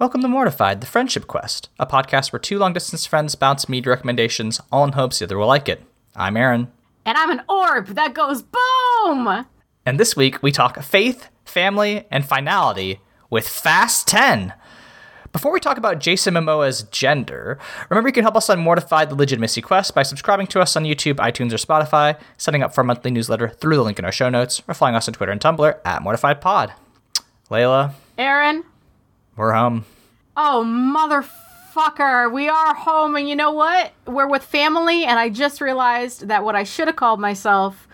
Welcome 0.00 0.22
to 0.22 0.28
Mortified, 0.28 0.80
the 0.80 0.86
Friendship 0.86 1.26
Quest, 1.26 1.68
a 1.78 1.86
podcast 1.86 2.32
where 2.32 2.40
two 2.40 2.58
long 2.58 2.72
distance 2.72 3.04
friends 3.04 3.34
bounce 3.34 3.68
media 3.68 3.90
recommendations, 3.90 4.58
all 4.72 4.82
in 4.82 4.92
hopes 4.92 5.18
the 5.18 5.26
other 5.26 5.36
will 5.36 5.46
like 5.46 5.68
it. 5.68 5.82
I'm 6.16 6.38
Aaron. 6.38 6.72
And 7.04 7.18
I'm 7.18 7.28
an 7.28 7.42
orb 7.46 7.88
that 7.88 8.14
goes 8.14 8.42
boom! 8.42 9.44
And 9.84 10.00
this 10.00 10.16
week 10.16 10.42
we 10.42 10.52
talk 10.52 10.82
faith, 10.82 11.28
family, 11.44 12.06
and 12.10 12.24
finality 12.24 13.00
with 13.28 13.46
Fast 13.46 14.08
10. 14.08 14.54
Before 15.34 15.52
we 15.52 15.60
talk 15.60 15.76
about 15.76 16.00
Jason 16.00 16.32
Momoa's 16.32 16.84
gender, 16.84 17.58
remember 17.90 18.08
you 18.08 18.14
can 18.14 18.24
help 18.24 18.36
us 18.36 18.48
on 18.48 18.58
Mortified 18.58 19.10
the 19.10 19.16
Legitimacy 19.16 19.60
Quest 19.60 19.94
by 19.94 20.02
subscribing 20.02 20.46
to 20.46 20.62
us 20.62 20.76
on 20.76 20.84
YouTube, 20.84 21.16
iTunes, 21.16 21.52
or 21.52 21.58
Spotify, 21.58 22.18
signing 22.38 22.62
up 22.62 22.74
for 22.74 22.80
our 22.80 22.86
monthly 22.86 23.10
newsletter 23.10 23.50
through 23.50 23.76
the 23.76 23.82
link 23.84 23.98
in 23.98 24.06
our 24.06 24.12
show 24.12 24.30
notes, 24.30 24.62
or 24.66 24.72
following 24.72 24.96
us 24.96 25.08
on 25.08 25.12
Twitter 25.12 25.30
and 25.32 25.42
Tumblr 25.42 25.78
at 25.84 26.00
MortifiedPod. 26.00 26.72
Leyla, 27.50 27.92
Aaron? 28.16 28.64
we're 29.40 29.54
home. 29.54 29.84
Oh, 30.36 30.64
motherfucker. 30.64 32.32
We 32.32 32.48
are 32.48 32.74
home, 32.74 33.16
and 33.16 33.28
you 33.28 33.36
know 33.36 33.52
what? 33.52 33.92
We're 34.06 34.28
with 34.28 34.42
family, 34.44 35.04
and 35.04 35.18
I 35.18 35.28
just 35.28 35.60
realized 35.60 36.28
that 36.28 36.44
what 36.44 36.54
I 36.56 36.64
should 36.64 36.86
have 36.88 36.96
called 36.96 37.20
myself 37.20 37.86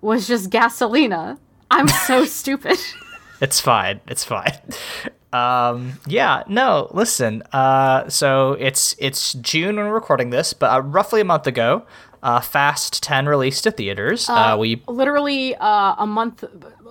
was 0.00 0.26
just 0.26 0.50
Gasolina. 0.50 1.38
I'm 1.70 1.88
so 1.88 2.24
stupid. 2.26 2.78
It's 3.40 3.60
fine. 3.60 4.00
It's 4.06 4.24
fine. 4.24 4.58
Um, 5.32 5.94
yeah, 6.06 6.42
no, 6.48 6.88
listen. 6.92 7.42
Uh, 7.52 8.08
so 8.08 8.52
it's 8.54 8.94
it's 8.98 9.32
June 9.34 9.76
when 9.76 9.86
we're 9.86 9.94
recording 9.94 10.30
this, 10.30 10.52
but 10.52 10.70
uh, 10.70 10.80
roughly 10.82 11.20
a 11.22 11.24
month 11.24 11.46
ago, 11.46 11.86
uh, 12.22 12.40
Fast 12.40 13.02
10 13.02 13.26
released 13.26 13.64
to 13.64 13.70
theaters. 13.70 14.28
Uh, 14.28 14.56
we 14.58 14.82
Literally 14.86 15.54
uh, 15.56 15.94
a 15.98 16.06
month. 16.06 16.44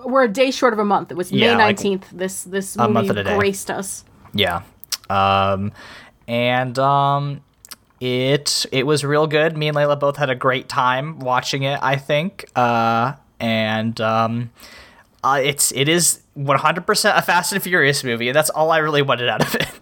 We're 0.04 0.24
a 0.24 0.28
day 0.28 0.50
short 0.50 0.72
of 0.72 0.80
a 0.80 0.84
month. 0.84 1.12
It 1.12 1.16
was 1.16 1.30
Yeah, 1.30 1.56
May 1.56 1.64
like 1.64 1.76
19th. 1.76 2.04
this 2.12 2.42
this 2.42 2.74
a 2.76 2.88
month 2.88 3.06
movie 3.08 3.08
and 3.10 3.18
a 3.20 3.24
day. 3.24 3.36
graced 3.38 3.70
us. 3.70 4.04
Yeah. 4.34 4.62
Um, 5.12 5.72
and 6.26 6.78
um, 6.78 7.40
it 8.00 8.66
it 8.72 8.86
was 8.86 9.04
real 9.04 9.26
good. 9.26 9.56
Me 9.56 9.68
and 9.68 9.76
Leyla 9.76 9.98
both 9.98 10.16
had 10.16 10.30
a 10.30 10.34
great 10.34 10.68
time 10.68 11.18
watching 11.18 11.62
it. 11.64 11.78
I 11.82 11.96
think. 11.96 12.46
Uh, 12.56 13.14
and 13.40 14.00
um, 14.00 14.50
uh, 15.24 15.40
it's 15.42 15.72
it 15.72 15.88
is 15.88 16.20
100% 16.38 17.18
a 17.18 17.22
Fast 17.22 17.52
and 17.52 17.62
Furious 17.62 18.04
movie, 18.04 18.28
and 18.28 18.36
that's 18.36 18.50
all 18.50 18.70
I 18.70 18.78
really 18.78 19.02
wanted 19.02 19.28
out 19.28 19.42
of 19.42 19.54
it. 19.54 19.68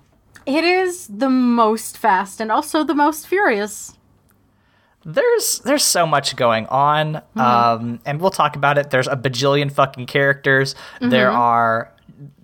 It 0.47 0.65
is 0.65 1.07
the 1.07 1.29
most 1.29 1.99
fast 1.99 2.41
and 2.41 2.51
also 2.51 2.83
the 2.83 2.95
most 2.95 3.29
furious. 3.29 3.93
there's 5.05 5.61
there's 5.61 5.85
so 5.85 6.07
much 6.07 6.35
going 6.35 6.67
on 6.67 7.23
um 7.37 8.01
and 8.05 8.21
we'll 8.21 8.31
talk 8.31 8.57
about 8.57 8.77
it 8.77 8.91
there's 8.91 9.07
a 9.07 9.17
bajillion 9.17 9.71
fucking 9.71 10.07
characters 10.07 10.75
there 11.01 11.31
are 11.31 11.93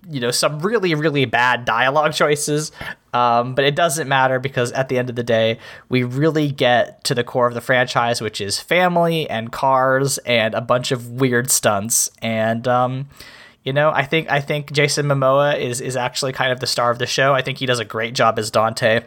you 0.09 0.19
know 0.19 0.31
some 0.31 0.59
really 0.59 0.95
really 0.95 1.25
bad 1.25 1.65
dialogue 1.65 2.13
choices. 2.21 2.71
Um 3.13 3.55
but 3.55 3.65
it 3.65 3.75
doesn't 3.75 4.07
matter 4.07 4.39
because 4.39 4.71
at 4.71 4.89
the 4.89 4.97
end 4.97 5.09
of 5.09 5.15
the 5.15 5.23
day 5.23 5.59
we 5.89 6.03
really 6.03 6.51
get 6.51 7.03
to 7.05 7.15
the 7.15 7.23
core 7.23 7.47
of 7.47 7.53
the 7.53 7.61
franchise 7.61 8.21
which 8.21 8.41
is 8.41 8.59
family 8.59 9.29
and 9.29 9.51
cars 9.51 10.17
and 10.19 10.53
a 10.53 10.61
bunch 10.61 10.91
of 10.91 11.11
weird 11.11 11.51
stunts. 11.51 12.09
And 12.21 12.67
um 12.67 13.09
you 13.63 13.73
know, 13.73 13.91
I 13.91 14.05
think 14.05 14.31
I 14.31 14.39
think 14.39 14.71
Jason 14.71 15.07
Momoa 15.07 15.59
is 15.59 15.81
is 15.81 15.97
actually 15.97 16.31
kind 16.31 16.53
of 16.53 16.61
the 16.61 16.67
star 16.67 16.89
of 16.89 16.99
the 16.99 17.05
show. 17.05 17.33
I 17.33 17.41
think 17.41 17.57
he 17.57 17.65
does 17.65 17.79
a 17.79 17.85
great 17.85 18.13
job 18.13 18.39
as 18.39 18.49
Dante 18.49 19.01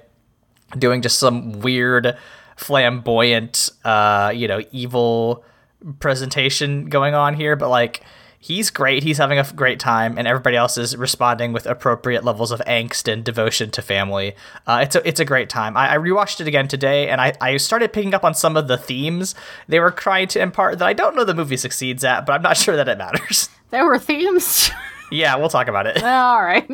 doing 0.79 1.01
just 1.03 1.19
some 1.19 1.61
weird 1.61 2.17
flamboyant 2.57 3.71
uh 3.87 4.31
you 4.35 4.47
know 4.47 4.61
evil 4.71 5.45
presentation 5.99 6.91
going 6.91 7.15
on 7.15 7.35
here. 7.35 7.57
But 7.57 7.71
like 7.71 8.03
he's 8.43 8.71
great 8.71 9.03
he's 9.03 9.19
having 9.19 9.39
a 9.39 9.45
great 9.55 9.79
time 9.79 10.17
and 10.17 10.27
everybody 10.27 10.57
else 10.57 10.79
is 10.79 10.97
responding 10.97 11.53
with 11.53 11.67
appropriate 11.67 12.25
levels 12.25 12.51
of 12.51 12.59
angst 12.67 13.07
and 13.13 13.23
devotion 13.23 13.71
to 13.71 13.83
family 13.83 14.35
uh, 14.67 14.81
it's 14.83 14.97
a 14.97 15.07
it's 15.07 15.21
a 15.21 15.27
great 15.27 15.51
time 15.51 15.77
I, 15.77 15.93
I 15.93 15.99
rewatched 15.99 16.41
it 16.41 16.49
again 16.49 16.67
today 16.67 17.11
and 17.11 17.21
I, 17.21 17.35
I 17.41 17.59
started 17.59 17.93
picking 17.93 18.15
up 18.15 18.25
on 18.25 18.33
some 18.33 18.57
of 18.57 18.67
the 18.67 18.79
themes 18.79 19.35
they 19.69 19.79
were 19.79 19.91
trying 19.91 20.27
to 20.29 20.41
impart 20.41 20.79
that 20.79 20.89
I 20.89 20.95
don't 20.95 21.15
know 21.15 21.25
the 21.25 21.35
movie 21.35 21.59
succeeds 21.59 22.03
at 22.03 22.25
but 22.25 22.33
I'm 22.33 22.41
not 22.43 22.57
sure 22.65 22.77
that 22.77 22.89
it 22.89 22.97
matters 22.97 23.51
There 23.69 23.85
were 23.85 23.99
themes. 23.99 24.71
yeah 25.13 25.37
we'll 25.37 25.51
talk 25.51 25.69
about 25.69 25.87
it 25.87 26.03
All 26.03 26.43
right. 26.43 26.67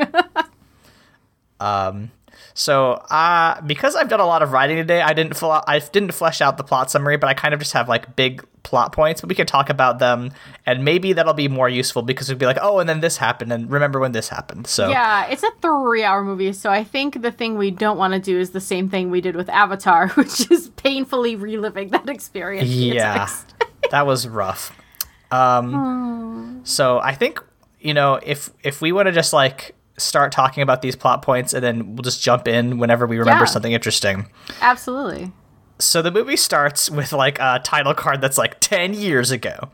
So, 2.59 2.93
uh, 2.93 3.61
because 3.61 3.95
I've 3.97 4.09
done 4.09 4.19
a 4.19 4.25
lot 4.25 4.43
of 4.43 4.51
writing 4.51 4.79
today, 4.79 5.03
I 5.03 5.13
didn't 5.13 5.37
fl- 5.37 5.61
I 5.67 5.79
didn't 5.79 6.13
flesh 6.13 6.41
out 6.41 6.57
the 6.57 6.65
plot 6.65 6.91
summary, 6.91 7.19
but 7.19 7.29
I 7.29 7.35
kind 7.35 7.53
of 7.53 7.61
just 7.61 7.75
have 7.75 7.87
like 7.87 8.17
big 8.17 8.43
plot 8.63 8.93
points. 8.93 9.21
But 9.21 9.29
we 9.29 9.35
can 9.35 9.47
talk 9.47 9.69
about 9.69 9.99
them, 9.99 10.33
and 10.65 10.83
maybe 10.83 11.13
that'll 11.13 11.35
be 11.35 11.49
more 11.49 11.69
useful 11.69 12.01
because 12.01 12.31
it'd 12.31 12.39
be 12.39 12.47
like, 12.47 12.57
oh, 12.63 12.79
and 12.79 12.89
then 12.89 13.01
this 13.01 13.19
happened, 13.19 13.53
and 13.53 13.71
remember 13.71 14.01
when 14.01 14.13
this 14.13 14.31
happened. 14.31 14.69
So, 14.69 14.89
yeah, 14.89 15.27
it's 15.27 15.43
a 15.43 15.51
three-hour 15.61 16.25
movie, 16.25 16.55
so 16.55 16.71
I 16.71 16.83
think 16.83 17.21
the 17.21 17.31
thing 17.31 17.59
we 17.59 17.71
don't 17.71 17.99
want 17.99 18.15
to 18.15 18.21
do 18.21 18.41
is 18.41 18.53
the 18.53 18.61
same 18.61 18.89
thing 18.89 19.11
we 19.11 19.21
did 19.21 19.37
with 19.37 19.51
Avatar, 19.51 20.09
which 20.15 20.51
is 20.51 20.71
painfully 20.77 21.37
reliving 21.37 21.91
that 21.91 22.09
experience. 22.09 22.71
yeah, 22.71 23.29
that 23.91 24.07
was 24.07 24.27
rough. 24.27 24.75
Um, 25.31 26.63
so 26.65 27.01
I 27.01 27.15
think 27.15 27.39
you 27.81 27.93
know 27.93 28.19
if 28.23 28.49
if 28.63 28.81
we 28.81 28.93
want 28.93 29.09
to 29.09 29.13
just 29.13 29.35
like 29.35 29.76
start 29.99 30.33
talking 30.33 30.63
about 30.63 30.83
these 30.83 30.97
plot 30.97 31.23
points, 31.23 31.53
and 31.55 31.63
then 31.65 31.95
we'll 31.97 32.03
just 32.03 32.21
jump 32.23 32.47
in 32.49 32.79
whenever 32.79 33.07
we 33.07 33.19
remember 33.19 33.45
Yeah. 33.45 33.51
something 33.51 33.73
interesting. 33.73 34.27
Absolutely. 34.61 35.33
so 35.79 36.01
the 36.01 36.11
movie 36.11 36.37
starts 36.37 36.91
with 36.91 37.13
like 37.13 37.39
a 37.39 37.61
title 37.63 37.93
card 37.93 38.21
that's 38.23 38.39
like 38.39 38.59
10 38.61 38.95
years 38.95 39.31
ago 39.31 39.69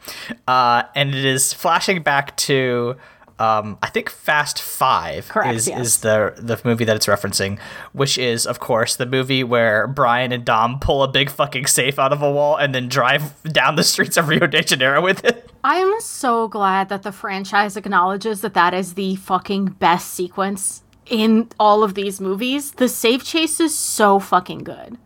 uh, 0.49 0.83
and 0.97 1.15
it 1.15 1.25
is 1.25 1.53
flashing 1.53 2.03
back 2.03 2.37
to 2.37 2.97
um, 3.39 3.79
i 3.83 3.89
think 3.89 4.11
fast 4.11 4.61
five 4.61 5.29
Correct, 5.29 5.55
is, 5.55 5.69
yes. 5.69 5.81
is 5.81 6.01
the 6.01 6.35
the 6.39 6.61
movie 6.65 6.85
that 6.85 6.97
it's 6.97 7.07
referencing 7.07 7.61
which 7.93 8.19
is 8.19 8.49
of 8.49 8.59
course 8.59 8.97
the 8.97 9.07
movie 9.07 9.45
where 9.45 9.87
brian 9.87 10.33
and 10.33 10.45
dom 10.45 10.81
pull 10.81 11.05
a 11.05 11.09
big 11.09 11.31
fucking 11.31 11.67
safe 11.67 12.01
out 12.01 12.13
of 12.13 12.21
a 12.21 12.31
wall 12.33 12.57
and 12.57 12.75
then 12.75 12.89
drive 12.89 13.41
down 13.45 13.77
the 13.77 13.85
streets 13.85 14.17
of 14.17 14.27
rio 14.27 14.45
de 14.49 14.61
janeiro 14.61 15.01
with 15.01 15.25
it 15.25 15.52
I 15.65 15.77
am 15.77 15.95
so 16.01 16.49
glad 16.49 16.89
that 16.89 17.03
the 17.03 17.13
franchise 17.13 17.77
acknowledges 17.77 18.41
that 18.41 18.55
that 18.55 18.75
is 18.75 18.95
the 18.95 19.15
fucking 19.17 19.67
best 19.79 20.11
sequence 20.13 20.83
in 21.07 21.49
all 21.61 21.85
of 21.85 21.95
these 21.95 22.21
movies. 22.21 22.73
The 22.73 22.89
safe 22.89 23.25
chase 23.25 23.61
is 23.61 23.77
so 23.77 24.19
fucking 24.19 24.65
good. 24.65 24.99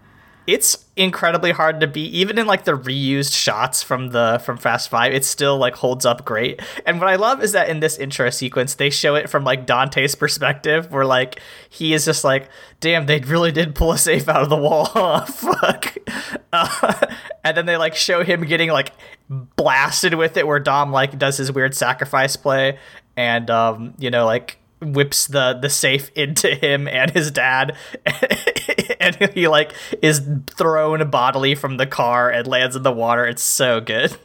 it's 0.47 0.85
incredibly 0.95 1.51
hard 1.51 1.81
to 1.81 1.87
beat 1.87 2.15
even 2.15 2.39
in 2.39 2.47
like 2.47 2.65
the 2.65 2.73
reused 2.73 3.35
shots 3.37 3.83
from 3.83 4.09
the 4.11 4.41
from 4.45 4.57
fast 4.57 4.89
five 4.89 5.13
it 5.13 5.25
still 5.25 5.59
like 5.59 5.75
holds 5.75 6.07
up 6.07 6.25
great 6.25 6.59
and 6.87 7.01
what 7.01 7.09
i 7.09 7.17
love 7.17 7.43
is 7.43 7.53
that 7.53 7.69
in 7.69 7.81
this 7.81 7.99
intro 7.99 8.31
sequence 8.31 8.77
they 8.77 8.89
show 8.89 9.15
it 9.15 9.29
from 9.29 9.45
like 9.45 9.67
dante's 9.67 10.15
perspective 10.15 10.91
where 10.91 11.05
like 11.05 11.39
he 11.69 11.93
is 11.93 12.05
just 12.07 12.25
like 12.25 12.49
damn 12.81 13.05
they 13.07 13.19
really 13.21 13.53
did 13.53 13.75
pull 13.75 13.93
a 13.93 13.99
safe 13.99 14.27
out 14.29 14.41
of 14.43 14.49
the 14.49 14.57
wall 14.57 14.87
fuck 15.27 15.97
uh, 16.53 17.07
and 17.45 17.57
then 17.57 17.67
they 17.67 17.77
like 17.77 17.95
show 17.95 18.23
him 18.25 18.43
getting 18.47 18.71
like 18.71 18.93
blasted 19.29 20.15
with 20.15 20.37
it 20.37 20.47
where 20.47 20.61
dom 20.61 20.93
like 20.93 21.19
does 21.19 21.37
his 21.37 21.51
weird 21.51 21.75
sacrifice 21.75 22.37
play 22.37 22.79
and 23.17 23.51
um 23.51 23.95
you 23.99 24.11
know 24.11 24.25
like 24.25 24.59
whips 24.81 25.27
the 25.27 25.59
the 25.61 25.71
safe 25.71 26.11
into 26.15 26.55
him 26.55 26.87
and 26.87 27.11
his 27.11 27.31
dad 27.31 27.77
and 29.01 29.17
he 29.35 29.49
like 29.49 29.73
is 30.03 30.23
thrown 30.47 31.09
bodily 31.11 31.55
from 31.55 31.77
the 31.77 31.87
car 31.87 32.31
and 32.31 32.47
lands 32.47 32.77
in 32.77 32.83
the 32.83 32.93
water 32.93 33.27
it's 33.27 33.43
so 33.43 33.81
good 33.81 34.17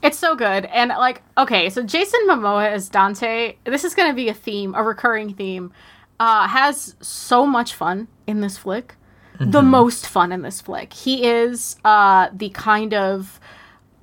It's 0.00 0.16
so 0.16 0.36
good. 0.36 0.64
And 0.66 0.90
like, 0.90 1.22
okay, 1.36 1.70
so 1.70 1.82
Jason 1.82 2.20
Momoa 2.28 2.70
as 2.70 2.88
Dante, 2.88 3.56
this 3.64 3.82
is 3.82 3.96
going 3.96 4.08
to 4.08 4.14
be 4.14 4.28
a 4.28 4.32
theme, 4.34 4.72
a 4.76 4.82
recurring 4.84 5.34
theme. 5.34 5.72
Uh 6.20 6.46
has 6.46 6.94
so 7.00 7.44
much 7.44 7.74
fun 7.74 8.06
in 8.24 8.40
this 8.40 8.56
flick. 8.58 8.94
The 9.40 9.62
most 9.62 10.06
fun 10.06 10.30
in 10.30 10.42
this 10.42 10.60
flick. 10.60 10.92
He 10.92 11.26
is 11.26 11.76
uh 11.84 12.28
the 12.32 12.50
kind 12.50 12.94
of 12.94 13.40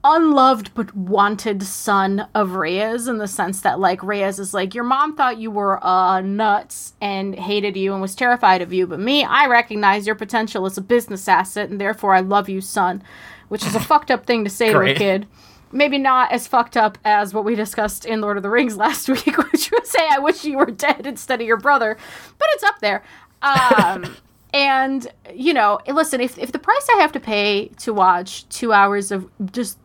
unloved 0.07 0.71
but 0.75 0.95
wanted 0.95 1.63
son 1.63 2.27
of 2.35 2.51
Reyes 2.51 3.07
in 3.07 3.17
the 3.17 3.27
sense 3.27 3.61
that 3.61 3.79
like 3.79 4.03
Reyes 4.03 4.37
is 4.37 4.53
like 4.53 4.75
your 4.75 4.83
mom 4.83 5.15
thought 5.15 5.39
you 5.39 5.49
were 5.49 5.83
uh 5.83 6.21
nuts 6.21 6.93
and 7.01 7.33
hated 7.33 7.75
you 7.75 7.91
and 7.91 8.03
was 8.03 8.13
terrified 8.13 8.61
of 8.61 8.71
you 8.71 8.85
but 8.85 8.99
me 8.99 9.23
I 9.23 9.47
recognize 9.47 10.05
your 10.05 10.15
potential 10.15 10.67
as 10.67 10.77
a 10.77 10.81
business 10.81 11.27
asset 11.27 11.71
and 11.71 11.81
therefore 11.81 12.13
I 12.13 12.19
love 12.19 12.47
you 12.47 12.61
son 12.61 13.01
which 13.47 13.65
is 13.65 13.73
a 13.73 13.79
fucked 13.91 14.11
up 14.11 14.27
thing 14.27 14.43
to 14.43 14.49
say 14.49 14.71
Great. 14.71 14.89
to 14.89 14.93
a 14.93 14.97
kid 14.97 15.27
maybe 15.71 15.97
not 15.97 16.31
as 16.31 16.47
fucked 16.47 16.77
up 16.77 16.99
as 17.03 17.33
what 17.33 17.43
we 17.43 17.55
discussed 17.55 18.05
in 18.05 18.21
Lord 18.21 18.37
of 18.37 18.43
the 18.43 18.49
Rings 18.51 18.77
last 18.85 19.09
week 19.09 19.35
which 19.37 19.71
was 19.71 19.89
say 19.89 20.07
I 20.11 20.19
wish 20.19 20.45
you 20.45 20.57
were 20.57 20.67
dead 20.67 21.07
instead 21.07 21.41
of 21.41 21.47
your 21.47 21.57
brother 21.57 21.97
but 22.37 22.47
it's 22.51 22.63
up 22.63 22.79
there 22.79 23.03
um 23.41 24.15
and 24.53 25.07
you 25.33 25.51
know 25.51 25.79
listen 25.87 26.21
if, 26.21 26.37
if 26.37 26.51
the 26.51 26.59
price 26.59 26.87
I 26.95 27.01
have 27.01 27.11
to 27.13 27.19
pay 27.19 27.69
to 27.79 27.91
watch 27.91 28.47
two 28.49 28.71
hours 28.71 29.11
of 29.11 29.27
just 29.51 29.79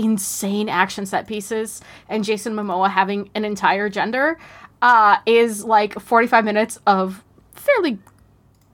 insane 0.00 0.68
action 0.70 1.04
set 1.04 1.26
pieces 1.26 1.82
and 2.08 2.24
Jason 2.24 2.54
Momoa 2.54 2.90
having 2.90 3.28
an 3.34 3.44
entire 3.44 3.90
gender 3.90 4.38
uh, 4.80 5.18
is 5.26 5.62
like 5.62 5.98
45 6.00 6.44
minutes 6.44 6.78
of 6.86 7.22
fairly 7.52 7.98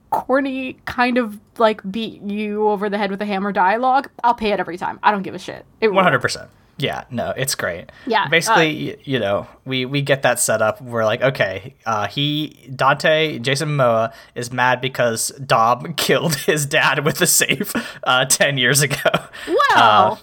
corny 0.09 0.77
kind 0.85 1.17
of 1.17 1.37
like 1.57 1.81
beat 1.91 2.21
you 2.21 2.69
over 2.69 2.89
the 2.89 2.97
head 2.97 3.11
with 3.11 3.21
a 3.21 3.25
hammer 3.25 3.51
dialogue. 3.51 4.09
I'll 4.23 4.33
pay 4.33 4.53
it 4.53 4.59
every 4.61 4.77
time. 4.77 4.99
I 5.03 5.11
don't 5.11 5.23
give 5.23 5.35
a 5.35 5.39
shit. 5.39 5.65
It 5.81 5.89
100% 5.89 6.47
Yeah, 6.77 7.03
no, 7.11 7.33
it's 7.35 7.55
great. 7.55 7.91
Yeah, 8.05 8.29
basically, 8.29 8.93
uh, 8.93 8.97
you 9.03 9.19
know, 9.19 9.47
we 9.65 9.83
we 9.85 10.01
get 10.01 10.21
that 10.21 10.39
set 10.39 10.61
up. 10.61 10.81
We're 10.81 11.03
like, 11.03 11.21
okay, 11.21 11.75
uh, 11.85 12.07
he 12.07 12.69
Dante 12.73 13.39
Jason 13.39 13.69
Momoa 13.69 14.13
is 14.33 14.53
mad 14.53 14.79
because 14.79 15.29
Dom 15.45 15.93
killed 15.97 16.35
his 16.35 16.65
dad 16.65 17.03
with 17.03 17.19
a 17.19 17.27
safe 17.27 17.73
uh, 18.03 18.23
ten 18.25 18.57
years 18.57 18.81
ago. 18.81 19.09
Well, 19.47 20.19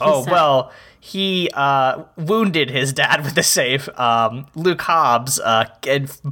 oh 0.00 0.24
said. 0.24 0.32
well, 0.32 0.72
he 1.00 1.50
uh, 1.54 2.04
wounded 2.16 2.70
his 2.70 2.92
dad 2.92 3.24
with 3.24 3.34
the 3.34 3.42
safe. 3.42 3.88
Um, 3.98 4.46
Luke 4.54 4.82
Hobbs 4.82 5.40
uh, 5.40 5.64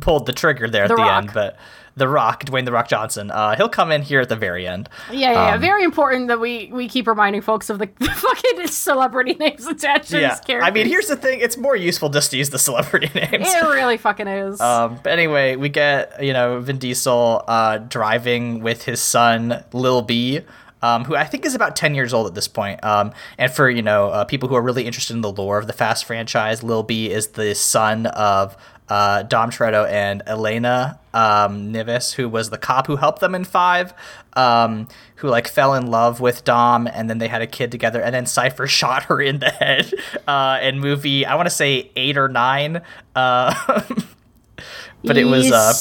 pulled 0.01 0.27
the 0.27 0.33
trigger 0.33 0.69
there 0.69 0.87
the 0.87 0.95
at 0.95 0.97
the 0.97 1.03
rock. 1.03 1.23
end, 1.25 1.31
but 1.35 1.59
the 1.97 2.09
Rock, 2.09 2.45
Dwayne 2.45 2.65
the 2.65 2.73
Rock 2.73 2.89
Johnson. 2.89 3.31
Uh, 3.31 3.57
he'll 3.57 3.69
come 3.69 3.93
in 3.93 4.03
here 4.03 4.21
at 4.21 4.29
the 4.29 4.37
very 4.37 4.67
end. 4.67 4.89
Yeah, 5.11 5.33
yeah, 5.33 5.55
um, 5.55 5.61
very 5.61 5.85
important 5.85 6.29
that 6.29 6.41
we 6.41 6.71
we 6.73 6.89
keep 6.89 7.07
reminding 7.07 7.43
folks 7.43 7.71
of 7.71 7.79
the, 7.79 7.89
the 7.99 8.09
fucking 8.09 8.67
celebrity 8.69 9.35
names 9.35 9.67
attached 9.67 10.11
to 10.11 10.21
yeah. 10.21 10.39
characters. 10.39 10.69
I 10.69 10.71
mean, 10.71 10.87
here's 10.87 11.07
the 11.07 11.17
thing: 11.17 11.41
it's 11.41 11.57
more 11.57 11.77
useful 11.77 12.09
just 12.09 12.31
to 12.31 12.39
use 12.39 12.51
the 12.51 12.59
celebrity 12.59 13.11
names. 13.15 13.47
It 13.49 13.63
really 13.63 13.97
fucking 13.97 14.29
is. 14.29 14.61
Um, 14.61 14.99
but 15.03 15.13
anyway, 15.13 15.57
we 15.57 15.69
get 15.69 16.23
you 16.23 16.33
know 16.33 16.61
Vin 16.61 16.79
Diesel 16.79 17.45
uh, 17.47 17.79
driving 17.79 18.61
with 18.63 18.85
his 18.85 19.01
son 19.01 19.65
Lil 19.73 20.03
B. 20.03 20.41
Um, 20.83 21.05
who 21.05 21.15
I 21.15 21.25
think 21.25 21.45
is 21.45 21.55
about 21.55 21.77
10 21.77 21.95
years 21.95 22.15
old 22.15 22.27
at 22.27 22.35
this 22.35 22.49
point. 22.49 22.83
Um, 22.83 23.13
and 23.37 23.53
for, 23.53 23.69
you 23.69 23.83
know, 23.83 24.09
uh, 24.09 24.25
people 24.25 24.49
who 24.49 24.55
are 24.55 24.63
really 24.63 24.87
interested 24.87 25.15
in 25.15 25.21
the 25.21 25.31
lore 25.31 25.59
of 25.59 25.67
the 25.67 25.75
Fast 25.75 26.07
franchise, 26.07 26.63
Lil 26.63 26.83
B 26.83 27.11
is 27.11 27.29
the 27.29 27.55
son 27.55 28.07
of 28.07 28.57
uh, 28.91 29.23
Dom 29.23 29.51
Toretto 29.51 29.89
and 29.89 30.23
Elena 30.27 30.99
um, 31.15 31.73
Neves, 31.73 32.15
who 32.15 32.29
was 32.29 32.51
the 32.51 32.59
cop 32.59 32.89
who 32.89 32.97
helped 32.97 33.21
them 33.21 33.35
in 33.35 33.45
Five, 33.45 33.95
um, 34.35 34.89
who 35.17 35.29
like 35.29 35.47
fell 35.47 35.75
in 35.75 35.87
love 35.87 36.21
with 36.21 36.45
Dom, 36.45 36.89
and 36.89 37.09
then 37.09 37.19
they 37.19 37.29
had 37.29 37.41
a 37.41 37.47
kid 37.47 37.71
together, 37.71 38.03
and 38.03 38.13
then 38.15 38.27
Cipher 38.27 38.67
shot 38.69 39.05
her 39.05 39.23
in 39.23 39.39
the 39.39 39.51
head 39.51 39.95
uh, 40.27 40.59
in 40.61 40.81
movie 40.81 41.25
I 41.25 41.37
want 41.37 41.47
to 41.47 41.55
say 41.55 41.91
eight 41.95 42.19
or 42.19 42.29
nine, 42.29 42.83
uh, 43.15 43.55
but 45.05 45.17
it 45.17 45.25
was 45.25 45.51
uh, 45.53 45.73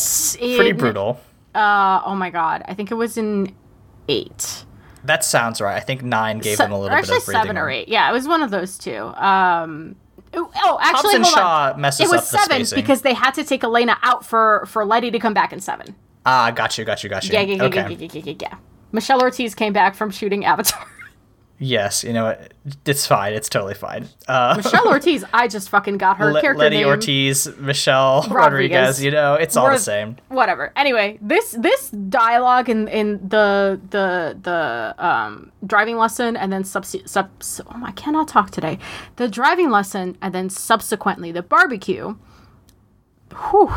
pretty 0.55 0.73
brutal. 0.73 1.19
Uh, 1.55 2.01
oh 2.05 2.15
my 2.15 2.29
god, 2.29 2.61
I 2.65 2.75
think 2.75 2.91
it 2.91 2.95
was 2.95 3.17
in 3.17 3.55
eight. 4.07 4.65
That 5.03 5.23
sounds 5.23 5.61
right. 5.61 5.75
I 5.75 5.79
think 5.79 6.03
nine 6.03 6.39
gave 6.39 6.57
Se- 6.57 6.65
him 6.65 6.71
a 6.71 6.79
little 6.79 6.95
bit 6.97 7.03
of 7.09 7.25
breathing 7.25 7.41
seven 7.41 7.57
or 7.57 7.69
eight. 7.69 7.87
Yeah, 7.87 8.09
it 8.09 8.13
was 8.13 8.27
one 8.27 8.41
of 8.41 8.51
those 8.51 8.77
two. 8.77 8.97
Um, 9.15 9.95
Oh, 10.31 10.77
actually, 10.79 11.15
Hobbs 11.15 11.29
Shaw 11.31 11.71
on. 11.73 11.81
messes 11.81 12.01
it 12.01 12.15
was 12.15 12.27
seven 12.27 12.63
because 12.75 13.01
they 13.01 13.15
had 13.15 13.31
to 13.31 13.43
take 13.43 13.63
Elena 13.63 13.97
out 14.03 14.23
for 14.23 14.63
for 14.67 14.85
Letty 14.85 15.09
to 15.09 15.17
come 15.17 15.33
back 15.33 15.51
in 15.51 15.59
seven. 15.59 15.95
Ah, 16.23 16.51
got 16.51 16.77
you, 16.77 16.85
got 16.85 17.03
you, 17.03 17.09
got 17.09 17.23
you. 17.23 17.33
Yeah, 17.33 17.41
yeah, 17.41 17.55
yeah, 17.55 17.63
okay. 17.63 17.95
yeah, 17.95 18.07
yeah, 18.13 18.21
yeah, 18.25 18.33
yeah. 18.39 18.55
Michelle 18.91 19.21
Ortiz 19.21 19.55
came 19.55 19.73
back 19.73 19.95
from 19.95 20.11
shooting 20.11 20.45
Avatar. 20.45 20.85
Yes, 21.61 22.05
you 22.05 22.13
know 22.13 22.37
it's 22.85 23.05
fine. 23.05 23.33
It's 23.33 23.49
totally 23.49 23.73
fine. 23.73 24.07
Uh, 24.29 24.53
Michelle 24.55 24.87
Ortiz, 24.87 25.25
I 25.33 25.49
just 25.49 25.67
fucking 25.67 25.97
got 25.97 26.17
her 26.17 26.31
Le- 26.31 26.39
character 26.39 26.57
Letty 26.63 26.77
name. 26.77 26.87
Ortiz, 26.87 27.53
Michelle 27.57 28.21
Rodriguez. 28.29 28.33
Rodriguez 28.33 29.03
you 29.03 29.11
know, 29.11 29.33
it's 29.33 29.57
all 29.57 29.65
We're, 29.65 29.73
the 29.73 29.79
same. 29.79 30.15
Whatever. 30.29 30.71
Anyway, 30.77 31.19
this 31.21 31.51
this 31.51 31.89
dialogue 31.89 32.69
in 32.69 32.87
in 32.87 33.27
the 33.27 33.79
the 33.89 34.37
the 34.41 34.95
um, 35.05 35.51
driving 35.65 35.97
lesson 35.97 36.37
and 36.37 36.51
then 36.51 36.63
sub, 36.63 36.85
sub 36.85 37.29
oh 37.41 37.81
I 37.83 37.91
cannot 37.91 38.29
talk 38.29 38.51
today. 38.51 38.79
The 39.17 39.27
driving 39.27 39.69
lesson 39.69 40.17
and 40.21 40.33
then 40.33 40.49
subsequently 40.49 41.33
the 41.33 41.43
barbecue. 41.43 42.15
Whew 43.51 43.69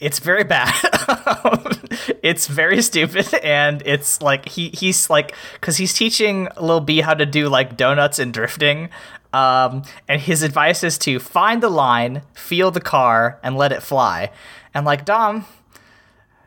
it's 0.00 0.18
very 0.18 0.44
bad. 0.44 0.72
it's 2.22 2.46
very 2.46 2.82
stupid, 2.82 3.32
and 3.42 3.82
it's 3.86 4.20
like 4.20 4.48
he 4.48 4.70
he's 4.70 5.08
like 5.08 5.34
because 5.54 5.76
he's 5.76 5.94
teaching 5.94 6.48
Lil 6.60 6.80
B 6.80 7.00
how 7.00 7.14
to 7.14 7.26
do 7.26 7.48
like 7.48 7.76
donuts 7.76 8.18
and 8.18 8.32
drifting. 8.32 8.90
Um, 9.32 9.82
and 10.08 10.20
his 10.20 10.42
advice 10.42 10.82
is 10.82 10.96
to 10.98 11.18
find 11.18 11.62
the 11.62 11.68
line, 11.68 12.22
feel 12.32 12.70
the 12.70 12.80
car, 12.80 13.38
and 13.42 13.56
let 13.56 13.72
it 13.72 13.82
fly. 13.82 14.30
And 14.72 14.86
like 14.86 15.04
Dom, 15.04 15.44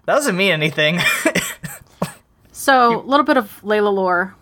that 0.05 0.15
doesn't 0.15 0.35
mean 0.35 0.51
anything. 0.51 0.99
so 2.51 2.99
a 2.99 3.05
little 3.05 3.25
bit 3.25 3.37
of 3.37 3.61
Leyla 3.63 3.93
lore. 3.93 4.35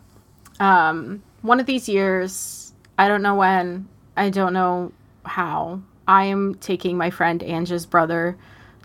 Um, 0.60 1.24
one 1.42 1.60
of 1.60 1.66
these 1.66 1.90
years, 1.90 2.74
I 2.98 3.08
don't 3.08 3.22
know 3.22 3.36
when, 3.36 3.88
I 4.16 4.30
don't 4.30 4.54
know 4.54 4.92
how. 5.26 5.82
I 6.08 6.26
am 6.26 6.56
taking 6.56 6.98
my 6.98 7.10
friend 7.10 7.44
Angie's 7.44 7.86
brother 7.86 8.38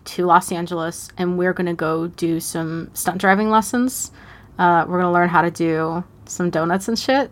to 0.04 0.26
Los 0.26 0.52
Angeles 0.52 1.08
and 1.16 1.38
we're 1.38 1.52
going 1.52 1.66
to 1.66 1.74
go 1.74 2.08
do 2.08 2.40
some 2.40 2.90
stunt 2.94 3.18
driving 3.20 3.50
lessons. 3.50 4.10
Uh, 4.58 4.84
we're 4.86 5.00
going 5.00 5.08
to 5.08 5.12
learn 5.12 5.28
how 5.28 5.42
to 5.42 5.50
do 5.50 6.04
some 6.26 6.50
donuts 6.50 6.88
and 6.88 6.98
shit. 6.98 7.30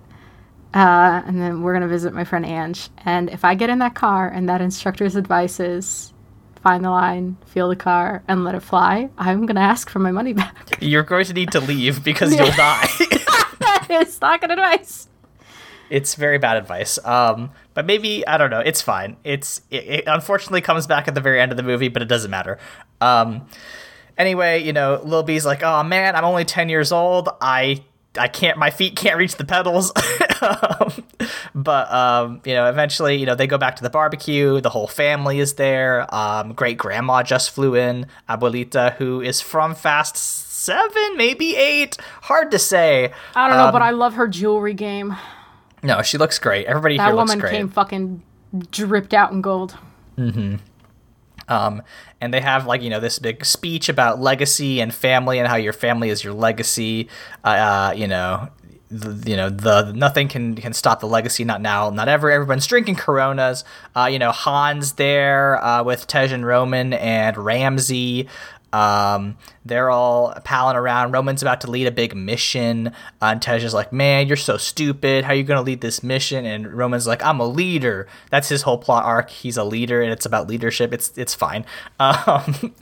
Uh, 0.73 1.23
and 1.27 1.41
then 1.41 1.63
we're 1.63 1.73
going 1.73 1.83
to 1.83 1.89
visit 1.89 2.15
my 2.15 2.25
friend 2.25 2.47
Ange. 2.47 2.89
And 3.05 3.29
if 3.31 3.45
I 3.45 3.55
get 3.55 3.71
in 3.71 3.81
that 3.81 3.95
car 3.95 4.29
and 4.29 4.49
that 4.49 4.61
instructor's 4.61 5.17
advice 5.17 5.59
is 5.59 6.13
find 6.63 6.85
the 6.85 6.91
line, 6.91 7.37
feel 7.47 7.69
the 7.69 7.77
car, 7.77 8.23
and 8.29 8.45
let 8.45 8.55
it 8.55 8.61
fly, 8.61 9.11
I'm 9.19 9.47
going 9.47 9.57
to 9.57 9.63
ask 9.63 9.91
for 9.91 9.99
my 9.99 10.13
money 10.13 10.33
back. 10.33 10.79
You're 10.81 11.03
going 11.03 11.25
to 11.25 11.33
need 11.33 11.53
to 11.53 11.61
leave 11.61 12.05
because 12.05 12.35
you'll 12.37 12.53
die. 12.53 12.89
that 13.59 13.87
is 13.91 14.21
not 14.21 14.41
good 14.41 14.53
advice. 14.53 15.09
It's 15.91 16.15
very 16.15 16.39
bad 16.39 16.57
advice. 16.57 17.05
Um, 17.05 17.51
but 17.75 17.85
maybe 17.85 18.27
I 18.27 18.39
don't 18.39 18.51
know. 18.51 18.61
It's 18.61 18.81
fine. 18.81 19.17
It's 19.25 19.61
it, 19.71 19.85
it, 19.85 20.05
unfortunately 20.07 20.61
comes 20.61 20.87
back 20.87 21.09
at 21.09 21.15
the 21.15 21.21
very 21.21 21.41
end 21.41 21.53
of 21.53 21.57
the 21.57 21.63
movie, 21.63 21.89
but 21.89 22.01
it 22.01 22.09
doesn't 22.09 22.31
matter. 22.31 22.59
Um, 23.01 23.47
anyway, 24.17 24.63
you 24.63 24.73
know, 24.73 25.01
Lil 25.05 25.23
B's 25.23 25.45
like, 25.45 25.63
"Oh 25.63 25.83
man, 25.83 26.15
I'm 26.15 26.25
only 26.25 26.45
ten 26.45 26.69
years 26.69 26.93
old. 26.93 27.29
I 27.41 27.83
I 28.17 28.29
can't. 28.29 28.59
My 28.59 28.71
feet 28.71 28.97
can't 28.97 29.17
reach 29.17 29.37
the 29.37 29.45
pedals." 29.45 29.93
um, 30.41 31.05
but 31.55 31.93
um, 31.93 32.41
you 32.45 32.55
know, 32.55 32.69
eventually, 32.69 33.17
you 33.17 33.27
know, 33.27 33.35
they 33.35 33.47
go 33.47 33.59
back 33.59 33.77
to 33.77 33.83
the 33.83 33.91
barbecue. 33.91 34.61
The 34.61 34.71
whole 34.71 34.87
family 34.87 35.41
is 35.41 35.55
there. 35.55 36.13
Um, 36.15 36.53
great 36.53 36.79
grandma 36.79 37.23
just 37.23 37.51
flew 37.51 37.75
in, 37.75 38.07
Abuelita, 38.29 38.95
who 38.97 39.21
is 39.21 39.41
from 39.41 39.75
Fast 39.75 40.17
Seven, 40.17 41.17
maybe 41.17 41.57
eight. 41.57 41.97
Hard 42.23 42.51
to 42.51 42.59
say. 42.59 43.13
I 43.35 43.49
don't 43.49 43.57
know, 43.57 43.73
but 43.73 43.83
um, 43.83 43.89
I 43.89 43.91
love 43.91 44.15
her 44.15 44.29
jewelry 44.29 44.75
game. 44.75 45.17
No, 45.83 46.03
she 46.03 46.19
looks 46.19 46.39
great. 46.39 46.67
Everybody 46.67 46.97
that 46.97 47.07
here 47.07 47.15
looks 47.15 47.35
great. 47.35 47.41
That 47.41 47.47
woman 47.47 47.61
came 47.61 47.69
fucking 47.69 48.23
dripped 48.71 49.15
out 49.15 49.33
in 49.33 49.41
gold. 49.41 49.77
Mm-hmm. 50.19 50.57
Um, 51.49 51.83
and 52.21 52.33
they 52.33 52.41
have 52.41 52.67
like 52.67 52.83
you 52.83 52.91
know 52.91 53.01
this 53.01 53.19
big 53.19 53.45
speech 53.45 53.89
about 53.89 54.21
legacy 54.21 54.81
and 54.81 54.95
family 54.95 55.39
and 55.39 55.49
how 55.49 55.57
your 55.57 55.73
family 55.73 56.11
is 56.11 56.23
your 56.23 56.33
legacy. 56.33 57.09
Uh, 57.45 57.49
uh, 57.49 57.93
you 57.97 58.07
know, 58.07 58.49
the, 58.91 59.31
you 59.31 59.37
know 59.37 59.51
the 59.51 59.93
nothing 59.93 60.29
can 60.29 60.55
can 60.55 60.73
stop 60.73 61.01
the 61.01 61.07
legacy. 61.07 61.45
Not 61.45 61.61
now, 61.61 61.91
not 61.91 62.09
ever. 62.09 62.31
Everyone's 62.31 62.67
drinking 62.67 62.97
Coronas. 62.97 63.65
Uh, 63.97 64.09
you 64.11 64.19
know, 64.19 64.31
Han's 64.31 64.93
there 64.93 65.63
uh, 65.65 65.83
with 65.83 66.07
Tej 66.07 66.33
and 66.33 66.47
Roman 66.47 66.93
and 66.93 67.37
Ramsey. 67.37 68.29
Um, 68.73 69.37
they're 69.65 69.91
all 69.91 70.35
palling 70.45 70.77
around. 70.77 71.13
Roman's 71.13 71.43
about 71.43 71.61
to 71.63 71.71
lead 71.71 71.87
a 71.87 71.91
big 71.91 72.15
mission. 72.15 72.89
Uh, 73.21 73.33
and 73.33 73.43
Tej 73.43 73.65
is 73.65 73.75
like, 73.75 73.93
Man, 73.93 74.29
you're 74.29 74.37
so 74.37 74.57
stupid. 74.57 75.25
How 75.25 75.33
are 75.33 75.37
you 75.37 75.43
going 75.43 75.59
to 75.59 75.63
lead 75.63 75.81
this 75.81 76.03
mission? 76.03 76.45
And 76.45 76.73
Roman's 76.73 77.07
like, 77.07 77.23
I'm 77.23 77.41
a 77.41 77.47
leader. 77.47 78.07
That's 78.31 78.49
his 78.49 78.63
whole 78.63 78.79
plot 78.79 79.05
arc. 79.05 79.31
He's 79.31 79.57
a 79.57 79.65
leader, 79.65 80.03
and 80.03 80.13
it's 80.13 80.27
about 80.27 80.49
leadership. 80.49 80.93
It's 80.93 81.17
it's 81.17 81.35
fine. 81.35 81.65
Um, 82.01 82.75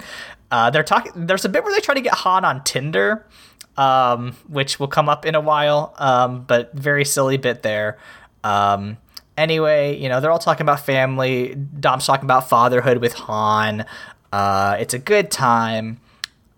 uh, 0.51 0.71
they're 0.71 0.83
talking. 0.83 1.27
There's 1.27 1.45
a 1.45 1.49
bit 1.49 1.65
where 1.65 1.75
they 1.75 1.81
try 1.81 1.95
to 1.95 2.01
get 2.01 2.15
Han 2.15 2.45
on 2.45 2.65
Tinder, 2.65 3.27
um, 3.77 4.33
which 4.49 4.81
will 4.81 4.89
come 4.89 5.09
up 5.09 5.27
in 5.27 5.35
a 5.35 5.41
while, 5.41 5.95
um, 5.99 6.45
but 6.45 6.73
very 6.73 7.05
silly 7.05 7.37
bit 7.37 7.63
there. 7.63 7.99
Um, 8.45 8.97
anyway, 9.37 9.97
you 9.99 10.09
know, 10.09 10.21
they're 10.21 10.31
all 10.31 10.39
talking 10.39 10.65
about 10.65 10.85
family. 10.85 11.55
Dom's 11.55 12.07
talking 12.07 12.25
about 12.25 12.49
fatherhood 12.49 12.99
with 12.99 13.15
Han. 13.15 13.85
Uh, 14.33 14.77
it's 14.79 14.95
a 14.95 14.99
good 14.99 15.31
time. 15.31 16.01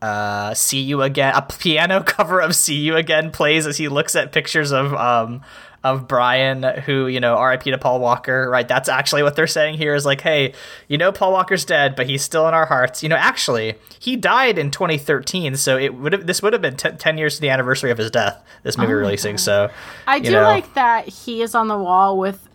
Uh, 0.02 0.54
see 0.54 0.80
you 0.80 1.02
again. 1.02 1.34
A 1.34 1.42
piano 1.42 2.02
cover 2.06 2.40
of 2.40 2.54
"See 2.54 2.76
You 2.76 2.96
Again" 2.96 3.30
plays 3.30 3.66
as 3.66 3.76
he 3.76 3.88
looks 3.88 4.16
at 4.16 4.32
pictures 4.32 4.72
of 4.72 4.94
um 4.94 5.42
of 5.82 6.06
Brian, 6.06 6.62
who 6.62 7.06
you 7.06 7.20
know, 7.20 7.36
R.I.P. 7.36 7.70
to 7.70 7.78
Paul 7.78 8.00
Walker. 8.00 8.48
Right, 8.50 8.66
that's 8.66 8.88
actually 8.88 9.22
what 9.22 9.36
they're 9.36 9.46
saying 9.46 9.76
here. 9.76 9.94
Is 9.94 10.04
like, 10.04 10.20
hey, 10.20 10.54
you 10.88 10.98
know, 10.98 11.12
Paul 11.12 11.32
Walker's 11.32 11.64
dead, 11.64 11.96
but 11.96 12.06
he's 12.06 12.22
still 12.22 12.48
in 12.48 12.54
our 12.54 12.66
hearts. 12.66 13.02
You 13.02 13.08
know, 13.08 13.16
actually, 13.16 13.74
he 13.98 14.16
died 14.16 14.58
in 14.58 14.70
2013, 14.70 15.56
so 15.56 15.78
it 15.78 15.94
would 15.94 16.12
have 16.12 16.26
this 16.26 16.42
would 16.42 16.52
have 16.52 16.62
been 16.62 16.76
t- 16.76 16.90
10 16.90 17.18
years 17.18 17.36
to 17.36 17.40
the 17.40 17.50
anniversary 17.50 17.90
of 17.90 17.98
his 17.98 18.10
death. 18.10 18.42
This 18.62 18.76
movie 18.76 18.92
oh 18.92 18.96
releasing. 18.96 19.36
God. 19.36 19.40
So 19.40 19.70
I 20.06 20.18
do 20.18 20.32
know. 20.32 20.42
like 20.42 20.74
that 20.74 21.08
he 21.08 21.42
is 21.42 21.54
on 21.54 21.68
the 21.68 21.78
wall 21.78 22.18
with 22.18 22.46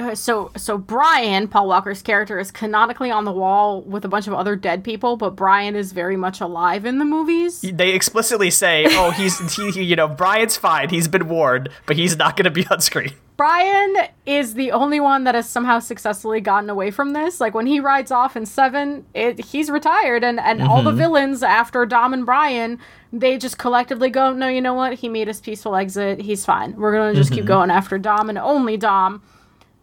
uh, 0.00 0.14
so 0.14 0.50
so 0.56 0.78
Brian, 0.78 1.46
Paul 1.46 1.68
Walker's 1.68 2.02
character, 2.02 2.38
is 2.38 2.50
canonically 2.50 3.10
on 3.10 3.24
the 3.24 3.32
wall 3.32 3.82
with 3.82 4.04
a 4.04 4.08
bunch 4.08 4.26
of 4.26 4.34
other 4.34 4.56
dead 4.56 4.82
people, 4.82 5.16
but 5.16 5.36
Brian 5.36 5.76
is 5.76 5.92
very 5.92 6.16
much 6.16 6.40
alive 6.40 6.86
in 6.86 6.98
the 6.98 7.04
movies. 7.04 7.60
They 7.60 7.90
explicitly 7.90 8.50
say, 8.50 8.86
"Oh, 8.88 9.10
he's 9.10 9.38
he, 9.56 9.82
you 9.82 9.96
know 9.96 10.08
Brian's 10.08 10.56
fine. 10.56 10.88
He's 10.88 11.08
been 11.08 11.28
warned, 11.28 11.68
but 11.86 11.96
he's 11.96 12.16
not 12.16 12.36
going 12.36 12.44
to 12.44 12.50
be 12.50 12.66
on 12.68 12.80
screen." 12.80 13.12
Brian 13.36 13.96
is 14.26 14.52
the 14.52 14.70
only 14.70 15.00
one 15.00 15.24
that 15.24 15.34
has 15.34 15.48
somehow 15.48 15.78
successfully 15.78 16.42
gotten 16.42 16.68
away 16.68 16.90
from 16.90 17.14
this. 17.14 17.40
Like 17.40 17.54
when 17.54 17.66
he 17.66 17.80
rides 17.80 18.10
off 18.10 18.36
in 18.36 18.44
seven, 18.44 19.06
it, 19.14 19.42
he's 19.42 19.70
retired, 19.70 20.24
and 20.24 20.38
and 20.38 20.62
all 20.62 20.82
the 20.82 20.92
villains 20.92 21.42
after 21.42 21.86
Dom 21.86 22.12
and 22.12 22.26
Brian, 22.26 22.78
they 23.12 23.38
just 23.38 23.56
collectively 23.58 24.10
go, 24.10 24.32
no, 24.32 24.48
you 24.48 24.60
know 24.60 24.74
what? 24.74 24.94
He 24.94 25.08
made 25.08 25.28
his 25.28 25.40
peaceful 25.40 25.74
exit. 25.74 26.20
He's 26.20 26.44
fine. 26.44 26.76
We're 26.76 26.92
gonna 26.92 27.14
just 27.14 27.32
keep 27.32 27.44
going 27.44 27.70
after 27.70 27.98
Dom 27.98 28.28
and 28.28 28.38
only 28.38 28.76
Dom. 28.76 29.22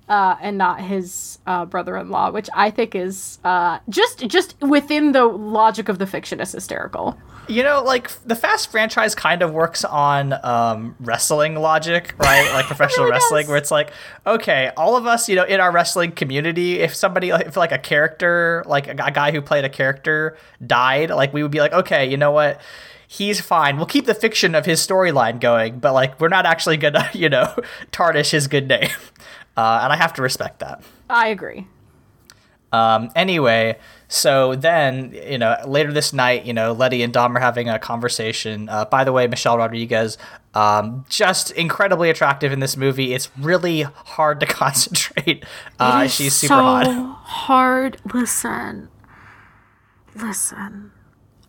Uh, 0.08 0.38
and 0.42 0.58
not 0.58 0.80
his 0.80 1.38
uh, 1.46 1.66
brother-in-law, 1.66 2.32
which 2.32 2.50
I 2.54 2.72
think 2.72 2.96
is 2.96 3.40
uh, 3.44 3.80
just 3.90 4.26
just 4.28 4.56
within 4.62 5.12
the 5.12 5.26
logic 5.26 5.90
of 5.90 6.00
the 6.00 6.08
fiction 6.08 6.40
is 6.40 6.54
hysterical. 6.54 7.18
You 7.50 7.64
know, 7.64 7.82
like 7.82 8.10
the 8.26 8.36
Fast 8.36 8.72
franchise 8.72 9.16
kind 9.16 9.42
of 9.42 9.54
works 9.54 9.86
on 9.86 10.34
um, 10.44 10.96
wrestling 11.00 11.56
logic, 11.56 12.14
right? 12.18 12.52
Like 12.54 12.66
professional 12.68 13.06
really 13.06 13.14
wrestling, 13.14 13.44
does. 13.44 13.50
where 13.50 13.58
it's 13.58 13.72
like, 13.72 13.92
okay, 14.26 14.72
all 14.76 14.98
of 14.98 15.06
us, 15.06 15.30
you 15.30 15.36
know, 15.36 15.46
in 15.46 15.62
our 15.62 15.72
wrestling 15.72 16.12
community, 16.12 16.80
if 16.80 16.94
somebody, 16.94 17.30
if 17.30 17.56
like 17.56 17.72
a 17.72 17.78
character, 17.78 18.64
like 18.66 18.88
a, 18.88 18.92
a 18.92 19.12
guy 19.12 19.32
who 19.32 19.42
played 19.42 19.64
a 19.64 19.70
character 19.70 20.38
died, 20.66 21.10
like 21.10 21.34
we 21.34 21.42
would 21.42 21.52
be 21.52 21.60
like, 21.60 21.72
okay, 21.72 22.06
you 22.10 22.18
know 22.18 22.32
what? 22.32 22.60
He's 23.08 23.40
fine. 23.40 23.78
We'll 23.78 23.86
keep 23.86 24.06
the 24.06 24.14
fiction 24.14 24.54
of 24.54 24.66
his 24.66 24.86
storyline 24.86 25.40
going, 25.40 25.80
but 25.80 25.94
like 25.94 26.20
we're 26.20 26.28
not 26.28 26.46
actually 26.46 26.76
gonna, 26.76 27.10
you 27.14 27.30
know, 27.30 27.56
tarnish 27.92 28.32
his 28.32 28.48
good 28.48 28.68
name. 28.68 28.90
Uh, 29.58 29.80
and 29.84 29.92
I 29.92 29.96
have 29.98 30.14
to 30.14 30.22
respect 30.22 30.60
that. 30.60 30.84
I 31.10 31.28
agree. 31.30 31.68
Um, 32.72 33.10
anyway, 33.16 33.78
so 34.08 34.56
then, 34.56 35.14
you 35.14 35.38
know, 35.38 35.58
later 35.66 35.92
this 35.92 36.14
night, 36.14 36.46
you 36.46 36.54
know, 36.54 36.74
Letty 36.74 37.02
and 37.02 37.12
Dom 37.14 37.36
are 37.36 37.40
having 37.40 37.70
a 37.70 37.80
conversation. 37.80 38.70
Uh, 38.70 38.86
by 38.86 39.04
the 39.04 39.12
way, 39.12 39.26
Michelle 39.26 39.58
Rodriguez, 39.58 40.18
um, 40.54 41.06
just 41.10 41.52
incredibly 41.52 42.10
attractive 42.10 42.52
in 42.52 42.60
this 42.60 42.76
movie. 42.78 43.14
It's 43.14 43.30
really 43.38 43.82
hard 43.82 44.40
to 44.42 44.46
concentrate. 44.62 45.46
Uh, 45.80 46.08
she's 46.08 46.34
super 46.36 46.54
so 46.56 46.62
hot. 46.62 47.18
hard. 47.24 47.98
Listen, 48.14 48.90
listen. 50.16 50.92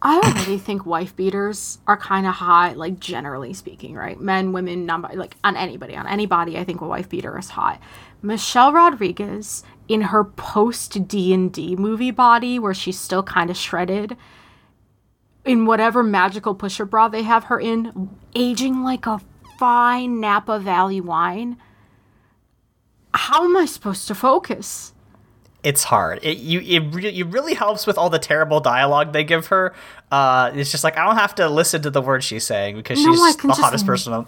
I 0.00 0.19
already 0.19 0.59
think 0.59 0.87
wife 0.87 1.17
beaters 1.17 1.78
are 1.88 1.97
kind 1.97 2.26
of 2.26 2.35
hot, 2.35 2.76
like 2.76 3.00
generally 3.00 3.52
speaking, 3.52 3.95
right? 3.95 4.21
Men, 4.21 4.52
women, 4.52 4.87
non 4.87 5.02
like 5.14 5.37
on 5.43 5.57
anybody, 5.57 5.97
on 5.97 6.07
anybody. 6.07 6.57
I 6.57 6.62
think 6.62 6.81
a 6.81 6.87
wife 6.87 7.09
beater 7.09 7.37
is 7.37 7.50
hot. 7.50 7.81
Michelle 8.23 8.73
Rodriguez 8.73 9.64
in 9.88 10.02
her 10.02 10.23
post 10.25 11.09
D 11.09 11.35
and 11.35 11.52
D 11.52 11.75
movie 11.75 12.12
body, 12.12 12.61
where 12.61 12.75
she's 12.75 12.99
still 12.99 13.25
kind 13.25 13.50
of 13.50 13.57
shredded, 13.57 14.17
in 15.45 15.67
whatever 15.67 16.05
magical 16.05 16.55
pusher 16.55 16.85
bra 16.85 17.09
they 17.09 17.23
have 17.23 17.45
her 17.45 17.59
in, 17.59 18.11
aging 18.37 18.85
like 18.85 19.07
a 19.07 19.21
fine 19.59 20.21
Napa 20.21 20.61
Valley 20.61 21.00
wine. 21.00 21.57
How 23.12 23.45
am 23.45 23.57
I 23.57 23.64
supposed 23.64 24.07
to 24.09 24.14
focus? 24.14 24.93
It's 25.64 25.82
hard. 25.84 26.20
It 26.22 26.38
you 26.38 26.60
it, 26.60 26.94
re- 26.94 27.18
it 27.20 27.26
really 27.26 27.54
helps 27.54 27.86
with 27.86 27.98
all 27.98 28.10
the 28.10 28.18
terrible 28.20 28.60
dialogue 28.60 29.12
they 29.12 29.24
give 29.24 29.48
her. 29.48 29.74
Uh, 30.10 30.52
it's 30.54 30.70
just 30.70 30.84
like 30.84 30.96
I 30.96 31.04
don't 31.04 31.16
have 31.16 31.34
to 31.36 31.48
listen 31.48 31.82
to 31.82 31.90
the 31.90 32.00
words 32.00 32.24
she's 32.24 32.44
saying 32.44 32.76
because 32.76 33.02
No, 33.04 33.12
she's 33.12 33.36
the 33.36 33.52
hottest 33.52 33.84
person. 33.84 34.12
on- 34.12 34.26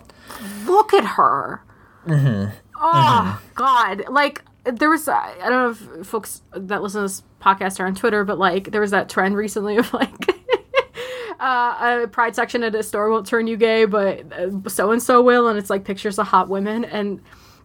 look 0.66 0.92
at 0.92 1.04
her. 1.04 1.62
Mm-hmm. 2.06 2.50
Oh 2.82 3.42
God! 3.54 4.04
Like 4.08 4.42
there 4.64 4.90
was, 4.90 5.06
uh, 5.06 5.12
I 5.14 5.48
don't 5.48 5.50
know 5.92 6.00
if 6.00 6.06
folks 6.06 6.42
that 6.52 6.82
listen 6.82 7.00
to 7.00 7.04
this 7.04 7.22
podcast 7.40 7.78
are 7.80 7.86
on 7.86 7.94
Twitter, 7.94 8.24
but 8.24 8.38
like 8.38 8.70
there 8.72 8.80
was 8.80 8.90
that 8.90 9.08
trend 9.08 9.36
recently 9.36 9.76
of 9.76 9.92
like 9.94 10.10
uh, 11.40 12.00
a 12.04 12.08
pride 12.10 12.34
section 12.34 12.62
at 12.62 12.74
a 12.74 12.82
store 12.82 13.10
won't 13.10 13.26
turn 13.26 13.46
you 13.46 13.56
gay, 13.56 13.84
but 13.84 14.24
so 14.68 14.90
and 14.92 15.02
so 15.02 15.22
will, 15.22 15.48
and 15.48 15.58
it's 15.58 15.70
like 15.70 15.84
pictures 15.84 16.18
of 16.18 16.26
hot 16.26 16.48
women. 16.48 16.84
And 16.84 17.20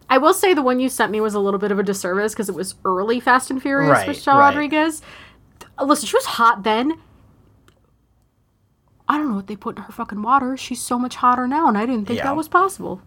I 0.08 0.18
will 0.18 0.34
say 0.34 0.54
the 0.54 0.62
one 0.62 0.78
you 0.80 0.88
sent 0.88 1.10
me 1.10 1.20
was 1.20 1.34
a 1.34 1.40
little 1.40 1.58
bit 1.58 1.72
of 1.72 1.78
a 1.78 1.82
disservice 1.82 2.32
because 2.32 2.48
it 2.48 2.54
was 2.54 2.76
early 2.84 3.18
Fast 3.20 3.50
and 3.50 3.60
Furious 3.60 3.90
Right, 3.90 4.08
Michelle 4.08 4.38
right. 4.38 4.48
Rodriguez. 4.50 5.02
Listen, 5.82 6.06
she 6.06 6.16
was 6.16 6.24
hot 6.26 6.62
then. 6.62 6.92
I 9.08 9.18
don't 9.18 9.28
know 9.30 9.36
what 9.36 9.46
they 9.46 9.56
put 9.56 9.76
in 9.76 9.82
her 9.84 9.92
fucking 9.92 10.22
water. 10.22 10.56
She's 10.56 10.80
so 10.80 10.98
much 10.98 11.16
hotter 11.16 11.46
now, 11.46 11.68
and 11.68 11.78
I 11.78 11.86
didn't 11.86 12.06
think 12.06 12.18
Yeah. 12.18 12.24
that 12.24 12.36
was 12.36 12.48
possible. 12.48 13.00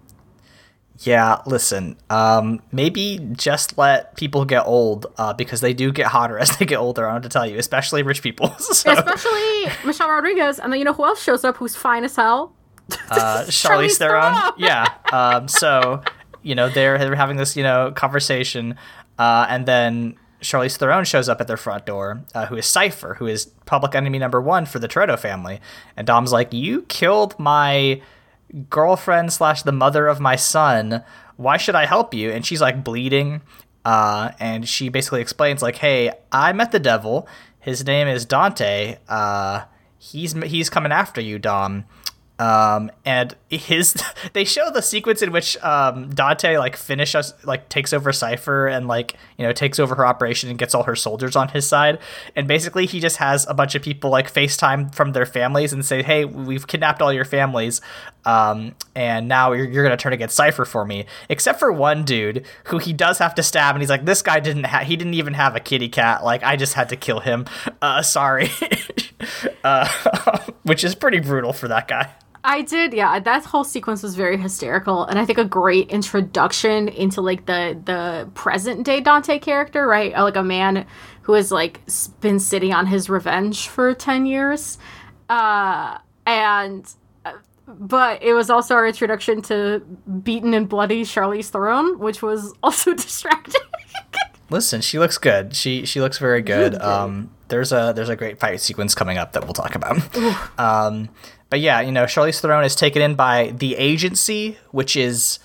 Yeah, 1.01 1.37
listen. 1.45 1.95
Um, 2.09 2.61
maybe 2.73 3.25
just 3.31 3.77
let 3.77 4.15
people 4.17 4.43
get 4.43 4.65
old 4.65 5.07
uh, 5.17 5.31
because 5.33 5.61
they 5.61 5.73
do 5.73 5.93
get 5.93 6.07
hotter 6.07 6.37
as 6.37 6.57
they 6.57 6.65
get 6.65 6.77
older. 6.77 7.07
I 7.07 7.13
want 7.13 7.23
to 7.23 7.29
tell 7.29 7.45
you, 7.49 7.57
especially 7.57 8.03
rich 8.03 8.21
people. 8.21 8.49
so, 8.59 8.91
Especially 8.91 9.65
Michelle 9.85 10.09
Rodriguez, 10.09 10.59
and 10.59 10.71
then 10.73 10.79
you 10.79 10.85
know 10.85 10.93
who 10.93 11.05
else 11.05 11.21
shows 11.23 11.45
up 11.45 11.57
who's 11.57 11.75
fine 11.75 12.03
as 12.03 12.15
hell? 12.17 12.53
uh, 13.11 13.45
Charlize 13.47 13.97
Theron. 13.97 14.35
Yeah. 14.57 14.87
Um, 15.13 15.47
so 15.47 16.01
you 16.41 16.55
know 16.55 16.69
they're 16.69 16.97
they're 16.97 17.15
having 17.15 17.37
this 17.37 17.55
you 17.55 17.63
know 17.63 17.91
conversation, 17.91 18.75
uh, 19.17 19.45
and 19.49 19.65
then 19.65 20.15
Charlize 20.41 20.77
Theron 20.77 21.05
shows 21.05 21.27
up 21.27 21.41
at 21.41 21.47
their 21.47 21.57
front 21.57 21.85
door, 21.85 22.23
uh, 22.33 22.45
who 22.45 22.55
is 22.55 22.65
Cipher, 22.65 23.15
who 23.15 23.27
is 23.27 23.47
public 23.65 23.95
enemy 23.95 24.19
number 24.19 24.41
one 24.41 24.65
for 24.65 24.79
the 24.79 24.87
Toretto 24.87 25.17
family, 25.17 25.59
and 25.97 26.07
Dom's 26.07 26.31
like, 26.31 26.53
"You 26.53 26.83
killed 26.83 27.37
my 27.39 28.01
girlfriend 28.69 29.31
slash 29.33 29.63
the 29.63 29.71
mother 29.71 30.07
of 30.07 30.19
my 30.19 30.35
son. 30.35 31.03
Why 31.35 31.57
should 31.57 31.75
I 31.75 31.85
help 31.85 32.13
you?" 32.13 32.31
And 32.31 32.45
she's 32.45 32.61
like 32.61 32.83
bleeding, 32.83 33.41
uh, 33.85 34.31
and 34.39 34.67
she 34.67 34.89
basically 34.89 35.21
explains 35.21 35.61
like, 35.61 35.77
"Hey, 35.77 36.11
I 36.31 36.53
met 36.53 36.71
the 36.71 36.79
devil. 36.79 37.27
His 37.59 37.85
name 37.85 38.07
is 38.07 38.25
Dante. 38.25 38.97
Uh, 39.09 39.63
he's 39.97 40.33
he's 40.43 40.69
coming 40.69 40.91
after 40.91 41.19
you, 41.21 41.37
Dom." 41.39 41.85
Um, 42.39 42.89
and 43.05 43.35
his 43.49 43.95
they 44.33 44.45
show 44.45 44.71
the 44.71 44.81
sequence 44.81 45.21
in 45.21 45.31
which 45.31 45.57
um, 45.57 46.09
Dante 46.09 46.57
like 46.57 46.77
finish 46.77 47.13
us 47.13 47.33
like 47.43 47.67
takes 47.67 47.91
over 47.91 48.13
Cipher 48.13 48.65
and 48.67 48.87
like 48.87 49.15
you 49.37 49.45
know 49.45 49.51
takes 49.51 49.77
over 49.77 49.93
her 49.95 50.05
operation 50.05 50.49
and 50.49 50.57
gets 50.57 50.73
all 50.73 50.83
her 50.83 50.95
soldiers 50.95 51.35
on 51.35 51.49
his 51.49 51.67
side. 51.67 51.99
And 52.35 52.47
basically 52.47 52.85
he 52.85 53.01
just 53.01 53.17
has 53.17 53.45
a 53.49 53.53
bunch 53.53 53.75
of 53.75 53.81
people 53.81 54.09
like 54.09 54.33
FaceTime 54.33 54.95
from 54.95 55.11
their 55.11 55.25
families 55.25 55.73
and 55.73 55.85
say 55.85 56.01
hey 56.01 56.23
we've 56.23 56.65
kidnapped 56.65 57.01
all 57.01 57.11
your 57.11 57.25
families. 57.25 57.81
Um, 58.25 58.75
and 58.95 59.27
now 59.27 59.51
you're, 59.51 59.67
you're 59.67 59.83
gonna 59.83 59.97
turn 59.97 60.13
against 60.13 60.35
Cipher 60.37 60.63
for 60.63 60.85
me. 60.85 61.05
Except 61.27 61.59
for 61.59 61.73
one 61.73 62.05
dude 62.05 62.45
who 62.65 62.77
he 62.77 62.93
does 62.93 63.17
have 63.17 63.35
to 63.35 63.43
stab 63.43 63.75
and 63.75 63.81
he's 63.81 63.89
like 63.89 64.05
this 64.05 64.21
guy 64.21 64.39
didn't 64.39 64.63
ha- 64.65 64.79
he 64.79 64.95
didn't 64.95 65.15
even 65.15 65.33
have 65.33 65.57
a 65.57 65.59
kitty 65.59 65.89
cat. 65.89 66.23
Like 66.23 66.41
I 66.43 66.55
just 66.55 66.73
had 66.75 66.87
to 66.89 66.95
kill 66.95 67.19
him. 67.19 67.45
Uh, 67.81 68.01
sorry. 68.01 68.49
Uh, 69.63 69.85
which 70.63 70.85
is 70.85 70.95
pretty 70.95 71.19
brutal 71.19 71.51
for 71.51 71.67
that 71.67 71.85
guy. 71.87 72.09
I 72.43 72.61
did, 72.61 72.93
yeah. 72.93 73.19
That 73.19 73.43
whole 73.45 73.63
sequence 73.63 74.01
was 74.01 74.15
very 74.15 74.37
hysterical, 74.37 75.05
and 75.05 75.19
I 75.19 75.25
think 75.25 75.37
a 75.39 75.45
great 75.45 75.89
introduction 75.89 76.87
into 76.87 77.21
like 77.21 77.45
the 77.45 77.79
the 77.83 78.29
present 78.33 78.85
day 78.85 79.01
Dante 79.01 79.39
character, 79.39 79.85
right? 79.85 80.13
Uh, 80.15 80.23
Like 80.23 80.37
a 80.37 80.43
man 80.43 80.85
who 81.23 81.33
has 81.33 81.51
like 81.51 81.81
been 82.21 82.39
sitting 82.39 82.73
on 82.73 82.85
his 82.87 83.09
revenge 83.09 83.67
for 83.67 83.93
ten 83.93 84.25
years, 84.25 84.77
uh, 85.29 85.97
and 86.25 86.89
uh, 87.25 87.33
but 87.67 88.23
it 88.23 88.33
was 88.33 88.49
also 88.49 88.75
our 88.75 88.87
introduction 88.87 89.41
to 89.43 89.79
beaten 90.23 90.53
and 90.53 90.69
bloody 90.69 91.03
Charlize 91.03 91.49
Theron, 91.49 91.99
which 91.99 92.21
was 92.21 92.53
also 92.63 92.93
distracting. 93.05 93.61
Listen, 94.49 94.79
she 94.81 94.97
looks 94.97 95.17
good. 95.17 95.55
She 95.55 95.85
she 95.85 95.99
looks 95.99 96.17
very 96.17 96.41
good. 96.41 96.81
Um, 96.81 97.31
there's 97.49 97.71
a 97.71 97.91
there's 97.95 98.09
a 98.09 98.15
great 98.15 98.39
fight 98.39 98.61
sequence 98.61 98.95
coming 98.95 99.17
up 99.17 99.33
that 99.33 99.43
we'll 99.43 99.53
talk 99.53 99.75
about. 99.75 99.97
um, 100.59 101.09
but 101.49 101.59
yeah, 101.59 101.81
you 101.81 101.91
know, 101.91 102.05
Charlize 102.05 102.39
Theron 102.39 102.63
is 102.63 102.75
taken 102.75 103.01
in 103.01 103.15
by 103.15 103.53
the 103.55 103.75
agency, 103.75 104.57
which 104.71 104.95
is 104.95 105.39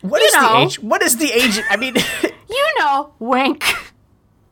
what 0.00 0.20
You 0.20 0.26
is 0.26 0.32
the 0.32 0.40
know. 0.40 0.58
age? 0.64 0.78
What 0.80 1.02
is 1.02 1.16
the 1.18 1.30
agent? 1.32 1.66
I 1.70 1.76
mean, 1.76 1.94
you 2.48 2.66
know, 2.78 3.12
wink. 3.18 3.64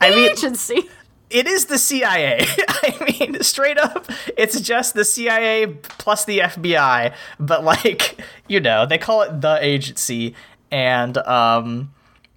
I 0.01 0.11
mean, 0.11 0.31
Agency. 0.33 0.89
it 1.31 1.47
is 1.47 1.67
the 1.67 1.79
CIA. 1.79 2.45
I 2.69 3.15
mean, 3.21 3.43
straight 3.43 3.79
up, 3.79 4.07
it's 4.37 4.61
just 4.61 4.93
the 4.95 5.05
CIA 5.05 5.67
plus 5.99 6.25
the 6.27 6.41
FBI. 6.41 7.15
But 7.41 7.65
like, 7.65 8.21
you 8.49 8.61
know, 8.61 8.85
they 8.85 8.99
call 8.99 9.23
it 9.23 9.41
the 9.41 9.59
agency, 9.63 10.35
and 10.71 11.17
um, 11.19 11.95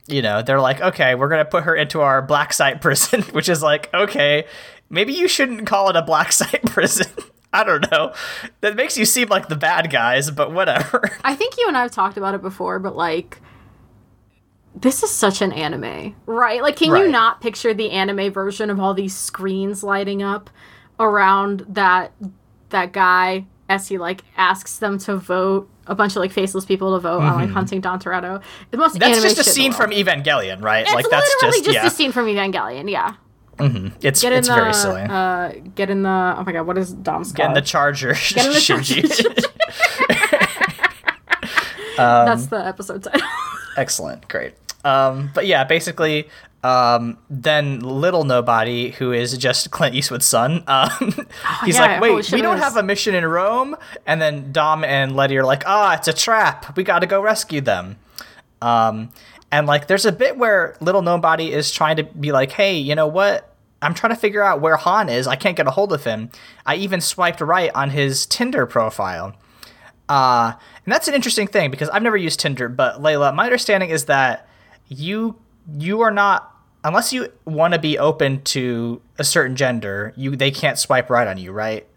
you 0.08 0.22
know, 0.22 0.42
they're 0.42 0.62
like, 0.62 0.82
okay, 0.82 1.16
we're 1.16 1.30
gonna 1.30 1.46
put 1.46 1.64
her 1.64 1.76
into 1.76 2.02
our 2.02 2.22
black 2.22 2.54
site 2.54 2.82
prison, 2.82 3.22
which 3.24 3.50
is 3.50 3.62
like, 3.62 3.94
okay, 3.94 4.46
maybe 4.90 5.14
you 5.14 5.28
shouldn't 5.28 5.68
call 5.68 5.90
it 5.90 5.96
a 5.96 6.02
black 6.02 6.32
site 6.32 6.64
prison. 6.66 7.12
I 7.54 7.64
don't 7.64 7.90
know. 7.92 8.14
That 8.62 8.76
makes 8.76 8.98
you 8.98 9.06
seem 9.06 9.30
like 9.30 9.48
the 9.48 9.56
bad 9.56 9.90
guys, 9.90 10.30
but 10.30 10.52
whatever. 10.52 11.02
I 11.24 11.34
think 11.34 11.58
you 11.58 11.66
and 11.68 11.78
I 11.78 11.84
have 11.84 11.92
talked 11.92 12.18
about 12.18 12.36
it 12.36 12.42
before, 12.42 12.78
but 12.78 12.96
like 12.96 13.40
this 14.76 15.02
is 15.02 15.10
such 15.10 15.42
an 15.42 15.52
anime, 15.54 16.16
right? 16.26 16.62
Like 16.62 16.76
can 16.76 16.96
you 16.96 17.10
not 17.10 17.42
picture 17.42 17.74
the 17.74 17.92
anime 17.92 18.32
version 18.32 18.70
of 18.70 18.80
all 18.80 18.94
these 18.94 19.16
screens 19.16 19.82
lighting 19.82 20.22
up 20.22 20.50
around 21.00 21.66
that 21.70 22.12
that 22.70 22.92
guy 22.92 23.46
as 23.69 23.88
he 23.88 23.97
like 23.97 24.24
asks 24.38 24.79
them 24.79 24.97
to 25.00 25.17
vote 25.17 25.69
a 25.88 25.95
bunch 25.95 26.15
of 26.15 26.21
like 26.21 26.31
faceless 26.31 26.65
people 26.65 26.93
to 26.95 27.00
vote 27.00 27.21
on 27.21 27.36
like 27.36 27.50
hunting 27.50 27.81
Dom 27.81 28.00
Toretto. 28.00 28.41
The 28.71 28.77
most 28.77 28.95
Mm-hmm. 28.97 29.12
That's 29.12 29.21
just 29.21 29.39
a 29.39 29.43
scene 29.43 29.74
from. 29.74 29.91
Evangelion, 29.91 30.62
right? 30.62 30.83
It's 30.83 30.93
like 30.93 31.09
that's 31.09 31.36
just, 31.41 31.63
just, 31.63 31.75
yeah. 31.75 31.86
a 31.86 31.89
scene 31.89 32.12
from 32.12 32.25
Evangelion, 32.25 32.89
yeah. 32.89 33.15
It's 33.59 34.21
Get 34.21 34.33
in 34.33 34.39
it's 34.39 34.47
the 34.47 34.55
very 34.55 34.74
silly. 34.74 35.01
uh 35.01 35.51
get 35.74 35.89
in 35.89 36.03
the 36.03 36.36
oh 36.38 36.43
my 36.43 36.51
god, 36.51 36.67
what 36.67 36.77
is 36.77 36.93
Dom's 36.93 37.31
Get 37.31 37.47
in 37.47 37.53
the 37.53 37.62
charger, 37.62 38.13
Get 38.29 38.45
in 38.45 38.53
the 38.53 38.59
Shinji. 38.59 39.01
That's 41.97 42.47
the 42.47 42.63
episode 42.65 43.03
title. 43.03 43.27
Excellent, 43.75 44.27
great. 44.27 44.53
Um, 44.86 45.31
but 45.33 45.47
yeah, 45.47 45.63
basically, 45.63 46.29
um, 46.64 47.18
then 47.30 47.80
little 47.80 48.24
nobody, 48.24 48.92
who 48.92 49.12
is 49.12 49.38
just 49.38 49.72
Clint 49.72 49.96
Eastwood's 49.96 50.26
son, 50.26 50.64
um, 50.68 50.90
he's 51.64 51.76
yeah, 51.76 52.00
like, 52.00 52.02
"Wait, 52.02 52.32
we 52.32 52.42
don't 52.42 52.58
have 52.58 52.78
a 52.78 52.84
mission 52.84 53.16
in 53.16 53.26
Rome." 53.26 53.76
And 54.06 54.22
then 54.22 54.52
Dom 54.52 54.84
and 54.84 55.16
Letty 55.16 55.38
are 55.38 55.46
like, 55.46 55.64
"Ah, 55.66 55.96
it's 55.96 56.08
a 56.08 56.14
trap. 56.14 56.76
We 56.76 56.84
got 56.84 57.00
to 57.00 57.08
go 57.08 57.22
rescue 57.22 57.62
them." 57.62 57.98
Um, 58.62 59.10
and 59.52 59.68
like, 59.68 59.88
there's 59.88 60.06
a 60.06 60.12
bit 60.12 60.38
where 60.38 60.76
little 60.82 61.02
nobody 61.02 61.54
is 61.54 61.72
trying 61.72 61.98
to 61.98 62.04
be 62.04 62.32
like, 62.32 62.52
"Hey, 62.52 62.78
you 62.78 62.96
know 62.96 63.08
what? 63.08 63.56
I'm 63.82 63.94
trying 63.94 64.14
to 64.14 64.20
figure 64.20 64.44
out 64.44 64.60
where 64.60 64.76
Han 64.76 65.08
is. 65.10 65.28
I 65.28 65.36
can't 65.36 65.56
get 65.56 65.68
a 65.68 65.72
hold 65.72 65.94
of 65.94 66.04
him. 66.04 66.32
I 66.66 66.76
even 66.76 67.02
swiped 67.02 67.40
right 67.40 67.72
on 67.76 67.92
his 67.92 68.26
Tinder 68.26 68.66
profile." 68.66 69.36
Uh, 70.10 70.54
and 70.86 70.94
that's 70.94 71.08
an 71.08 71.14
interesting 71.14 71.48
thing 71.48 71.70
because 71.70 71.90
I've 71.90 72.02
never 72.02 72.18
used 72.18 72.40
Tinder, 72.40 72.70
but 72.70 73.02
Leyla, 73.02 73.36
my 73.36 73.44
understanding 73.44 73.90
is 73.90 74.06
that 74.06 74.48
you 74.88 75.36
you 75.77 76.01
are 76.01 76.12
not 76.12 76.53
unless 76.83 77.12
you 77.12 77.31
want 77.45 77.74
to 77.74 77.79
be 77.79 77.97
open 77.97 78.41
to 78.43 79.01
a 79.17 79.24
certain 79.24 79.55
gender, 79.55 80.13
you 80.15 80.36
they 80.36 80.51
can't 80.51 80.79
swipe 80.79 81.09
right 81.09 81.27
on 81.27 81.38
you, 81.38 81.51
right? 81.51 81.88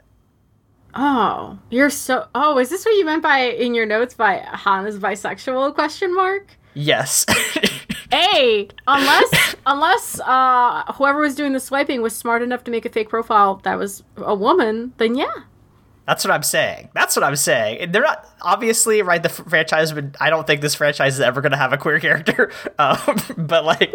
Oh, 0.94 1.58
you're 1.70 1.90
so. 1.90 2.26
Oh, 2.34 2.58
is 2.58 2.70
this 2.70 2.84
what 2.84 2.92
you 2.92 3.04
meant 3.04 3.22
by 3.22 3.38
in 3.38 3.74
your 3.74 3.86
notes 3.86 4.14
by 4.14 4.38
Han 4.38 4.86
is 4.86 4.98
bisexual? 4.98 5.74
Question 5.74 6.14
mark. 6.14 6.56
Yes. 6.74 7.24
A 8.12 8.68
unless 8.88 9.54
unless 9.66 10.20
uh 10.20 10.82
whoever 10.94 11.20
was 11.20 11.36
doing 11.36 11.52
the 11.52 11.60
swiping 11.60 12.02
was 12.02 12.16
smart 12.16 12.42
enough 12.42 12.64
to 12.64 12.70
make 12.72 12.84
a 12.84 12.88
fake 12.88 13.08
profile 13.08 13.60
that 13.62 13.78
was 13.78 14.02
a 14.16 14.34
woman, 14.34 14.92
then 14.96 15.14
yeah. 15.14 15.32
That's 16.10 16.24
what 16.24 16.32
I'm 16.32 16.42
saying. 16.42 16.88
That's 16.92 17.14
what 17.14 17.22
I'm 17.22 17.36
saying. 17.36 17.92
They're 17.92 18.02
not 18.02 18.26
obviously 18.42 19.00
right. 19.00 19.22
The 19.22 19.28
franchise, 19.28 19.94
would, 19.94 20.16
I 20.20 20.28
don't 20.28 20.44
think 20.44 20.60
this 20.60 20.74
franchise 20.74 21.14
is 21.14 21.20
ever 21.20 21.40
going 21.40 21.52
to 21.52 21.56
have 21.56 21.72
a 21.72 21.76
queer 21.78 22.00
character. 22.00 22.50
Um, 22.80 22.98
but 23.38 23.64
like, 23.64 23.94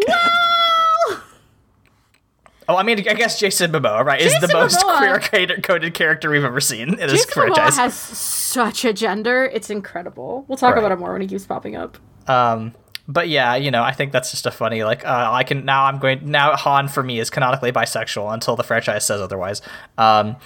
Well, 2.67 2.77
oh, 2.77 2.79
I 2.79 2.83
mean, 2.83 2.99
I 2.99 3.13
guess 3.15 3.37
Jason 3.37 3.71
Momoa, 3.73 4.05
right, 4.05 4.21
is 4.21 4.33
the 4.39 4.47
most 4.53 4.79
Momoa- 4.79 4.97
queer 4.97 5.19
coded- 5.19 5.63
coded 5.63 5.93
character 5.93 6.29
we've 6.31 6.43
ever 6.45 6.61
seen 6.61 6.89
in 6.89 6.95
this 6.95 7.25
Jason 7.25 7.29
Momoa 7.31 7.33
franchise. 7.55 7.75
has 7.77 7.93
such 7.93 8.85
a 8.85 8.93
gender. 8.93 9.45
It's 9.53 9.69
incredible. 9.69 10.45
We'll 10.47 10.57
talk 10.57 10.73
Right. 10.75 10.79
about 10.79 10.91
it 10.93 10.99
more 10.99 11.11
when 11.11 11.21
he 11.21 11.27
keeps 11.27 11.45
popping 11.45 11.75
up. 11.75 11.97
Um, 12.27 12.73
but 13.07 13.29
yeah, 13.29 13.55
you 13.55 13.69
know, 13.69 13.83
I 13.83 13.91
think 13.91 14.11
that's 14.11 14.31
just 14.31 14.45
a 14.45 14.51
funny 14.51 14.83
like 14.83 15.05
uh, 15.05 15.29
I 15.31 15.43
can 15.43 15.63
now 15.63 15.85
I'm 15.85 15.99
going 15.99 16.29
now 16.29 16.55
Han 16.55 16.87
for 16.87 17.03
me 17.03 17.19
is 17.19 17.29
canonically 17.29 17.71
bisexual 17.71 18.33
until 18.33 18.55
the 18.55 18.63
franchise 18.63 19.05
says 19.05 19.21
otherwise. 19.21 19.61
Um, 19.97 20.37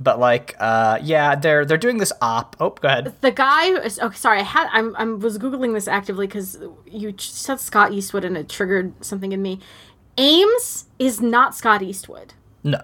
but 0.00 0.18
like 0.18 0.56
uh, 0.58 0.98
yeah, 1.02 1.36
they're 1.36 1.64
they're 1.64 1.76
doing 1.76 1.98
this 1.98 2.12
op. 2.20 2.56
Oh, 2.58 2.70
go 2.70 2.88
ahead. 2.88 3.14
The 3.20 3.30
guy. 3.30 3.72
Okay, 3.74 4.16
sorry. 4.16 4.40
I 4.40 4.42
had. 4.42 4.68
I'm. 4.72 4.96
I 4.96 5.04
was 5.04 5.38
googling 5.38 5.74
this 5.74 5.86
actively 5.86 6.26
because 6.26 6.58
you 6.86 7.14
said 7.18 7.60
Scott 7.60 7.92
Eastwood 7.92 8.24
and 8.24 8.36
it 8.36 8.48
triggered 8.48 8.92
something 9.04 9.32
in 9.32 9.40
me. 9.40 9.60
Aimes 10.16 10.86
is 10.98 11.20
not 11.20 11.54
Scott 11.54 11.82
Eastwood. 11.82 12.34
No. 12.64 12.80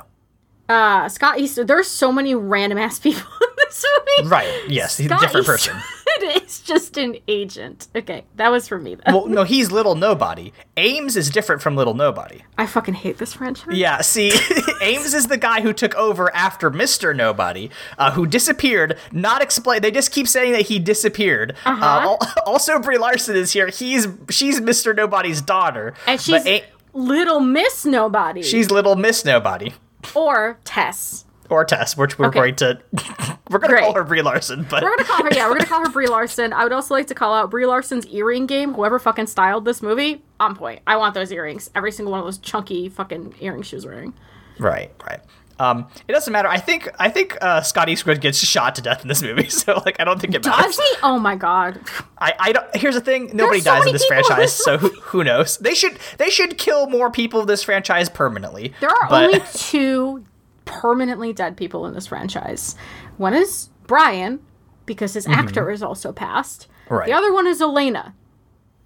Uh, 0.69 1.09
Scott 1.09 1.39
Eastwood. 1.39 1.69
There's 1.69 1.89
so 1.89 2.11
many 2.11 2.35
random 2.35 2.79
ass 2.79 2.99
people 2.99 3.21
in 3.43 3.49
this 3.57 3.85
movie. 4.19 4.29
Right. 4.31 4.63
Yes, 4.69 4.97
he's 4.97 5.07
a 5.07 5.09
Scott 5.11 5.21
different 5.21 5.47
person. 5.47 5.77
It's 6.17 6.61
just 6.61 6.97
an 6.97 7.17
agent. 7.27 7.89
Okay, 7.95 8.23
that 8.37 8.51
was 8.53 8.69
for 8.69 8.79
me. 8.79 8.95
Then. 8.95 9.13
Well, 9.13 9.27
no, 9.27 9.43
he's 9.43 9.73
little 9.73 9.97
nobody. 9.97 10.53
Aimes 10.77 11.17
is 11.17 11.29
different 11.29 11.61
from 11.61 11.75
little 11.75 11.93
nobody. 11.95 12.43
I 12.57 12.67
fucking 12.67 12.95
hate 12.95 13.19
this 13.19 13.33
franchise. 13.33 13.77
Yeah, 13.77 14.01
see, 14.01 14.31
Aimes 14.81 15.13
is 15.13 15.27
the 15.27 15.37
guy 15.37 15.61
who 15.61 15.73
took 15.73 15.93
over 15.97 16.33
after 16.35 16.71
Mister 16.71 17.13
Nobody, 17.15 17.69
uh, 17.99 18.13
who 18.13 18.27
disappeared. 18.27 18.97
Not 19.11 19.43
explain. 19.43 19.83
They 19.83 19.91
just 19.91 20.13
keep 20.13 20.29
saying 20.29 20.53
that 20.53 20.63
he 20.63 20.79
disappeared. 20.79 21.57
uh 21.67 21.71
Uh-huh. 21.71 21.85
al- 21.85 22.19
also, 22.47 22.79
Brie 22.79 22.97
Larson 22.99 23.35
is 23.35 23.53
here. 23.53 23.67
He's 23.67 24.07
she's 24.31 24.61
Mister 24.61 24.95
Nobody's 24.95 25.43
daughter, 25.43 25.95
and 26.07 26.19
but 26.19 26.21
she's 26.21 26.47
A- 26.47 26.65
Little 26.93 27.41
Miss 27.41 27.85
Nobody. 27.85 28.43
she's 28.43 28.71
little 28.71 28.95
Miss 28.95 29.25
Nobody 29.25 29.75
or 30.15 30.59
Tess. 30.65 31.25
or 31.51 31.65
Tess, 31.65 31.97
which 31.97 32.19
we're 32.19 32.27
Okay. 32.29 32.39
going 32.39 32.57
to 32.57 32.81
we're 33.51 33.59
going 33.59 33.75
to 33.75 33.81
call 33.81 33.95
her 33.95 34.05
Brie 34.05 34.23
Larson, 34.23 34.67
but 34.71 34.83
We're 34.83 34.91
gonna 34.97 35.05
call 35.05 35.23
her. 35.25 35.29
Yeah, 35.33 35.47
we're 35.49 35.55
gonna 35.59 35.67
call 35.67 35.85
her 35.85 35.91
Brie 35.93 36.07
Larson. 36.07 36.53
I 36.53 36.63
would 36.65 36.73
also 36.73 36.95
like 36.95 37.07
to 37.09 37.15
call 37.15 37.35
out 37.35 37.51
Brie 37.51 37.67
Larson's 37.67 38.07
earring 38.07 38.47
game. 38.47 38.73
Whoever 38.75 38.99
fucking 38.99 39.27
styled 39.27 39.65
this 39.65 39.83
movie, 39.83 40.23
on 40.41 40.57
point. 40.57 40.81
I 40.87 40.97
want 40.97 41.15
those 41.15 41.31
earrings. 41.33 41.71
Every 41.75 41.93
single 41.93 42.13
one 42.13 42.21
of 42.21 42.27
those 42.27 42.39
chunky 42.39 42.89
fucking 42.89 43.35
earrings 43.41 43.67
she 43.67 43.77
was 43.77 43.85
wearing. 43.87 44.15
right, 44.59 44.91
right. 45.07 45.21
Um, 45.59 45.87
it 46.09 46.13
doesn't 46.13 46.33
matter. 46.33 46.49
I 46.49 46.59
think 46.59 46.89
I 46.99 47.09
think 47.09 47.39
uh, 47.41 47.63
Scott 47.63 47.89
Eastwood 47.89 48.21
gets 48.21 48.39
shot 48.39 48.75
to 48.77 48.83
death 48.83 49.03
in 49.03 49.09
this 49.09 49.23
movie, 49.23 49.49
so 49.51 49.81
like 49.85 50.01
I 50.01 50.05
don't 50.05 50.21
think 50.21 50.35
it 50.35 50.45
matters. 50.45 50.77
Does 50.77 50.89
he? 50.89 50.97
Oh 51.03 51.19
my 51.19 51.37
god. 51.37 51.81
I, 52.19 52.33
I 52.39 52.53
don't. 52.53 52.77
Here's 52.77 52.95
the 52.95 53.01
thing: 53.01 53.31
nobody 53.35 53.61
dies 53.61 53.87
in 53.87 53.93
this 53.93 54.05
franchise, 54.05 54.53
so 54.53 54.79
who, 54.79 54.89
who 55.01 55.25
knows? 55.25 55.59
They 55.59 55.75
should 55.75 55.99
they 56.19 56.31
should 56.31 56.59
kill 56.59 56.89
more 56.89 57.11
people 57.11 57.41
in 57.41 57.47
this 57.47 57.63
franchise 57.63 58.09
permanently. 58.09 58.75
There 58.81 58.91
are 58.91 59.09
but, 59.09 59.25
only 59.25 59.43
two 59.53 60.25
permanently 60.65 61.33
dead 61.33 61.57
people 61.57 61.87
in 61.87 61.95
this 61.95 62.07
franchise. 62.07 62.75
One 63.17 63.35
is 63.35 63.69
Brian, 63.87 64.41
because 64.87 65.15
his 65.15 65.27
actor 65.27 65.71
is 65.71 65.83
also 65.83 66.13
passed. 66.13 66.69
Mm-hmm. 66.69 66.95
Right. 66.95 67.03
Mm-hmm. 67.03 67.11
The 67.11 67.17
other 67.17 67.33
one 67.33 67.47
is 67.47 67.61
Elena, 67.61 68.15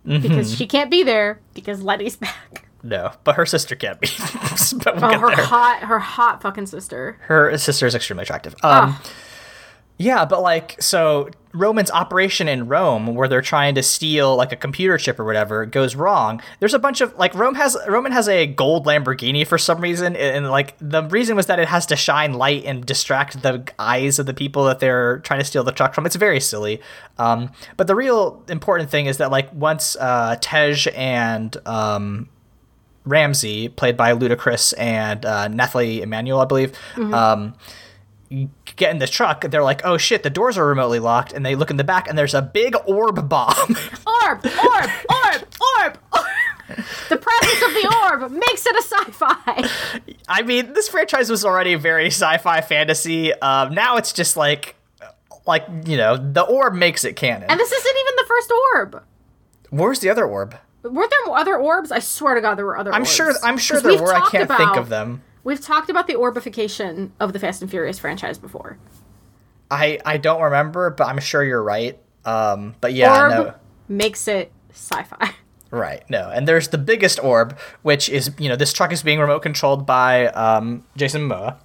because 0.05 0.55
she 0.55 0.67
can't 0.67 0.91
be 0.91 1.03
there 1.03 1.41
because 1.55 1.83
Letty's 1.83 2.17
back. 2.17 2.68
No, 2.83 3.13
but 3.25 3.35
her 3.37 3.47
sister 3.47 3.75
can't 3.75 4.01
be. 4.01 4.09
but 4.85 4.97
we'll 4.97 5.05
Oh, 5.05 5.19
her 5.19 5.35
there. 5.37 5.45
hot, 5.45 5.81
her 5.83 5.99
hot 5.99 6.43
fucking 6.43 6.67
sister. 6.67 7.19
Her 7.23 7.57
sister 7.59 7.87
is 7.87 7.95
extremely 7.95 8.23
attractive. 8.23 8.55
Um, 8.63 8.97
Ah. 8.99 9.03
yeah, 9.99 10.25
but 10.25 10.41
like 10.43 10.81
so, 10.81 11.29
Roman's 11.53 11.91
operation 11.91 12.47
in 12.47 12.69
Rome, 12.69 13.15
where 13.17 13.27
they're 13.27 13.43
trying 13.43 13.75
to 13.75 13.83
steal 13.83 14.37
like 14.37 14.53
a 14.53 14.57
computer 14.57 14.97
chip 14.97 15.19
or 15.19 15.25
whatever, 15.25 15.67
goes 15.67 15.97
wrong. 15.97 16.41
There's 16.61 16.75
a 16.75 16.79
bunch 16.79 17.01
of 17.01 17.17
like 17.19 17.35
Rome 17.35 17.57
has 17.57 17.77
Roman 17.89 18.13
has 18.13 18.29
a 18.29 18.47
gold 18.47 18.87
Lamborghini 18.87 19.45
for 19.45 19.59
some 19.59 19.81
reason, 19.81 20.15
and, 20.15 20.37
and, 20.37 20.51
like 20.51 20.77
the 20.79 21.03
reason 21.05 21.35
was 21.35 21.47
that 21.47 21.59
it 21.59 21.67
has 21.67 21.85
to 21.87 21.97
shine 21.97 22.35
light 22.35 22.65
and 22.65 22.87
distract 22.87 23.43
the 23.43 23.65
eyes 23.79 24.21
of 24.21 24.27
the 24.27 24.35
people 24.35 24.65
that 24.67 24.79
they're 24.79 25.19
trying 25.21 25.41
to 25.41 25.45
steal 25.45 25.65
the 25.65 25.73
truck 25.73 25.95
from. 25.95 26.07
It's 26.07 26.17
very 26.17 26.39
silly. 26.39 26.81
Um, 27.19 27.51
but 27.77 27.89
the 27.89 27.97
real 27.97 28.45
important 28.49 28.91
thing 28.91 29.07
is 29.07 29.17
that 29.17 29.33
like 29.33 29.53
once 29.53 29.97
uh, 29.97 30.37
Tej 30.41 30.77
and 30.95 31.57
um, 31.67 32.29
Ramsey, 33.09 33.69
played 33.69 33.97
by 33.97 34.13
Ludacris 34.13 34.75
and 34.79 35.25
uh, 35.25 35.49
Nathalie 35.49 36.03
Emmanuel, 36.03 36.41
I 36.41 36.45
believe, 36.45 36.73
um, 36.97 37.55
get 38.77 38.91
in 38.91 38.99
the 38.99 39.07
truck. 39.07 39.43
They're 39.43 39.63
like, 39.63 39.81
"Oh 39.85 39.97
shit, 39.97 40.23
the 40.23 40.31
doors 40.31 40.59
are 40.59 40.67
remotely 40.67 40.99
locked," 40.99 41.33
and 41.33 41.45
they 41.45 41.55
look 41.55 41.71
in 41.71 41.77
the 41.77 41.85
back, 41.85 42.09
and 42.09 42.17
there's 42.17 42.35
a 42.35 42.43
big 42.43 42.75
orb 42.87 43.29
bomb. 43.29 43.77
Orb, 44.07 44.45
orb, 44.45 44.91
orb, 45.11 45.49
orb, 45.79 45.99
orb. 46.13 46.27
The 47.09 47.17
presence 47.17 47.63
of 47.63 47.73
the 47.73 47.97
orb 48.11 48.31
makes 48.31 48.67
it 48.67 48.77
a 48.77 48.83
sci-fi. 48.83 49.69
I 50.29 50.43
mean, 50.43 50.75
this 50.75 50.89
franchise 50.89 51.31
was 51.31 51.45
already 51.45 51.75
very 51.77 52.07
sci-fi 52.09 52.61
fantasy. 52.61 53.33
Um, 53.33 53.73
now 53.75 53.97
it's 53.97 54.13
just 54.13 54.37
like, 54.37 54.77
like 55.47 55.65
you 55.87 55.97
know, 55.97 56.17
the 56.17 56.43
orb 56.43 56.75
makes 56.75 57.05
it 57.05 57.17
canon. 57.17 57.49
And 57.51 57.59
this 57.59 57.73
isn't 57.73 57.97
even 57.97 58.17
the 58.17 58.25
first 58.29 58.53
orb. 58.75 59.03
Where's 59.71 60.01
the 60.01 60.11
other 60.11 60.27
orb? 60.27 60.57
Were 60.89 61.09
there 61.09 61.35
other 61.35 61.57
orbs? 61.57 61.93
I 61.93 61.99
swear 61.99 62.35
to 62.35 62.41
God, 62.41 62.57
there 62.57 62.67
were 62.67 62.79
other. 62.79 62.93
I'm 62.93 63.03
orbs. 63.03 63.13
sure. 63.13 63.35
I'm 63.43 63.59
sure 63.59 63.81
there 63.81 64.01
were. 64.01 64.15
I 64.15 64.29
can't 64.31 64.49
think 64.51 64.77
of 64.77 64.89
them. 64.89 65.23
We've 65.45 65.61
talked 65.61 65.89
about 65.89 66.07
the 66.07 66.15
orbification 66.15 67.11
of 67.21 67.33
the 67.33 67.39
Fast 67.39 67.63
and 67.63 67.71
Furious 67.71 67.99
franchise 67.99 68.39
before. 68.39 68.79
I 69.71 69.99
I 70.05 70.17
don't 70.17 70.43
remember, 70.43 70.91
but 70.91 71.07
I'm 71.07 71.21
sure 71.21 71.45
you're 71.45 71.63
right. 71.63 71.99
Um, 72.25 72.75
but 72.81 72.93
yeah, 72.93 73.23
orb 73.23 73.33
no. 73.33 73.55
makes 73.89 74.29
it 74.29 74.53
sci-fi. 74.73 75.31
Right. 75.71 76.09
No. 76.09 76.31
And 76.31 76.49
there's 76.49 76.69
the 76.69 76.79
biggest 76.79 77.23
orb, 77.23 77.59
which 77.83 78.09
is, 78.09 78.31
you 78.39 78.49
know, 78.49 78.57
this 78.57 78.73
truck 78.73 78.93
is 78.93 79.03
being 79.03 79.19
remote 79.19 79.41
controlled 79.41 79.85
by 79.85 80.29
um, 80.29 80.85
Jason 80.97 81.29
Momoa. 81.29 81.57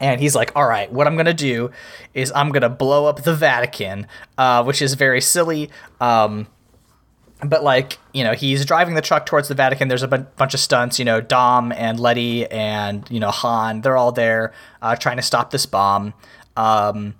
And 0.00 0.20
he's 0.20 0.34
like, 0.34 0.52
all 0.54 0.66
right, 0.66 0.92
what 0.92 1.06
I'm 1.06 1.14
going 1.14 1.26
to 1.26 1.34
do 1.34 1.70
is 2.14 2.32
I'm 2.34 2.50
going 2.50 2.62
to 2.62 2.68
blow 2.68 3.06
up 3.06 3.22
the 3.22 3.34
Vatican, 3.34 4.06
uh, 4.38 4.62
which 4.64 4.82
is 4.82 4.94
very 4.94 5.20
silly. 5.20 5.70
Um, 6.00 6.46
but, 7.48 7.62
like, 7.62 7.98
you 8.12 8.24
know, 8.24 8.32
he's 8.32 8.64
driving 8.64 8.94
the 8.94 9.02
truck 9.02 9.26
towards 9.26 9.48
the 9.48 9.54
Vatican. 9.54 9.88
There's 9.88 10.02
a 10.02 10.08
bunch 10.08 10.54
of 10.54 10.60
stunts, 10.60 10.98
you 10.98 11.04
know, 11.04 11.20
Dom 11.20 11.72
and 11.72 11.98
Letty 11.98 12.46
and, 12.46 13.08
you 13.10 13.20
know, 13.20 13.30
Han. 13.30 13.80
They're 13.80 13.96
all 13.96 14.12
there 14.12 14.52
uh, 14.82 14.96
trying 14.96 15.16
to 15.16 15.22
stop 15.22 15.50
this 15.50 15.66
bomb. 15.66 16.14
Um, 16.56 17.14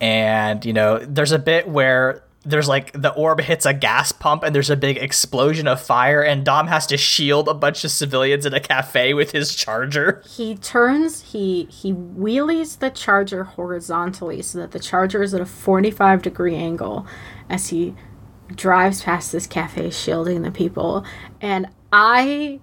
and, 0.00 0.64
you 0.64 0.72
know, 0.72 0.98
there's 0.98 1.32
a 1.32 1.38
bit 1.38 1.68
where 1.68 2.22
there's 2.44 2.68
like 2.68 2.92
the 2.92 3.12
orb 3.12 3.40
hits 3.40 3.66
a 3.66 3.74
gas 3.74 4.12
pump 4.12 4.42
and 4.42 4.54
there's 4.54 4.70
a 4.70 4.76
big 4.76 4.96
explosion 4.96 5.66
of 5.66 5.80
fire 5.80 6.22
and 6.22 6.44
Dom 6.44 6.66
has 6.68 6.86
to 6.86 6.96
shield 6.96 7.48
a 7.48 7.54
bunch 7.54 7.84
of 7.84 7.90
civilians 7.90 8.46
in 8.46 8.54
a 8.54 8.60
cafe 8.60 9.12
with 9.12 9.32
his 9.32 9.54
charger. 9.54 10.22
he 10.26 10.56
turns, 10.56 11.32
he 11.32 11.64
he 11.64 11.92
wheelies 11.92 12.78
the 12.78 12.90
charger 12.90 13.44
horizontally 13.44 14.40
so 14.40 14.58
that 14.58 14.70
the 14.70 14.78
charger 14.78 15.22
is 15.22 15.34
at 15.34 15.40
a 15.40 15.46
45 15.46 16.22
degree 16.22 16.54
angle 16.54 17.06
as 17.50 17.68
he 17.68 17.94
drives 18.54 19.02
past 19.02 19.32
this 19.32 19.46
cafe 19.46 19.90
shielding 19.90 20.42
the 20.42 20.50
people. 20.50 21.04
And 21.40 21.68
I 21.92 22.60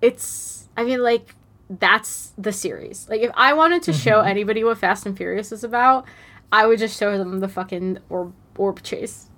it's 0.00 0.68
I 0.76 0.84
mean 0.84 1.02
like 1.02 1.34
that's 1.70 2.32
the 2.38 2.52
series. 2.52 3.08
Like 3.08 3.20
if 3.20 3.30
I 3.34 3.52
wanted 3.52 3.82
to 3.84 3.92
show 3.92 4.18
mm-hmm. 4.18 4.28
anybody 4.28 4.64
what 4.64 4.78
Fast 4.78 5.06
and 5.06 5.16
Furious 5.16 5.52
is 5.52 5.64
about, 5.64 6.06
I 6.50 6.66
would 6.66 6.78
just 6.78 6.98
show 6.98 7.18
them 7.18 7.40
the 7.40 7.48
fucking 7.48 7.98
orb 8.08 8.32
orb 8.56 8.82
chase. 8.82 9.28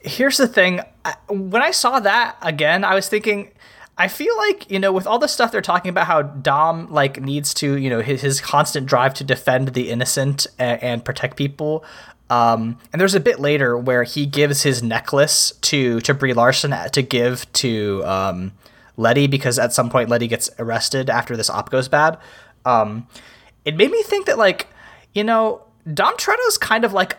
here's 0.00 0.36
the 0.36 0.48
thing 0.48 0.80
when 1.28 1.62
i 1.62 1.70
saw 1.70 2.00
that 2.00 2.36
again 2.40 2.84
i 2.84 2.94
was 2.94 3.08
thinking 3.08 3.50
i 3.98 4.08
feel 4.08 4.34
like 4.36 4.70
you 4.70 4.78
know 4.78 4.92
with 4.92 5.06
all 5.06 5.18
the 5.18 5.28
stuff 5.28 5.50
they're 5.52 5.60
talking 5.60 5.88
about 5.88 6.06
how 6.06 6.22
dom 6.22 6.90
like 6.92 7.20
needs 7.20 7.52
to 7.52 7.76
you 7.76 7.90
know 7.90 8.00
his, 8.00 8.22
his 8.22 8.40
constant 8.40 8.86
drive 8.86 9.12
to 9.12 9.24
defend 9.24 9.68
the 9.68 9.90
innocent 9.90 10.46
and, 10.58 10.82
and 10.82 11.04
protect 11.04 11.36
people 11.36 11.84
um, 12.28 12.78
and 12.92 13.00
there's 13.00 13.14
a 13.14 13.20
bit 13.20 13.38
later 13.38 13.76
where 13.78 14.02
he 14.02 14.26
gives 14.26 14.62
his 14.62 14.82
necklace 14.82 15.52
to 15.62 16.00
to 16.00 16.14
Brie 16.14 16.32
Larson 16.32 16.74
to 16.92 17.02
give 17.02 17.50
to 17.54 18.02
um, 18.04 18.52
Letty 18.96 19.26
because 19.26 19.58
at 19.58 19.72
some 19.72 19.90
point 19.90 20.08
Letty 20.08 20.26
gets 20.26 20.50
arrested 20.58 21.08
after 21.08 21.36
this 21.36 21.48
op 21.48 21.70
goes 21.70 21.88
bad. 21.88 22.18
Um, 22.64 23.06
it 23.64 23.76
made 23.76 23.90
me 23.90 24.02
think 24.02 24.26
that 24.26 24.38
like 24.38 24.66
you 25.14 25.22
know 25.22 25.62
Dom 25.92 26.16
Toretto's 26.16 26.58
kind 26.58 26.84
of 26.84 26.92
like 26.92 27.16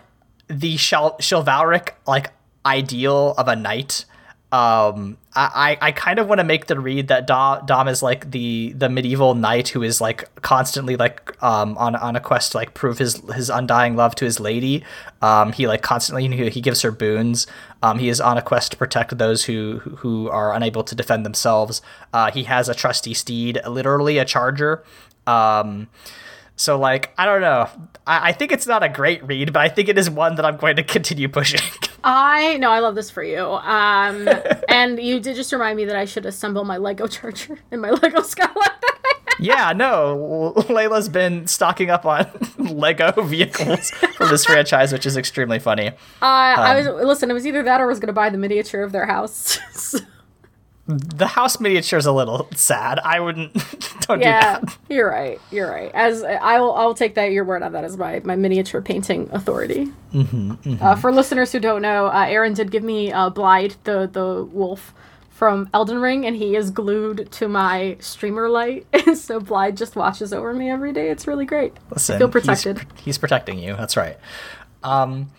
the 0.48 0.78
chivalric 0.78 1.96
like 2.06 2.32
ideal 2.65 3.34
of 3.38 3.48
a 3.48 3.56
knight. 3.56 4.06
Um, 4.52 5.17
I, 5.38 5.78
I 5.80 5.91
kind 5.91 6.17
of 6.17 6.28
want 6.28 6.39
to 6.39 6.43
make 6.43 6.65
the 6.65 6.80
read 6.80 7.10
that 7.10 7.28
Dom, 7.28 7.88
is 7.88 8.02
like 8.02 8.32
the 8.32 8.73
the 8.73 8.89
medieval 8.89 9.36
knight 9.36 9.69
who 9.69 9.84
is 9.84 10.02
like 10.02 10.26
constantly 10.41 10.95
like 10.95 11.41
um 11.43 11.78
on 11.78 11.95
on 11.95 12.15
a 12.15 12.19
quest 12.19 12.54
to 12.54 12.58
like 12.58 12.73
prove 12.73 12.97
his 12.97 13.21
his 13.34 13.50
undying 13.50 13.95
love 13.95 14.15
to 14.15 14.26
his 14.26 14.39
lady. 14.39 14.84
Um, 15.21 15.52
he 15.52 15.67
like 15.67 15.84
constantly 15.84 16.23
you 16.23 16.30
know, 16.30 16.50
he 16.50 16.62
gives 16.62 16.82
her 16.82 16.91
boons. 16.91 17.45
Um, 17.84 18.00
he 18.00 18.10
is 18.10 18.19
on 18.19 18.38
a 18.38 18.41
quest 18.41 18.71
to 18.71 18.78
protect 18.78 19.15
those 19.17 19.45
who 19.45 19.78
who 19.97 20.28
are 20.30 20.54
unable 20.54 20.84
to 20.84 20.95
defend 20.95 21.26
themselves. 21.26 21.82
Uh, 22.12 22.32
he 22.32 22.43
has 22.43 22.67
a 22.67 22.73
trusty 22.73 23.13
steed, 23.13 23.60
literally 23.67 24.17
a 24.17 24.26
charger. 24.26 24.84
Um, 25.28 25.88
so 26.58 26.78
like 26.78 27.13
I 27.17 27.26
don't 27.26 27.39
know. 27.41 27.70
I, 28.06 28.30
I 28.30 28.32
think 28.34 28.52
it's 28.52 28.67
not 28.67 28.84
a 28.84 28.89
great 28.89 29.24
read, 29.26 29.54
but 29.54 29.62
I 29.62 29.70
think 29.70 29.88
it 29.88 29.98
is 29.98 30.10
one 30.10 30.36
that 30.36 30.46
I'm 30.46 30.58
going 30.58 30.76
to 30.76 30.84
continue 30.96 31.30
pushing. 31.30 31.62
I 32.04 32.58
know 32.58 32.72
I 32.72 32.80
love 32.80 32.96
this 32.96 33.10
for 33.10 33.24
you. 33.24 33.43
Um, 33.43 34.28
and 34.70 35.00
you 35.02 35.20
did 35.20 35.36
just 35.36 35.54
remind 35.54 35.78
me 35.78 35.86
that 35.86 35.96
I 35.96 36.06
should 36.06 36.26
assemble 36.26 36.65
my 36.65 36.78
Lego 36.78 37.08
charger 37.08 37.60
and 37.72 37.82
my 37.82 37.91
Lego 37.91 38.22
Skyline. 38.22 38.56
yeah, 39.39 39.72
no. 39.74 40.54
Leyla's 40.67 41.10
been 41.10 41.46
stocking 41.48 41.91
up 41.91 42.06
on 42.06 42.28
Lego 42.58 43.22
vehicles 43.22 43.91
for 44.15 44.26
this 44.28 44.46
franchise, 44.46 44.91
which 44.91 45.06
is 45.06 45.15
extremely 45.15 45.60
funny. 45.60 45.89
Uh, 45.89 45.93
I 46.22 46.76
was 46.76 47.06
listen. 47.06 47.30
It 47.30 47.34
was 47.34 47.46
either 47.46 47.62
that 47.63 47.80
or 47.82 47.86
I 47.86 47.88
was 47.88 48.00
going 48.00 48.08
to 48.08 48.13
buy 48.13 48.30
the 48.30 48.38
miniature 48.38 48.82
of 48.84 48.91
their 48.91 49.06
house. 49.06 49.60
So, 49.74 50.00
The 50.88 51.28
house 51.28 51.60
miniature 51.60 52.00
is 52.00 52.06
a 52.06 52.12
little 52.13 52.47
sad. 52.56 53.00
I 53.00 53.19
wouldn't. 53.19 53.54
Don't 54.08 54.21
yeah, 54.21 54.60
do 54.60 54.65
that. 54.65 54.78
you're 54.89 55.10
right. 55.10 55.41
You're 55.52 55.69
right. 55.69 55.91
As 55.93 56.23
I 56.23 56.60
will, 56.62 56.73
I'll 56.73 56.93
take 56.93 57.15
that 57.15 57.32
your 57.32 57.43
word 57.43 57.62
on 57.62 57.73
that 57.73 57.84
as 57.84 57.97
my 57.97 58.21
my 58.23 58.38
miniature 58.38 58.82
painting 58.82 59.30
authority. 59.34 59.91
Uh, 60.80 60.95
for 60.95 61.12
listeners 61.12 61.52
who 61.52 61.60
don't 61.60 61.82
know, 61.82 62.08
uh, 62.08 62.26
Aaron 62.28 62.54
did 62.54 62.71
give 62.71 62.84
me 62.84 63.12
uh, 63.12 63.30
Blaidd, 63.30 63.76
the 63.84 64.08
the 64.12 64.45
wolf 64.45 64.93
from 65.30 65.69
Elden 65.73 66.00
Ring, 66.00 66.26
and 66.26 66.36
he 66.36 66.56
is 66.56 66.71
glued 66.71 67.32
to 67.34 67.47
my 67.47 67.97
streamer 68.00 68.50
light, 68.50 68.88
and 68.93 69.17
so 69.17 69.39
Blaidd 69.41 69.76
just 69.76 69.95
watches 69.95 70.32
over 70.34 70.54
me 70.54 70.69
every 70.69 70.93
day. 70.93 71.10
It's 71.12 71.28
really 71.28 71.45
great. 71.45 71.73
Listen, 71.91 72.17
feel 72.17 72.28
he's- 72.28 72.63
protected. 72.63 72.88
He's, 73.04 73.17
protecting 73.17 73.60
you. 73.60 73.76
That's 73.76 73.97
right. 73.97 74.17
Um, 74.84 75.30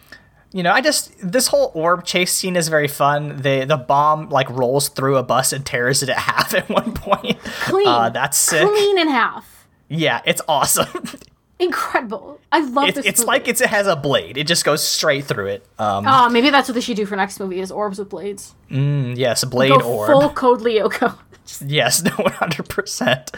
you 0.52 0.62
know, 0.62 0.72
I 0.72 0.80
just 0.80 1.12
this 1.22 1.48
whole 1.48 1.70
orb 1.74 2.04
chase 2.04 2.32
scene 2.32 2.56
is 2.56 2.68
very 2.68 2.88
fun. 2.88 3.42
The 3.42 3.64
the 3.64 3.76
bomb 3.76 4.28
like 4.30 4.48
rolls 4.50 4.88
through 4.88 5.16
a 5.16 5.22
bus 5.22 5.52
and 5.52 5.64
tears 5.64 6.02
it 6.02 6.08
at 6.08 6.16
half 6.30 6.54
at 6.54 6.68
one 6.68 6.94
point. 6.94 7.38
Clean. 7.42 7.87
Uh, 7.87 8.08
that's 8.11 8.38
sick. 8.38 8.66
Clean 8.68 8.98
in 8.98 9.08
half. 9.08 9.66
Yeah, 9.88 10.20
it's 10.24 10.42
awesome. 10.48 10.87
Incredible. 11.61 12.40
I 12.52 12.61
love 12.61 12.88
it's 12.88 12.96
this. 12.98 13.06
it's 13.06 13.20
movie. 13.20 13.26
like 13.26 13.48
it's, 13.48 13.61
it 13.61 13.68
has 13.68 13.88
a 13.88 13.96
blade. 13.96 14.38
It 14.38 14.46
just 14.46 14.64
goes 14.64 14.80
straight 14.87 15.24
through 15.24 15.46
it. 15.48 15.66
Um, 15.78 16.04
Oh, 16.06 16.28
maybe 16.28 16.50
that's 16.50 16.68
what 16.68 16.74
they 16.74 16.80
should 16.80 16.96
do 16.96 17.04
for 17.04 17.16
next 17.16 17.40
movie: 17.40 17.61
is 17.61 17.72
orbs 17.72 17.98
with 17.98 18.08
blades. 18.08 18.54
yes, 18.70 19.42
blade 19.44 19.70
Go 19.80 19.80
orb. 19.80 20.11
full 20.11 20.30
Code 20.34 20.61
Lyoko. 20.61 21.18
Yes, 21.66 22.02
no, 22.02 22.11
one 22.12 22.32
hundred 22.32 22.68
percent. 22.68 23.32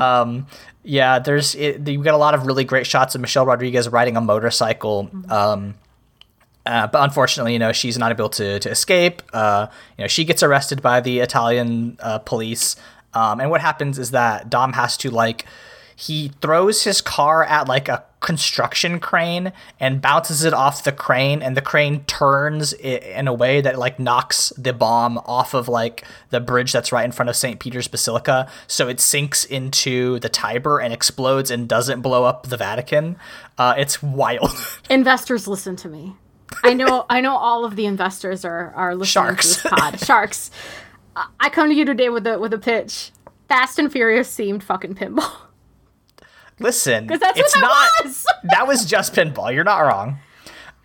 Um, 0.00 0.46
yeah, 0.82 1.18
there's 1.18 1.54
it, 1.56 1.86
you 1.86 2.02
get 2.02 2.14
a 2.14 2.18
lot 2.18 2.34
of 2.34 2.46
really 2.46 2.64
great 2.64 2.86
shots 2.86 3.14
of 3.14 3.20
Michelle 3.20 3.44
Rodriguez 3.44 3.88
riding 3.88 4.16
a 4.16 4.20
motorcycle. 4.22 5.10
Um, 5.28 5.74
uh, 6.68 6.86
but 6.86 7.02
unfortunately, 7.02 7.54
you 7.54 7.58
know, 7.58 7.72
she's 7.72 7.96
not 7.96 8.12
able 8.12 8.28
to 8.28 8.60
to 8.60 8.70
escape. 8.70 9.22
Uh, 9.32 9.68
you 9.96 10.04
know, 10.04 10.08
she 10.08 10.24
gets 10.24 10.42
arrested 10.42 10.82
by 10.82 11.00
the 11.00 11.20
Italian 11.20 11.96
uh, 12.00 12.18
police. 12.18 12.76
Um, 13.14 13.40
and 13.40 13.50
what 13.50 13.62
happens 13.62 13.98
is 13.98 14.10
that 14.10 14.50
Dom 14.50 14.74
has 14.74 14.96
to 14.98 15.10
like 15.10 15.46
he 15.96 16.28
throws 16.40 16.84
his 16.84 17.00
car 17.00 17.42
at 17.42 17.66
like 17.66 17.88
a 17.88 18.04
construction 18.20 19.00
crane 19.00 19.52
and 19.80 20.02
bounces 20.02 20.44
it 20.44 20.52
off 20.52 20.84
the 20.84 20.92
crane 20.92 21.40
and 21.42 21.56
the 21.56 21.62
crane 21.62 22.04
turns 22.04 22.72
in 22.74 23.26
a 23.26 23.32
way 23.32 23.60
that 23.60 23.78
like 23.78 23.98
knocks 23.98 24.52
the 24.56 24.72
bomb 24.72 25.18
off 25.18 25.54
of 25.54 25.68
like 25.68 26.04
the 26.30 26.38
bridge 26.38 26.70
that's 26.70 26.92
right 26.92 27.04
in 27.04 27.10
front 27.10 27.28
of 27.28 27.34
St. 27.34 27.58
Peter's 27.58 27.88
Basilica 27.88 28.48
so 28.66 28.88
it 28.88 29.00
sinks 29.00 29.44
into 29.44 30.20
the 30.20 30.28
Tiber 30.28 30.78
and 30.78 30.92
explodes 30.92 31.50
and 31.50 31.68
doesn't 31.68 32.00
blow 32.00 32.24
up 32.24 32.46
the 32.46 32.56
Vatican 32.56 33.16
uh, 33.56 33.74
it's 33.76 34.02
wild 34.02 34.52
Investors, 34.90 35.48
listen 35.48 35.74
to 35.76 35.88
me. 35.88 36.14
I 36.64 36.74
know. 36.74 37.06
I 37.10 37.20
know 37.20 37.36
all 37.36 37.64
of 37.64 37.76
the 37.76 37.86
investors 37.86 38.44
are 38.44 38.72
are 38.74 38.94
listening 38.94 39.24
Sharks. 39.26 39.56
to 39.56 39.62
this 39.62 39.72
pod. 39.72 40.00
Sharks. 40.04 40.50
I- 41.40 41.48
come 41.50 41.68
to 41.68 41.74
you 41.74 41.84
today 41.84 42.08
with 42.08 42.26
a 42.26 42.38
with 42.38 42.52
a 42.54 42.58
pitch. 42.58 43.10
Fast 43.48 43.78
and 43.78 43.90
Furious 43.90 44.34
themed 44.36 44.62
fucking 44.62 44.94
pinball. 44.94 45.30
listen 46.60 47.06
because 47.06 47.20
that's 47.20 47.36
what 47.36 47.44
it's 47.44 47.54
that 47.54 47.60
not 47.60 48.04
was! 48.04 48.26
that 48.50 48.66
was 48.66 48.84
just 48.84 49.14
pinball 49.14 49.52
you're 49.54 49.64
not 49.64 49.78
wrong 49.80 50.18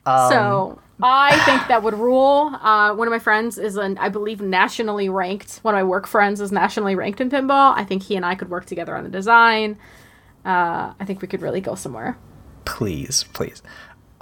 so 0.06 0.80
I 1.02 1.38
think 1.46 1.68
that 1.70 1.82
would 1.84 1.94
rule. 1.96 2.52
Uh, 2.62 2.94
one 2.94 3.08
of 3.08 3.12
my 3.12 3.20
friends 3.20 3.58
is 3.58 3.78
an, 3.78 3.98
I 3.98 4.10
believe, 4.10 4.42
nationally 4.42 5.10
ranked. 5.10 5.60
One 5.64 5.74
of 5.74 5.78
my 5.80 5.84
work 5.84 6.08
friends 6.08 6.40
is 6.42 6.52
nationally 6.52 6.96
ranked 6.96 7.20
in 7.22 7.30
pinball. 7.30 7.74
I 7.76 7.84
think 7.84 8.04
he 8.04 8.16
and 8.16 8.26
I 8.26 8.36
could 8.36 8.50
work 8.50 8.66
together 8.66 8.96
on 8.96 9.04
the 9.04 9.10
design. 9.10 9.78
Uh, 10.46 10.94
I 11.00 11.06
think 11.06 11.22
we 11.22 11.28
could 11.28 11.42
really 11.42 11.62
go 11.62 11.76
somewhere. 11.76 12.18
please, 12.66 13.24
please. 13.34 13.62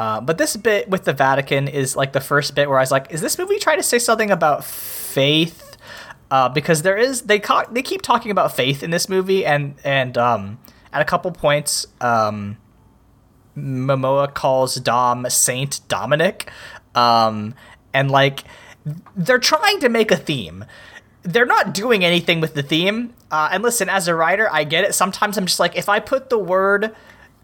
Uh, 0.01 0.19
but 0.19 0.39
this 0.39 0.57
bit 0.57 0.89
with 0.89 1.03
the 1.03 1.13
Vatican 1.13 1.67
is 1.67 1.95
like 1.95 2.11
the 2.11 2.19
first 2.19 2.55
bit 2.55 2.67
where 2.67 2.79
I 2.79 2.81
was 2.81 2.89
like, 2.89 3.11
is 3.11 3.21
this 3.21 3.37
movie 3.37 3.59
trying 3.59 3.77
to 3.77 3.83
say 3.83 3.99
something 3.99 4.31
about 4.31 4.63
faith? 4.63 5.77
Uh, 6.31 6.49
because 6.49 6.81
there 6.81 6.97
is 6.97 7.21
they 7.21 7.37
ca- 7.37 7.67
they 7.71 7.83
keep 7.83 8.01
talking 8.01 8.31
about 8.31 8.55
faith 8.55 8.81
in 8.81 8.89
this 8.89 9.07
movie, 9.07 9.45
and 9.45 9.75
and 9.83 10.17
um, 10.17 10.57
at 10.91 11.03
a 11.03 11.05
couple 11.05 11.31
points, 11.31 11.85
um, 12.01 12.57
Momoa 13.55 14.33
calls 14.33 14.73
Dom 14.73 15.29
Saint 15.29 15.87
Dominic, 15.87 16.49
um, 16.95 17.53
and 17.93 18.09
like 18.09 18.43
they're 19.15 19.37
trying 19.37 19.81
to 19.81 19.89
make 19.89 20.09
a 20.09 20.17
theme. 20.17 20.65
They're 21.21 21.45
not 21.45 21.75
doing 21.75 22.03
anything 22.03 22.41
with 22.41 22.55
the 22.55 22.63
theme. 22.63 23.13
Uh, 23.29 23.49
and 23.51 23.61
listen, 23.61 23.87
as 23.87 24.07
a 24.07 24.15
writer, 24.15 24.49
I 24.51 24.63
get 24.63 24.83
it. 24.83 24.95
Sometimes 24.95 25.37
I'm 25.37 25.45
just 25.45 25.59
like, 25.59 25.77
if 25.77 25.89
I 25.89 25.99
put 25.99 26.31
the 26.31 26.39
word 26.39 26.95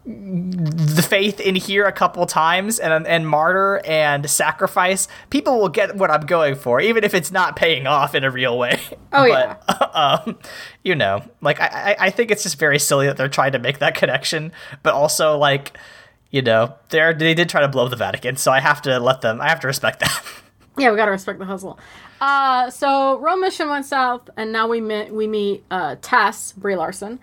the 0.08 1.02
faith 1.02 1.38
in 1.38 1.54
here 1.54 1.84
a 1.84 1.92
couple 1.92 2.24
times 2.24 2.78
and 2.78 3.06
and 3.06 3.28
martyr 3.28 3.82
and 3.84 4.28
sacrifice, 4.28 5.06
people 5.28 5.60
will 5.60 5.68
get 5.68 5.96
what 5.96 6.10
I'm 6.10 6.24
going 6.24 6.54
for, 6.54 6.80
even 6.80 7.04
if 7.04 7.12
it's 7.12 7.30
not 7.30 7.56
paying 7.56 7.86
off 7.86 8.14
in 8.14 8.24
a 8.24 8.30
real 8.30 8.58
way. 8.58 8.80
Oh, 9.10 9.26
but, 9.26 9.96
um, 9.96 10.38
you 10.84 10.94
know, 10.94 11.22
like 11.40 11.60
I, 11.60 11.66
I 11.66 11.96
I 12.06 12.10
think 12.10 12.30
it's 12.30 12.42
just 12.42 12.58
very 12.58 12.78
silly 12.78 13.06
that 13.06 13.16
they're 13.16 13.28
trying 13.28 13.52
to 13.52 13.58
make 13.58 13.78
that 13.78 13.94
connection, 13.94 14.52
but 14.82 14.92
also 14.92 15.38
like, 15.38 15.76
you 16.30 16.42
know, 16.42 16.74
they're 16.90 17.14
they 17.14 17.32
did 17.34 17.48
try 17.48 17.62
to 17.62 17.68
blow 17.68 17.88
the 17.88 17.96
Vatican, 17.96 18.36
so 18.36 18.52
I 18.52 18.60
have 18.60 18.82
to 18.82 18.98
let 19.00 19.22
them. 19.22 19.40
I 19.40 19.48
have 19.48 19.60
to 19.60 19.66
respect 19.66 20.00
that. 20.00 20.24
Yeah, 20.76 20.92
we 20.92 20.96
gotta 20.96 21.10
respect 21.10 21.40
the 21.40 21.44
hustle. 21.44 21.76
Uh, 22.20 22.70
so 22.70 23.18
Rome 23.18 23.40
mission 23.40 23.68
went 23.68 23.84
south, 23.84 24.30
and 24.36 24.52
now 24.52 24.68
we 24.68 24.80
meet 24.80 25.12
we 25.12 25.26
meet 25.26 25.64
uh, 25.72 25.96
Tess 26.00 26.52
Brie 26.52 26.76
Larson, 26.76 27.18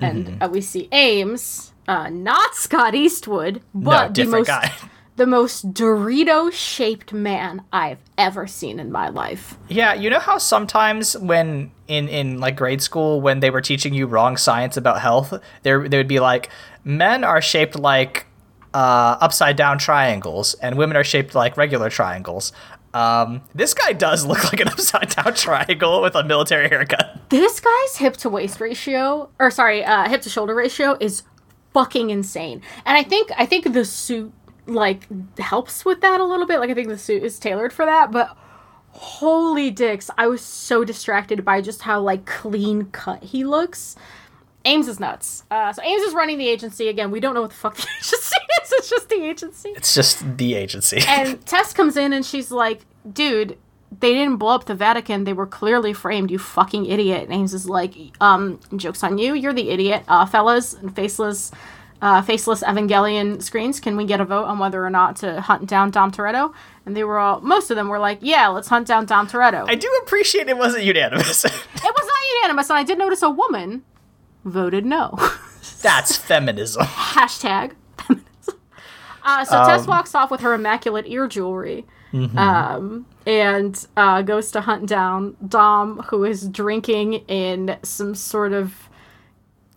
and 0.00 0.26
Mm-hmm. 0.26 0.42
uh, 0.42 0.48
we 0.48 0.60
see 0.60 0.88
Aimes, 0.92 1.67
uh, 1.88 2.10
not 2.10 2.54
Scott 2.54 2.94
Eastwood, 2.94 3.62
but 3.74 4.08
the 4.08 4.14
different 4.14 4.46
most 4.46 4.62
guy. 4.62 4.72
the 5.16 5.26
most 5.26 5.72
Dorito 5.72 6.52
shaped 6.52 7.12
man 7.12 7.62
I've 7.72 7.98
ever 8.16 8.46
seen 8.46 8.78
in 8.78 8.92
my 8.92 9.08
life. 9.08 9.56
Yeah, 9.68 9.94
you 9.94 10.10
know 10.10 10.20
how 10.20 10.38
sometimes 10.38 11.16
when 11.16 11.72
in 11.88 12.08
in 12.08 12.38
like 12.38 12.56
grade 12.56 12.82
school 12.82 13.20
when 13.20 13.40
they 13.40 13.50
were 13.50 13.62
teaching 13.62 13.94
you 13.94 14.06
wrong 14.06 14.36
science 14.36 14.76
about 14.76 15.00
health, 15.00 15.34
there 15.62 15.88
they 15.88 15.96
would 15.96 16.08
be 16.08 16.20
like 16.20 16.50
men 16.84 17.24
are 17.24 17.40
shaped 17.40 17.76
like 17.76 18.26
uh, 18.74 19.16
upside 19.20 19.56
down 19.56 19.78
triangles 19.78 20.54
and 20.54 20.76
women 20.76 20.96
are 20.96 21.04
shaped 21.04 21.34
like 21.34 21.56
regular 21.56 21.88
triangles. 21.88 22.52
Um, 22.94 23.42
this 23.54 23.74
guy 23.74 23.92
does 23.92 24.26
look 24.26 24.44
like 24.44 24.60
an 24.60 24.68
upside 24.74 25.10
down 25.10 25.34
triangle 25.34 26.02
with 26.02 26.14
a 26.14 26.22
military 26.22 26.68
haircut. 26.68 27.30
This 27.30 27.60
guy's 27.60 27.96
hip 27.96 28.16
to 28.18 28.28
waist 28.28 28.60
ratio, 28.60 29.30
or 29.38 29.50
sorry, 29.50 29.84
uh, 29.84 30.08
hip 30.08 30.22
to 30.22 30.30
shoulder 30.30 30.54
ratio 30.54 30.96
is 31.00 31.22
fucking 31.78 32.10
insane. 32.10 32.60
And 32.84 32.96
I 32.96 33.04
think 33.04 33.30
I 33.36 33.46
think 33.46 33.72
the 33.72 33.84
suit 33.84 34.32
like 34.66 35.06
helps 35.38 35.84
with 35.84 36.00
that 36.00 36.20
a 36.20 36.24
little 36.24 36.44
bit. 36.44 36.58
Like 36.58 36.70
I 36.70 36.74
think 36.74 36.88
the 36.88 36.98
suit 36.98 37.22
is 37.22 37.38
tailored 37.38 37.72
for 37.72 37.84
that, 37.84 38.10
but 38.10 38.36
holy 38.90 39.70
dicks, 39.70 40.10
I 40.18 40.26
was 40.26 40.40
so 40.40 40.84
distracted 40.84 41.44
by 41.44 41.60
just 41.60 41.82
how 41.82 42.00
like 42.00 42.26
clean 42.26 42.86
cut 42.86 43.22
he 43.22 43.44
looks. 43.44 43.94
Aimes 44.64 44.88
is 44.88 44.98
nuts. 44.98 45.44
Uh, 45.52 45.72
so 45.72 45.80
Aimes 45.82 46.02
is 46.02 46.14
running 46.14 46.36
the 46.36 46.48
agency 46.48 46.88
again. 46.88 47.12
We 47.12 47.20
don't 47.20 47.32
know 47.32 47.42
what 47.42 47.50
the 47.50 47.56
fuck 47.56 47.76
the 47.76 47.86
agency 47.98 48.36
is. 48.60 48.72
It's 48.72 48.90
just 48.90 49.08
the 49.08 49.22
agency. 49.22 49.68
It's 49.70 49.94
just 49.94 50.36
the 50.36 50.54
agency. 50.54 51.00
And 51.06 51.46
Tess 51.46 51.72
comes 51.72 51.96
in 51.96 52.12
and 52.12 52.26
she's 52.26 52.50
like, 52.50 52.80
dude, 53.10 53.56
they 53.90 54.12
didn't 54.12 54.36
blow 54.36 54.54
up 54.54 54.66
the 54.66 54.74
Vatican. 54.74 55.24
They 55.24 55.32
were 55.32 55.46
clearly 55.46 55.92
framed. 55.92 56.30
You 56.30 56.38
fucking 56.38 56.86
idiot. 56.86 57.24
And 57.24 57.32
Aimes 57.32 57.54
is 57.54 57.68
like, 57.68 57.94
um, 58.20 58.60
jokes 58.76 59.02
on 59.02 59.18
you. 59.18 59.34
You're 59.34 59.52
the 59.52 59.70
idiot, 59.70 60.04
uh, 60.08 60.26
fellas 60.26 60.74
and 60.74 60.94
faceless, 60.94 61.50
uh, 62.02 62.22
faceless 62.22 62.62
Evangelion 62.62 63.42
screens. 63.42 63.80
Can 63.80 63.96
we 63.96 64.04
get 64.04 64.20
a 64.20 64.24
vote 64.24 64.44
on 64.44 64.58
whether 64.58 64.84
or 64.84 64.90
not 64.90 65.16
to 65.16 65.40
hunt 65.40 65.68
down 65.68 65.90
Dom 65.90 66.12
Toretto? 66.12 66.52
And 66.84 66.96
they 66.96 67.04
were 67.04 67.18
all, 67.18 67.40
most 67.40 67.70
of 67.70 67.76
them 67.76 67.88
were 67.88 67.98
like, 67.98 68.18
yeah, 68.20 68.48
let's 68.48 68.68
hunt 68.68 68.86
down 68.86 69.06
Dom 69.06 69.26
Toretto. 69.26 69.68
I 69.68 69.74
do 69.74 69.88
appreciate 70.02 70.48
it 70.48 70.58
wasn't 70.58 70.84
unanimous. 70.84 71.44
it 71.44 71.52
was 71.52 71.82
not 71.82 72.42
unanimous, 72.42 72.70
and 72.70 72.78
I 72.78 72.84
did 72.84 72.98
notice 72.98 73.22
a 73.22 73.30
woman 73.30 73.84
voted 74.44 74.84
no. 74.86 75.18
That's 75.82 76.16
feminism. 76.16 76.84
Hashtag 76.84 77.72
feminism. 77.98 78.60
Uh, 79.22 79.44
so 79.44 79.64
Tess 79.66 79.86
walks 79.86 80.14
off 80.14 80.30
with 80.30 80.40
her 80.40 80.54
immaculate 80.54 81.04
ear 81.06 81.28
jewelry. 81.28 81.84
Um, 82.12 83.06
and 83.26 83.86
uh, 83.96 84.22
goes 84.22 84.50
to 84.52 84.60
hunt 84.62 84.86
down 84.88 85.36
Dom, 85.46 85.98
who 86.08 86.24
is 86.24 86.48
drinking 86.48 87.14
in 87.28 87.76
some 87.82 88.14
sort 88.14 88.52
of 88.52 88.87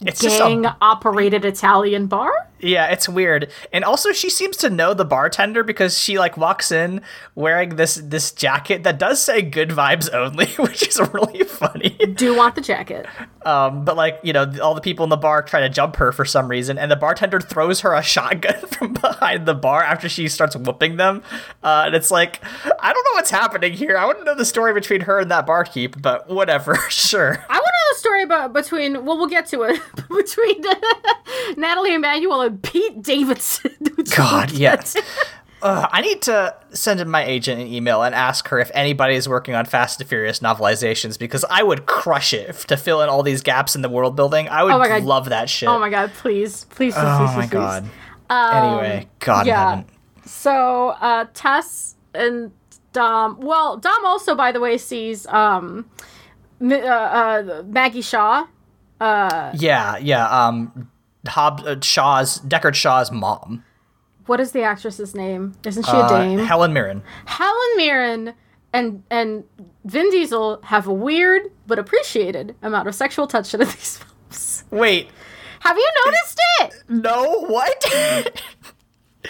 It's 0.05 0.21
gang 0.21 0.65
a, 0.65 0.77
operated 0.81 1.45
Italian 1.45 2.07
bar. 2.07 2.31
yeah, 2.59 2.87
it's 2.87 3.07
weird. 3.07 3.51
And 3.71 3.83
also 3.83 4.11
she 4.11 4.29
seems 4.29 4.57
to 4.57 4.69
know 4.69 4.93
the 4.93 5.05
bartender 5.05 5.63
because 5.63 5.97
she 5.97 6.17
like 6.17 6.37
walks 6.37 6.71
in 6.71 7.01
wearing 7.35 7.75
this 7.75 7.95
this 7.95 8.31
jacket 8.31 8.83
that 8.83 8.97
does 8.97 9.21
say 9.23 9.41
good 9.41 9.69
vibes 9.69 10.11
only, 10.13 10.45
which 10.57 10.87
is 10.87 10.99
really 11.13 11.43
funny. 11.43 11.89
Do 11.89 12.35
want 12.35 12.55
the 12.55 12.61
jacket. 12.61 13.05
Um, 13.45 13.85
but 13.85 13.95
like, 13.95 14.19
you 14.23 14.33
know, 14.33 14.51
all 14.61 14.75
the 14.75 14.81
people 14.81 15.03
in 15.03 15.09
the 15.09 15.17
bar 15.17 15.41
try 15.41 15.61
to 15.61 15.69
jump 15.69 15.95
her 15.97 16.11
for 16.11 16.25
some 16.25 16.47
reason, 16.47 16.77
and 16.77 16.91
the 16.91 16.95
bartender 16.95 17.39
throws 17.39 17.81
her 17.81 17.93
a 17.93 18.01
shotgun 18.03 18.59
from 18.71 18.93
behind 18.93 19.45
the 19.45 19.55
bar 19.55 19.83
after 19.83 20.07
she 20.09 20.27
starts 20.27 20.55
whooping 20.55 20.97
them. 20.97 21.23
Uh, 21.63 21.83
and 21.87 21.95
it's 21.95 22.11
like, 22.11 22.43
I 22.79 22.93
don't 22.93 23.03
know 23.03 23.13
what's 23.13 23.31
happening 23.31 23.73
here. 23.73 23.97
I 23.97 24.05
want 24.05 24.19
to 24.19 24.25
know 24.25 24.35
the 24.35 24.45
story 24.45 24.73
between 24.73 25.01
her 25.01 25.19
and 25.19 25.31
that 25.31 25.45
barkeep, 25.45 26.01
but 26.01 26.29
whatever, 26.29 26.75
sure. 26.89 27.43
I 27.49 27.53
want 27.53 27.65
to 27.65 27.71
know 27.71 27.80
the 27.80 27.80
story 28.01 28.23
about 28.23 28.53
between. 28.53 29.05
Well, 29.05 29.17
we'll 29.17 29.27
get 29.27 29.45
to 29.47 29.63
it 29.63 29.81
between 30.09 30.61
Nathalie 31.57 31.93
Emmanuel 31.93 32.41
and 32.41 32.61
Pete 32.61 33.01
Davidson. 33.01 33.71
God, 34.15 34.51
we'll 34.51 34.59
yeah. 34.59 34.75
get 34.75 34.85
to. 34.87 35.03
Uh, 35.61 35.87
I 35.91 36.01
need 36.01 36.23
to 36.23 36.55
send 36.71 36.99
in 36.99 37.07
my 37.07 37.23
agent 37.23 37.61
an 37.61 37.67
email 37.67 38.01
and 38.01 38.15
ask 38.15 38.47
her 38.47 38.59
if 38.59 38.71
anybody 38.73 39.13
is 39.13 39.29
working 39.29 39.53
on 39.53 39.65
Fast 39.65 40.01
and 40.01 40.09
Furious 40.09 40.39
novelizations 40.39 41.19
because 41.19 41.45
I 41.51 41.61
would 41.61 41.85
crush 41.85 42.33
it 42.33 42.55
to 42.67 42.75
fill 42.75 43.01
in 43.03 43.09
all 43.09 43.21
these 43.21 43.43
gaps 43.43 43.75
in 43.75 43.83
the 43.83 43.89
world 43.89 44.15
building. 44.15 44.49
I 44.49 44.63
would 44.63 44.73
Oh 44.73 44.97
love 45.05 45.29
that 45.29 45.51
shit. 45.51 45.69
Oh 45.69 45.77
my 45.77 45.91
god! 45.91 46.11
Please, 46.15 46.63
please, 46.65 46.95
please, 46.95 46.95
Oh 46.97 47.17
please, 47.27 47.35
my 47.35 47.41
please, 47.43 47.51
god. 47.51 47.89
Um, 48.31 48.79
anyway, 48.79 49.07
God 49.19 49.41
in 49.41 49.47
yeah. 49.47 49.69
heaven. 49.69 49.85
So 50.25 50.89
uh, 50.99 51.25
Tess 51.35 51.95
and 52.15 52.51
Dom. 52.93 53.39
Well, 53.39 53.77
Dom 53.77 54.03
also, 54.05 54.35
by 54.35 54.51
the 54.51 54.59
way, 54.59 54.77
sees 54.77 55.27
um, 55.27 55.89
uh, 56.61 56.75
uh, 56.85 57.63
Maggie 57.65 58.01
Shaw. 58.01 58.45
Yeah, 58.99 59.97
yeah. 59.97 60.27
Um, 60.27 60.89
Hob 61.27 61.61
uh, 61.65 61.75
Shaw's 61.81 62.39
Deckard 62.41 62.73
Shaw's 62.75 63.11
mom, 63.11 63.63
What 64.25 64.39
is 64.39 64.51
the 64.53 64.63
actress's 64.63 65.13
name? 65.15 65.53
Isn't 65.65 65.85
she 65.85 65.91
a 65.91 65.95
uh, 65.99 66.09
dame? 66.09 66.39
Helen 66.39 66.73
Mirren. 66.73 67.03
Helen 67.25 67.69
Mirren 67.77 68.33
and 68.73 69.03
and 69.11 69.43
Vin 69.85 70.09
Diesel 70.09 70.61
have 70.63 70.87
a 70.87 70.93
weird 70.93 71.51
but 71.67 71.77
appreciated 71.77 72.55
amount 72.61 72.87
of 72.87 72.95
sexual 72.95 73.27
tension 73.27 73.61
in 73.61 73.67
these 73.75 73.97
films. 73.97 74.63
Wait, 74.71 75.09
Have 75.59 75.77
you 75.77 75.91
noticed 76.05 76.39
it? 76.61 76.73
no, 76.89 77.41
what? 77.45 77.85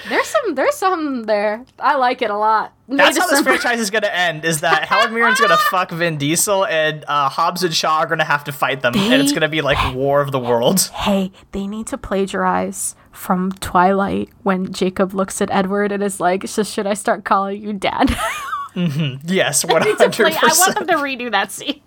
There's 0.09 0.27
some. 0.27 0.55
There's 0.55 0.75
some 0.75 1.23
there. 1.23 1.65
I 1.79 1.95
like 1.95 2.21
it 2.21 2.29
a 2.29 2.37
lot. 2.37 2.73
May 2.87 2.97
That's 2.97 3.17
how 3.17 3.27
this 3.27 3.41
franchise 3.41 3.79
is 3.79 3.89
gonna 3.89 4.07
end. 4.07 4.45
Is 4.45 4.61
that 4.61 4.85
Helen 4.85 5.13
Mirren's 5.13 5.39
gonna 5.39 5.57
fuck 5.69 5.91
Vin 5.91 6.17
Diesel 6.17 6.65
and 6.65 7.03
uh, 7.07 7.29
Hobbs 7.29 7.63
and 7.63 7.73
Shaw 7.73 7.99
are 7.99 8.07
gonna 8.07 8.23
have 8.23 8.43
to 8.45 8.51
fight 8.51 8.81
them, 8.81 8.93
and 8.95 9.21
it's 9.21 9.31
gonna 9.33 9.49
be 9.49 9.61
like 9.61 9.93
War 9.95 10.21
of 10.21 10.31
the 10.31 10.39
Worlds. 10.39 10.87
hey, 10.89 11.31
they 11.51 11.67
need 11.67 11.87
to 11.87 11.97
plagiarize 11.97 12.95
from 13.11 13.51
Twilight 13.53 14.29
when 14.43 14.71
Jacob 14.71 15.13
looks 15.13 15.41
at 15.41 15.51
Edward 15.51 15.91
and 15.91 16.01
is 16.01 16.19
like, 16.21 16.47
so 16.47 16.63
should 16.63 16.87
I 16.87 16.93
start 16.93 17.25
calling 17.25 17.61
you 17.61 17.73
dad? 17.73 18.15
Yes, 18.73 19.65
one 19.65 19.81
hundred 19.81 20.13
play, 20.13 20.33
I 20.33 20.55
want 20.57 20.75
them 20.75 20.87
to 20.87 20.93
redo 20.95 21.29
that 21.31 21.51
scene. 21.51 21.81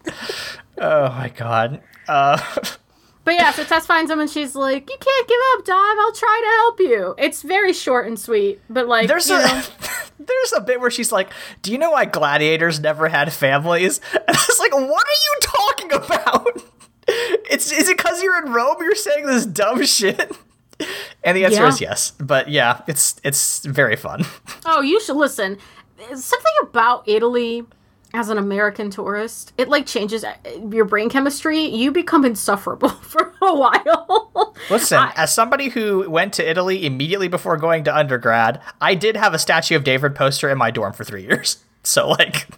Oh 0.77 1.09
my 1.09 1.31
god. 1.31 1.81
Uh, 2.07 2.39
But 3.25 3.35
yeah, 3.35 3.51
so 3.53 3.65
Tess 3.65 3.87
finds 3.87 4.11
him 4.11 4.21
and 4.21 4.29
she's 4.29 4.55
like, 4.55 4.89
you 4.91 4.97
can't 5.01 5.29
give 5.29 5.39
up, 5.55 5.65
Dom. 5.65 5.99
I'll 6.01 6.13
try 6.13 6.41
to 6.45 6.51
help 6.57 6.81
you. 6.81 7.15
It's 7.19 7.41
very 7.43 7.73
short 7.73 8.07
and 8.07 8.19
sweet, 8.19 8.61
but 8.69 8.87
like, 8.87 9.09
there's 9.09 9.29
you 9.31 9.37
a 9.37 9.39
know, 9.41 9.63
there's 10.19 10.53
a 10.57 10.61
bit 10.61 10.81
where 10.81 10.91
she's 10.91 11.11
like, 11.11 11.31
"Do 11.63 11.73
you 11.73 11.79
know 11.79 11.91
why 11.93 12.05
gladiators 12.05 12.81
never 12.81 13.09
had 13.09 13.33
families?" 13.33 14.01
And 14.13 14.23
I 14.29 14.45
was 14.49 14.59
like, 14.61 14.73
"What 14.73 14.83
are 14.83 15.21
you 15.25 15.39
talking 15.41 15.93
about?" 15.93 16.63
It's 17.07 17.71
is 17.71 17.89
it 17.91 17.99
because 17.99 18.23
you're 18.23 18.45
in 18.47 18.51
Rome? 18.53 18.77
You're 18.81 18.95
saying 18.95 19.27
this 19.27 19.45
dumb 19.45 19.85
shit. 19.85 20.33
And 21.23 21.37
the 21.37 21.45
answer 21.45 21.61
Yeah. 21.63 21.69
is 21.69 21.81
yes. 21.81 22.13
But 22.19 22.49
yeah, 22.49 22.81
it's 22.87 23.21
it's 23.23 23.65
very 23.65 23.97
fun. 23.97 24.25
oh, 24.65 24.81
you 24.81 25.01
should 25.03 25.17
listen. 25.17 25.59
Something 26.15 26.53
about 26.63 27.07
Italy 27.07 27.65
as 28.15 28.31
an 28.31 28.39
American 28.39 28.89
tourist, 28.91 29.53
it 29.59 29.69
like 29.69 29.85
changes 29.87 30.25
uh, 30.25 30.35
your 30.71 30.85
brain 30.85 31.11
chemistry. 31.11 31.61
You 31.61 31.91
become 31.91 32.25
insufferable 32.25 32.89
for 33.03 33.35
a 33.43 33.55
while. 33.55 34.55
Listen, 34.71 34.99
I- 34.99 35.13
as 35.17 35.33
somebody 35.35 35.69
who 35.69 36.09
went 36.09 36.33
to 36.35 36.49
Italy 36.49 36.87
immediately 36.87 37.29
before 37.29 37.57
going 37.57 37.85
to 37.85 37.95
undergrad, 37.95 38.61
I 38.81 38.95
did 38.95 39.17
have 39.17 39.35
a 39.35 39.39
statue 39.39 39.77
of 39.77 39.85
David 39.85 40.15
poster 40.15 40.49
in 40.49 40.57
my 40.59 40.71
dorm 40.71 40.93
for 40.93 41.05
three 41.05 41.23
years. 41.25 41.59
So 41.87 42.09
like, 42.09 42.49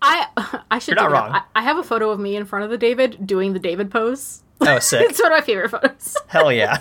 I 0.00 0.26
I 0.70 0.78
should 0.78 0.94
not 0.94 1.08
dig 1.08 1.10
it 1.10 1.16
up. 1.16 1.24
wrong. 1.24 1.32
I, 1.32 1.42
I 1.56 1.62
have 1.62 1.76
a 1.76 1.82
photo 1.82 2.10
of 2.10 2.20
me 2.20 2.36
in 2.36 2.44
front 2.44 2.64
of 2.64 2.70
the 2.70 2.78
David 2.78 3.26
doing 3.26 3.52
the 3.52 3.58
David 3.58 3.90
pose. 3.90 4.42
oh 4.60 4.78
sick, 4.78 5.10
It's 5.10 5.20
one 5.20 5.32
of 5.32 5.38
my 5.38 5.44
favorite 5.44 5.70
photos. 5.70 6.16
hell 6.28 6.52
yeah. 6.52 6.80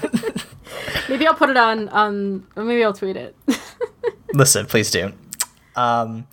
maybe 1.10 1.26
I'll 1.26 1.34
put 1.34 1.50
it 1.50 1.58
on 1.58 1.90
on 1.90 2.46
or 2.56 2.64
maybe 2.64 2.84
I'll 2.84 2.94
tweet 2.94 3.16
it. 3.18 3.36
Listen, 4.36 4.68
please 4.68 4.92
do. 4.92 5.12
Um, 5.76 6.28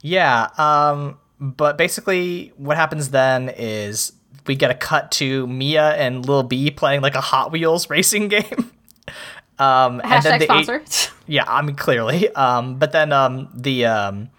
yeah. 0.00 0.48
Um, 0.58 1.18
but 1.40 1.78
basically, 1.78 2.52
what 2.56 2.76
happens 2.76 3.10
then 3.10 3.48
is 3.48 4.12
we 4.46 4.56
get 4.56 4.70
a 4.70 4.74
cut 4.74 5.10
to 5.12 5.46
Mia 5.46 5.94
and 5.94 6.26
Lil 6.26 6.42
B 6.42 6.70
playing 6.70 7.00
like 7.02 7.14
a 7.14 7.20
Hot 7.20 7.52
Wheels 7.52 7.88
racing 7.90 8.28
game. 8.28 8.72
Um, 9.58 10.00
and 10.04 10.22
then 10.22 10.22
Hashtag 10.22 10.38
the 10.38 10.44
sponsor. 10.44 11.12
yeah, 11.26 11.44
I 11.46 11.62
mean 11.62 11.76
clearly. 11.76 12.28
Um, 12.34 12.78
but 12.78 12.92
then 12.92 13.12
um, 13.12 13.48
the 13.54 13.86
um, 13.86 14.30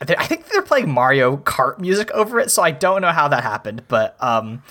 I 0.00 0.04
think 0.26 0.46
they're 0.48 0.62
playing 0.62 0.90
Mario 0.90 1.36
Kart 1.38 1.80
music 1.80 2.10
over 2.12 2.38
it, 2.38 2.50
so 2.50 2.62
I 2.62 2.70
don't 2.70 3.02
know 3.02 3.10
how 3.10 3.28
that 3.28 3.42
happened. 3.42 3.82
But 3.88 4.16
um, 4.22 4.62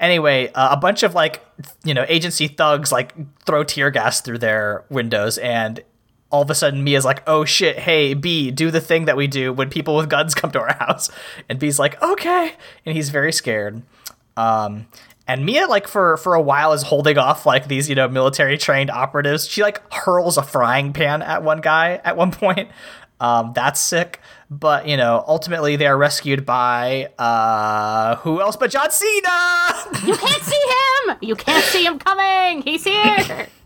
anyway, 0.00 0.50
uh, 0.54 0.70
a 0.72 0.76
bunch 0.76 1.02
of 1.02 1.14
like 1.14 1.44
you 1.84 1.94
know 1.94 2.04
agency 2.08 2.48
thugs 2.48 2.90
like 2.90 3.14
throw 3.44 3.62
tear 3.62 3.90
gas 3.90 4.20
through 4.20 4.38
their 4.38 4.84
windows, 4.90 5.38
and 5.38 5.80
all 6.32 6.42
of 6.42 6.50
a 6.50 6.54
sudden 6.54 6.82
Mia's 6.82 7.04
like, 7.04 7.22
"Oh 7.28 7.44
shit, 7.44 7.78
hey 7.78 8.14
B, 8.14 8.50
do 8.50 8.70
the 8.70 8.80
thing 8.80 9.04
that 9.04 9.16
we 9.16 9.26
do 9.28 9.52
when 9.52 9.70
people 9.70 9.94
with 9.94 10.08
guns 10.08 10.34
come 10.36 10.50
to 10.52 10.60
our 10.60 10.74
house," 10.74 11.10
and 11.48 11.58
B's 11.58 11.78
like, 11.78 12.02
"Okay," 12.02 12.54
and 12.84 12.96
he's 12.96 13.10
very 13.10 13.32
scared. 13.32 13.82
Um, 14.36 14.86
and 15.28 15.46
Mia, 15.46 15.66
like 15.66 15.86
for 15.86 16.16
for 16.16 16.34
a 16.34 16.42
while, 16.42 16.72
is 16.72 16.82
holding 16.82 17.18
off 17.18 17.46
like 17.46 17.68
these 17.68 17.88
you 17.88 17.94
know 17.94 18.08
military 18.08 18.58
trained 18.58 18.90
operatives. 18.90 19.46
She 19.48 19.62
like 19.62 19.80
hurls 19.92 20.36
a 20.36 20.42
frying 20.42 20.92
pan 20.92 21.22
at 21.22 21.42
one 21.42 21.60
guy 21.60 22.00
at 22.04 22.16
one 22.16 22.32
point. 22.32 22.70
Um, 23.20 23.52
that's 23.54 23.80
sick. 23.80 24.20
But 24.50 24.88
you 24.88 24.96
know, 24.96 25.24
ultimately 25.26 25.76
they 25.76 25.86
are 25.86 25.96
rescued 25.96 26.44
by 26.44 27.08
uh, 27.18 28.16
who 28.16 28.40
else 28.40 28.56
but 28.56 28.70
John 28.70 28.90
Cena? 28.90 30.06
you 30.06 30.16
can't 30.16 30.42
see 30.42 30.64
him. 31.06 31.16
You 31.20 31.36
can't 31.36 31.64
see 31.64 31.86
him 31.86 31.98
coming. 31.98 32.62
He's 32.62 32.84
here. 32.84 33.46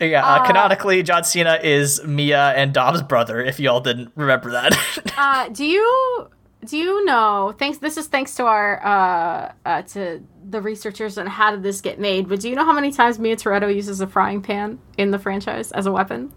yeah, 0.00 0.24
uh, 0.24 0.46
canonically, 0.46 1.02
John 1.02 1.24
Cena 1.24 1.58
is 1.62 2.02
Mia 2.04 2.52
and 2.52 2.72
Dom's 2.72 3.02
brother. 3.02 3.42
If 3.42 3.60
y'all 3.60 3.80
didn't 3.80 4.12
remember 4.16 4.50
that. 4.52 4.76
Uh, 5.20 5.50
do 5.50 5.66
you 5.66 6.28
do 6.64 6.78
you 6.78 7.04
know? 7.04 7.54
Thanks. 7.58 7.76
This 7.76 7.98
is 7.98 8.06
thanks 8.06 8.34
to 8.36 8.46
our 8.46 8.82
uh, 8.82 9.52
uh, 9.66 9.82
to 9.82 10.22
the 10.48 10.62
researchers 10.62 11.18
on 11.18 11.26
how 11.26 11.50
did 11.50 11.62
this 11.62 11.82
get 11.82 12.00
made. 12.00 12.26
But 12.26 12.40
do 12.40 12.48
you 12.48 12.56
know 12.56 12.64
how 12.64 12.72
many 12.72 12.90
times 12.90 13.18
Mia 13.18 13.36
Toretto 13.36 13.74
uses 13.74 14.00
a 14.00 14.06
frying 14.06 14.40
pan 14.40 14.78
in 14.96 15.10
the 15.10 15.18
franchise 15.18 15.72
as 15.72 15.84
a 15.84 15.92
weapon? 15.92 16.32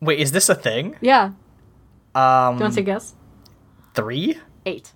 Wait, 0.00 0.20
is 0.20 0.30
this 0.30 0.48
a 0.48 0.54
thing? 0.54 0.96
Yeah. 1.00 1.32
Um, 2.14 2.54
Do 2.54 2.58
you 2.58 2.64
want 2.66 2.74
to 2.74 2.82
guess? 2.82 3.14
three? 3.94 4.38
Eight. 4.64 4.92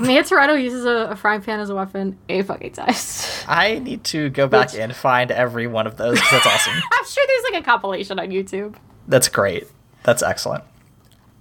Mia 0.00 0.22
Toretto 0.22 0.60
uses 0.60 0.84
a, 0.84 1.10
a 1.10 1.16
frying 1.16 1.40
pan 1.42 1.60
as 1.60 1.70
a 1.70 1.74
weapon 1.74 2.18
a 2.28 2.42
fucking 2.42 2.72
times. 2.72 3.44
I 3.48 3.78
need 3.78 4.04
to 4.04 4.30
go 4.30 4.46
back 4.48 4.72
Which- 4.72 4.80
and 4.80 4.94
find 4.94 5.30
every 5.30 5.66
one 5.66 5.86
of 5.86 5.96
those. 5.96 6.18
That's 6.30 6.46
awesome. 6.46 6.72
I'm 6.92 7.04
sure 7.06 7.24
there's 7.26 7.52
like 7.52 7.62
a 7.62 7.64
compilation 7.64 8.18
on 8.18 8.28
YouTube. 8.28 8.76
That's 9.08 9.28
great. 9.28 9.66
That's 10.02 10.22
excellent. 10.22 10.64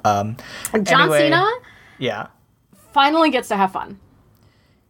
Um, 0.06 0.38
John 0.84 1.02
Anyway. 1.04 1.20
Cena 1.30 1.50
yeah. 1.98 2.28
finally 2.92 3.30
gets 3.30 3.48
to 3.50 3.56
have 3.56 3.72
fun. 3.72 4.00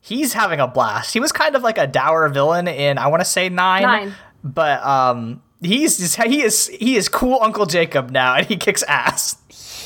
He's 0.01 0.33
having 0.33 0.59
a 0.59 0.67
blast. 0.67 1.13
He 1.13 1.19
was 1.19 1.31
kind 1.31 1.55
of 1.55 1.61
like 1.63 1.77
a 1.77 1.87
dour 1.87 2.27
villain 2.29 2.67
in 2.67 2.97
I 2.97 3.07
want 3.07 3.21
to 3.21 3.25
say 3.25 3.47
nine, 3.49 3.83
Nine. 3.83 4.13
but 4.43 4.83
um, 4.85 5.41
he's 5.61 5.97
just, 5.97 6.21
he 6.21 6.41
is 6.41 6.67
he 6.67 6.97
is 6.97 7.07
cool 7.07 7.39
Uncle 7.41 7.65
Jakob 7.65 8.09
now, 8.09 8.35
and 8.35 8.45
he 8.45 8.57
kicks 8.57 8.83
ass. 8.83 9.37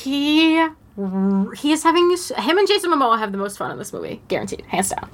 He 0.02 0.66
he 1.56 1.72
is 1.72 1.82
having 1.82 2.10
him 2.10 2.58
and 2.58 2.66
Jason 2.68 2.90
Momoa 2.90 3.18
have 3.18 3.32
the 3.32 3.38
most 3.38 3.56
fun 3.58 3.70
in 3.70 3.78
this 3.78 3.92
movie, 3.92 4.20
guaranteed, 4.28 4.62
hands 4.66 4.90
down. 4.90 5.10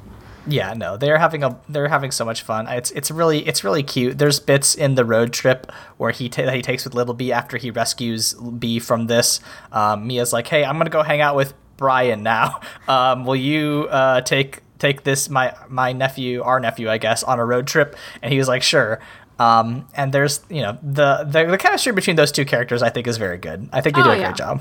Yeah, 0.47 0.75
no, 0.75 0.97
they're 0.99 1.17
having 1.19 1.43
a 1.43 1.59
they're 1.71 1.89
having 1.89 2.11
so 2.11 2.25
much 2.25 2.43
fun. 2.43 2.67
It's 2.69 2.91
it's 2.91 3.11
really 3.11 3.47
it's 3.47 3.65
really 3.65 3.83
cute. 3.83 4.19
There's 4.19 4.41
bits 4.41 4.75
in 4.75 4.95
the 4.95 5.05
road 5.05 5.33
trip 5.33 5.73
where 5.97 6.11
he 6.11 6.29
ta- 6.29 6.51
he 6.51 6.61
takes 6.61 6.85
with 6.85 6.95
Little 6.95 7.15
B 7.15 7.33
after 7.33 7.57
he 7.57 7.71
rescues 7.71 8.35
B 8.35 8.79
from 8.79 9.07
this. 9.07 9.41
Um, 9.73 10.07
Mia's 10.07 10.33
like, 10.35 10.47
"Hey, 10.49 10.63
I'm 10.65 10.77
gonna 10.77 10.91
go 10.91 11.03
hang 11.03 11.23
out 11.23 11.35
with 11.35 11.55
Brian 11.79 12.23
now. 12.23 12.61
Um, 12.89 13.25
will 13.25 13.37
you 13.37 13.89
uh, 13.91 14.21
take 14.21 14.61
take 14.79 15.05
this 15.05 15.31
my 15.31 15.55
my 15.69 15.93
nephew, 15.93 16.43
our 16.43 16.61
nephew, 16.61 16.91
I 16.91 16.99
guess, 16.99 17.23
on 17.23 17.39
a 17.39 17.45
road 17.45 17.67
trip?" 17.67 17.97
And 18.21 18.31
he 18.31 18.39
was 18.39 18.47
like, 18.49 18.63
"Sure." 18.63 19.01
Um, 19.39 19.89
and 19.97 20.13
there's 20.13 20.43
you 20.51 20.61
know 20.61 20.77
the, 20.83 21.25
the 21.27 21.45
the 21.47 21.59
chemistry 21.59 21.93
between 21.93 22.17
those 22.17 22.31
two 22.31 22.45
characters 22.45 22.83
I 22.83 22.91
think 22.91 23.07
is 23.07 23.17
very 23.17 23.39
good. 23.39 23.71
I 23.73 23.81
think 23.81 23.97
they 23.97 24.03
do 24.03 24.11
Oh, 24.11 24.13
a 24.13 24.17
yeah. 24.19 24.25
great 24.27 24.37
job. 24.37 24.61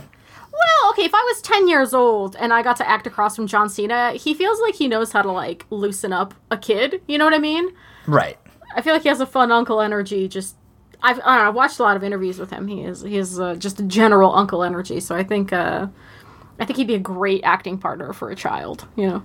Well, 0.66 0.92
okay, 0.92 1.04
if 1.04 1.14
I 1.14 1.22
was 1.22 1.42
10 1.42 1.68
years 1.68 1.94
old 1.94 2.36
and 2.36 2.54
I 2.54 2.62
got 2.62 2.78
to 2.78 2.90
act 2.90 3.08
across 3.08 3.36
from 3.36 3.48
John 3.48 3.70
Cena, 3.70 4.14
he 4.14 4.34
feels 4.34 4.60
like 4.62 4.76
he 4.76 4.88
knows 4.88 5.12
how 5.12 5.22
to, 5.22 5.32
like, 5.32 5.66
loosen 5.70 6.14
up 6.14 6.34
a 6.52 6.58
kid. 6.58 7.02
You 7.08 7.18
know 7.18 7.26
what 7.26 7.34
I 7.34 7.40
mean? 7.40 7.70
Right. 8.08 8.38
I 8.76 8.82
feel 8.82 8.94
like 8.94 9.04
he 9.04 9.10
has 9.10 9.20
a 9.20 9.26
fun 9.26 9.52
uncle 9.52 9.82
energy. 9.82 10.28
Just, 10.28 10.56
I've, 11.02 11.20
I 11.20 11.36
don't 11.36 11.44
know, 11.44 11.50
I've 11.50 11.56
watched 11.56 11.80
a 11.80 11.84
lot 11.84 11.96
of 11.96 12.04
interviews 12.04 12.40
with 12.40 12.50
him. 12.50 12.68
He 12.68 12.84
is, 12.84 13.02
he 13.02 13.18
is 13.18 13.40
uh, 13.40 13.56
just 13.56 13.80
a 13.80 13.84
general 13.84 14.34
uncle 14.34 14.64
energy. 14.64 15.00
So 15.00 15.16
I 15.16 15.24
think, 15.24 15.52
uh, 15.54 15.88
I 16.60 16.66
think 16.66 16.78
he'd 16.78 16.88
be 16.88 16.96
a 16.96 17.00
great 17.00 17.42
acting 17.44 17.78
partner 17.78 18.14
for 18.14 18.30
a 18.30 18.36
child, 18.36 18.88
you 18.96 19.08
know? 19.08 19.24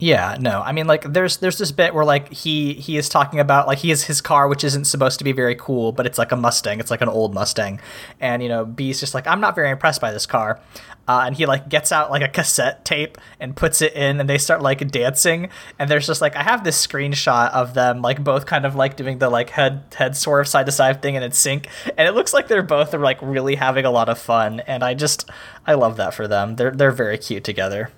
Yeah, 0.00 0.38
no. 0.40 0.62
I 0.62 0.72
mean 0.72 0.86
like 0.86 1.02
there's 1.02 1.36
there's 1.36 1.58
this 1.58 1.72
bit 1.72 1.94
where 1.94 2.06
like 2.06 2.32
he 2.32 2.72
he 2.72 2.96
is 2.96 3.10
talking 3.10 3.38
about 3.38 3.66
like 3.66 3.78
he 3.78 3.90
has 3.90 4.02
his 4.04 4.22
car 4.22 4.48
which 4.48 4.64
isn't 4.64 4.86
supposed 4.86 5.18
to 5.18 5.24
be 5.24 5.32
very 5.32 5.54
cool, 5.54 5.92
but 5.92 6.06
it's 6.06 6.16
like 6.16 6.32
a 6.32 6.36
Mustang. 6.36 6.80
It's 6.80 6.90
like 6.90 7.02
an 7.02 7.10
old 7.10 7.34
Mustang. 7.34 7.80
And 8.18 8.42
you 8.42 8.48
know, 8.48 8.64
B's 8.64 8.98
just 8.98 9.12
like 9.12 9.26
I'm 9.26 9.42
not 9.42 9.54
very 9.54 9.68
impressed 9.70 10.00
by 10.00 10.10
this 10.10 10.24
car. 10.24 10.58
Uh, 11.06 11.24
and 11.26 11.36
he 11.36 11.44
like 11.44 11.68
gets 11.68 11.92
out 11.92 12.10
like 12.10 12.22
a 12.22 12.28
cassette 12.28 12.82
tape 12.84 13.18
and 13.40 13.54
puts 13.54 13.82
it 13.82 13.92
in 13.92 14.20
and 14.20 14.30
they 14.30 14.38
start 14.38 14.62
like 14.62 14.86
dancing 14.90 15.50
and 15.78 15.90
there's 15.90 16.06
just 16.06 16.22
like 16.22 16.34
I 16.34 16.44
have 16.44 16.64
this 16.64 16.86
screenshot 16.86 17.50
of 17.52 17.74
them 17.74 18.00
like 18.00 18.24
both 18.24 18.46
kind 18.46 18.64
of 18.64 18.76
like 18.76 18.96
doing 18.96 19.18
the 19.18 19.28
like 19.28 19.50
head 19.50 19.82
head 19.94 20.12
of 20.12 20.48
side 20.48 20.66
to 20.66 20.72
side 20.72 21.02
thing 21.02 21.16
and 21.16 21.24
in 21.24 21.32
sync 21.32 21.68
and 21.98 22.08
it 22.08 22.12
looks 22.12 22.32
like 22.32 22.48
they're 22.48 22.62
both 22.62 22.94
like 22.94 23.18
really 23.20 23.56
having 23.56 23.84
a 23.84 23.90
lot 23.90 24.08
of 24.08 24.18
fun 24.18 24.60
and 24.60 24.82
I 24.82 24.94
just 24.94 25.28
I 25.66 25.74
love 25.74 25.98
that 25.98 26.14
for 26.14 26.26
them. 26.26 26.56
They're 26.56 26.70
they're 26.70 26.92
very 26.92 27.18
cute 27.18 27.44
together. 27.44 27.90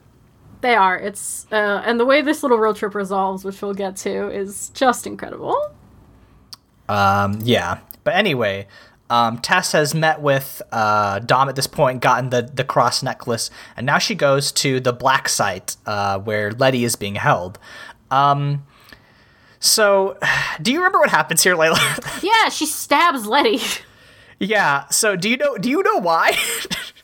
They 0.62 0.74
are. 0.74 0.96
It's, 0.96 1.46
uh, 1.52 1.82
and 1.84 2.00
the 2.00 2.06
way 2.06 2.22
this 2.22 2.42
little 2.42 2.58
road 2.58 2.76
trip 2.76 2.94
resolves, 2.94 3.44
which 3.44 3.60
we'll 3.60 3.74
get 3.74 3.96
to, 3.98 4.30
is 4.30 4.70
just 4.70 5.06
incredible. 5.06 5.72
Um, 6.88 7.40
yeah. 7.42 7.80
But 8.04 8.14
anyway, 8.14 8.68
um, 9.10 9.38
Tess 9.38 9.72
has 9.72 9.94
met 9.94 10.22
with 10.22 10.62
uh, 10.72 11.18
Dom 11.18 11.48
at 11.48 11.56
this 11.56 11.66
point, 11.66 12.00
gotten 12.00 12.30
the, 12.30 12.42
the 12.42 12.64
cross 12.64 13.02
necklace, 13.02 13.50
and 13.76 13.84
now 13.84 13.98
she 13.98 14.14
goes 14.14 14.50
to 14.52 14.80
the 14.80 14.92
black 14.92 15.28
site 15.28 15.76
uh, 15.84 16.18
where 16.18 16.52
Letty 16.52 16.84
is 16.84 16.96
being 16.96 17.16
held. 17.16 17.58
Um, 18.10 18.64
so, 19.60 20.16
do 20.62 20.72
you 20.72 20.78
remember 20.78 20.98
what 20.98 21.10
happens 21.10 21.42
here, 21.42 21.54
Leyla? 21.56 22.22
Yeah, 22.22 22.48
she 22.48 22.66
stabs 22.66 23.26
Letty 23.26 23.60
yeah. 24.38 24.86
So, 24.88 25.16
do 25.16 25.28
you 25.28 25.36
know? 25.36 25.56
Do 25.58 25.68
you 25.68 25.82
know 25.82 25.98
why? 25.98 26.36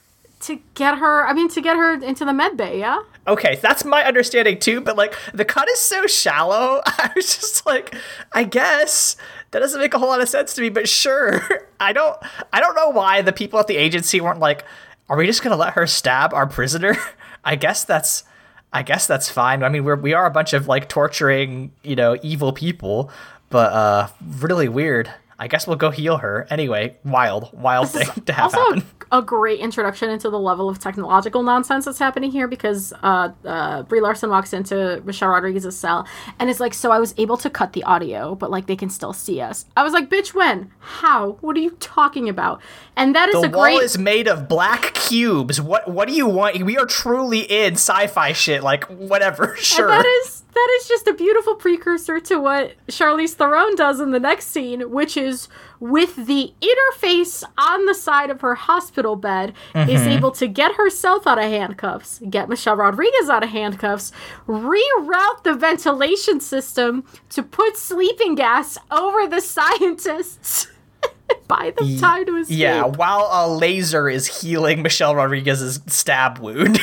to 0.49 0.61
get 0.75 0.99
her, 0.99 1.27
I 1.27 1.33
mean, 1.33 1.49
to 1.49 1.61
get 1.61 1.77
her 1.77 1.95
into 1.95 2.25
the 2.25 2.33
med 2.33 2.57
bay, 2.57 2.81
yeah? 2.81 2.99
okay, 3.29 3.57
that's 3.57 3.85
my 3.85 4.05
understanding 4.05 4.59
too. 4.59 4.81
But 4.81 4.97
like, 4.97 5.15
the 5.33 5.45
cut 5.45 5.69
is 5.69 5.79
so 5.79 6.07
shallow. 6.07 6.81
I 6.87 7.13
was 7.15 7.37
just 7.37 7.67
like, 7.67 7.95
I 8.33 8.45
guess 8.45 9.17
that 9.51 9.61
doesn't 9.61 9.81
make 9.81 9.95
a 9.95 9.99
whole 9.99 10.09
lot 10.09 10.21
of 10.21 10.29
sense 10.29 10.55
to 10.55 10.63
me. 10.63 10.71
But 10.71 10.89
sure, 10.89 11.69
I 11.81 11.93
don't. 11.93 12.17
I 12.53 12.61
don't 12.61 12.75
know 12.75 12.91
why 12.91 13.23
the 13.23 13.33
people 13.33 13.61
at 13.61 13.67
the 13.67 13.77
agency 13.77 14.21
weren't 14.21 14.41
like, 14.41 14.65
are 15.09 15.17
we 15.17 15.27
just 15.27 15.43
gonna 15.43 15.57
let 15.57 15.75
her 15.75 15.87
stab 15.87 16.35
our 16.35 16.47
prisoner? 16.47 16.97
I 17.45 17.55
guess 17.55 17.85
that's. 17.85 18.25
I 18.71 18.83
guess 18.83 19.07
that's 19.07 19.31
fine. 19.31 19.63
I 19.63 19.71
mean, 19.71 19.85
we're 19.85 19.97
we 19.97 20.13
are 20.13 20.27
a 20.27 20.31
bunch 20.31 20.53
of 20.53 20.69
like 20.69 20.91
torturing, 20.91 21.73
you 21.83 21.97
know, 21.97 22.19
evil 22.23 22.53
people, 22.53 23.11
but 23.49 23.73
uh, 23.73 24.09
really 24.41 24.69
weird. 24.69 25.11
I 25.39 25.47
guess 25.47 25.67
we'll 25.67 25.77
go 25.77 25.91
heal 25.91 26.19
her 26.19 26.47
anyway. 26.51 26.97
Wild, 27.05 27.49
wild 27.53 27.91
thing 27.91 28.09
to 28.27 28.33
have 28.33 28.55
also 28.55 28.59
happen. 28.59 28.85
A, 29.13 29.23
great 29.23 29.61
introduction 29.61 30.11
into 30.11 30.31
the 30.31 30.39
level 30.39 30.69
of 30.69 30.79
technological 30.79 31.43
nonsense 31.43 31.85
that's 31.85 31.99
happening 31.99 32.31
here 32.31 32.49
because 32.49 32.93
uh, 33.03 33.31
uh, 33.45 33.83
Brie 33.83 34.01
Larson 34.01 34.31
walks 34.31 34.53
into 34.53 35.03
Michelle 35.05 35.29
Rodriguez's 35.29 35.79
cell 35.79 36.07
and 36.39 36.49
it's 36.49 36.61
like, 36.61 36.73
so 36.75 36.91
I 36.91 36.99
was 36.99 37.15
able 37.19 37.37
to 37.39 37.51
cut 37.51 37.73
the 37.73 37.83
audio, 37.85 38.35
but 38.35 38.51
like 38.51 38.67
they 38.67 38.77
can 38.77 38.89
still 38.91 39.13
see 39.13 39.41
us. 39.41 39.67
I 39.77 39.83
was 39.83 39.93
like, 39.93 40.09
bitch, 40.09 40.35
when? 40.35 40.71
How? 40.79 41.33
What 41.41 41.57
are 41.57 41.61
you 41.61 41.71
talking 41.73 42.29
about? 42.29 42.61
And 42.97 43.15
that 43.15 43.29
is 43.29 43.41
The 43.41 43.49
a 43.49 43.51
wall 43.51 43.65
great. 43.65 43.83
is 43.83 43.99
made 43.99 44.29
of 44.29 44.49
black 44.49 44.95
cubes. 44.95 45.61
What 45.61 45.89
what 45.89 46.09
do 46.09 46.15
you 46.15 46.27
want? 46.27 46.63
We 46.63 46.77
are 46.79 46.87
truly 46.87 47.41
in 47.41 47.75
sci-fi 47.75 48.33
shit. 48.33 48.63
Like 48.63 48.85
whatever, 48.85 49.57
sure. 49.57 49.89
And 49.99 50.05
that 50.05 50.23
is 50.25 50.38
that 50.55 50.79
is 50.81 50.89
just 50.89 51.07
a 51.07 51.15
beautiful 51.15 51.55
precursor 51.55 52.21
to 52.21 52.41
what 52.41 52.75
Charlize 52.89 53.35
Theron 53.35 53.75
does 53.77 54.01
in 54.01 54.13
the 54.13 54.21
next 54.21 54.47
scene, 54.47 54.91
which 54.91 55.17
is 55.17 55.49
with 55.79 56.17
the 56.27 56.53
interface 56.61 57.45
on 57.59 57.85
the 57.85 57.95
side 57.95 58.31
of 58.31 58.41
her 58.41 58.55
hospital 58.55 59.15
bed, 59.15 59.53
is 59.75 60.01
mm-hmm. 60.01 60.09
able 60.09 60.31
to 60.33 60.49
get 60.49 60.75
herself 60.75 61.27
out 61.27 61.39
of 61.39 61.45
handcuffs, 61.45 62.21
get 62.31 62.49
Michelle 62.49 62.77
Rodriguez 62.77 63.29
out 63.29 63.45
of 63.45 63.51
handcuffs, 63.51 64.11
reroute 64.47 65.45
the 65.45 65.55
ventilation 65.55 66.41
system 66.41 67.05
to 67.29 67.43
put 67.43 67.77
sleeping 67.77 68.35
gas 68.35 68.79
over 68.91 69.27
the 69.27 69.41
scientists. 69.41 70.69
Buy 71.47 71.73
them 71.77 71.99
time 71.99 72.25
to 72.27 72.37
escape. 72.37 72.59
yeah, 72.59 72.85
while 72.85 73.29
a 73.31 73.47
laser 73.47 74.09
is 74.09 74.41
healing 74.41 74.83
Michelle 74.83 75.15
Rodriguez's 75.15 75.81
stab 75.87 76.39
wound. 76.39 76.81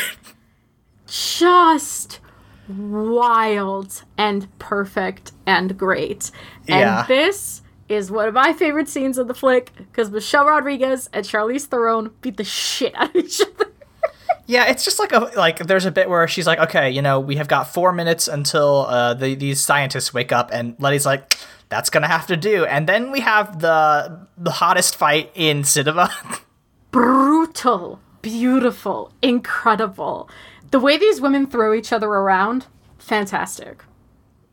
just 1.08 2.20
wild 2.68 4.04
and 4.18 4.48
perfect 4.60 5.32
and 5.46 5.78
great. 5.78 6.32
And 6.68 6.80
Yeah. 6.80 7.06
this 7.08 7.62
is 7.90 8.10
one 8.10 8.28
of 8.28 8.34
my 8.34 8.54
favorite 8.54 8.90
scenes 8.90 9.18
of 9.18 9.28
the 9.28 9.34
flick 9.34 9.72
because 9.78 10.10
Michelle 10.12 10.46
Rodriguez 10.46 11.10
and 11.14 11.26
Charlize 11.26 11.66
Theron 11.66 12.12
beat 12.22 12.38
the 12.38 12.44
shit 12.44 12.94
out 12.96 13.10
of 13.16 13.24
each 13.24 13.42
other. 13.42 13.72
yeah, 14.48 14.66
it's 14.66 14.84
just 14.84 15.00
like 15.00 15.12
a 15.12 15.32
like. 15.36 15.60
There's 15.60 15.86
a 15.86 15.92
bit 15.92 16.10
where 16.10 16.28
she's 16.28 16.48
like, 16.48 16.60
"Okay, 16.60 16.90
you 16.90 17.02
know, 17.02 17.20
we 17.20 17.36
have 17.36 17.48
got 17.48 17.72
four 17.74 17.92
minutes 17.92 18.28
until 18.28 18.86
uh, 18.88 19.14
the, 19.14 19.36
these 19.36 19.62
scientists 19.62 20.14
wake 20.14 20.32
up," 20.32 20.50
and 20.52 20.76
Letty's 20.80 21.06
like, 21.06 21.36
"That's 21.70 21.90
gonna 21.92 22.08
have 22.08 22.26
to 22.28 22.38
do." 22.38 22.66
And 22.66 22.88
then 22.90 23.12
we 23.12 23.20
have 23.20 23.60
the 23.60 24.28
the 24.38 24.52
hottest 24.52 24.96
fight 24.96 25.32
in 25.36 25.64
cinema. 25.64 26.10
Brutal, 26.92 28.00
beautiful, 28.22 29.12
incredible. 29.22 30.30
The 30.72 30.80
way 30.80 30.98
these 30.98 31.22
women 31.22 31.48
throw 31.48 31.74
each 31.74 31.94
other 31.94 32.08
around, 32.08 32.66
fantastic. 32.98 33.84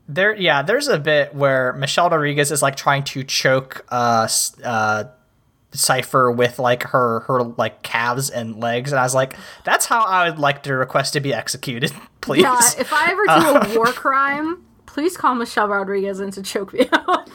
There, 0.07 0.35
yeah, 0.35 0.61
there's 0.61 0.87
a 0.87 0.99
bit 0.99 1.33
where 1.33 1.73
Michelle 1.73 2.09
Rodriguez 2.09 2.51
is 2.51 2.61
like 2.61 2.75
trying 2.75 3.03
to 3.05 3.23
choke 3.23 3.85
uh, 3.89 4.27
uh, 4.63 5.05
Cipher 5.71 6.31
with 6.31 6.59
like 6.59 6.83
her 6.83 7.21
her 7.21 7.43
like 7.43 7.83
calves 7.83 8.29
and 8.29 8.59
legs, 8.59 8.91
and 8.91 8.99
I 8.99 9.03
was 9.03 9.15
like, 9.15 9.35
that's 9.63 9.85
how 9.85 10.03
I 10.03 10.29
would 10.29 10.39
like 10.39 10.63
to 10.63 10.73
request 10.75 11.13
to 11.13 11.19
be 11.19 11.33
executed, 11.33 11.91
please. 12.21 12.41
Yeah, 12.41 12.59
if 12.77 12.91
I 12.93 13.11
ever 13.11 13.23
do 13.65 13.71
a 13.71 13.75
war 13.77 13.87
crime, 13.87 14.63
please 14.85 15.17
call 15.17 15.35
Michelle 15.35 15.67
Rodriguez 15.67 16.19
in 16.19 16.31
to 16.31 16.43
choke 16.43 16.73
me 16.73 16.87
out. 16.93 17.29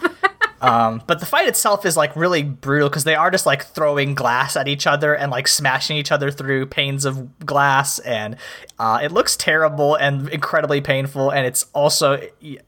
Um, 0.60 1.02
but 1.06 1.20
the 1.20 1.26
fight 1.26 1.46
itself 1.46 1.86
is 1.86 1.96
like 1.96 2.14
really 2.16 2.42
brutal 2.42 2.88
because 2.88 3.04
they 3.04 3.14
are 3.14 3.30
just 3.30 3.46
like 3.46 3.64
throwing 3.64 4.14
glass 4.14 4.56
at 4.56 4.68
each 4.68 4.86
other 4.86 5.14
and 5.14 5.30
like 5.30 5.46
smashing 5.46 5.96
each 5.96 6.10
other 6.10 6.30
through 6.30 6.66
panes 6.66 7.04
of 7.04 7.38
glass, 7.46 7.98
and 8.00 8.36
uh, 8.78 9.00
it 9.02 9.12
looks 9.12 9.36
terrible 9.36 9.94
and 9.94 10.28
incredibly 10.28 10.80
painful, 10.80 11.30
and 11.30 11.46
it's 11.46 11.66
also 11.74 12.20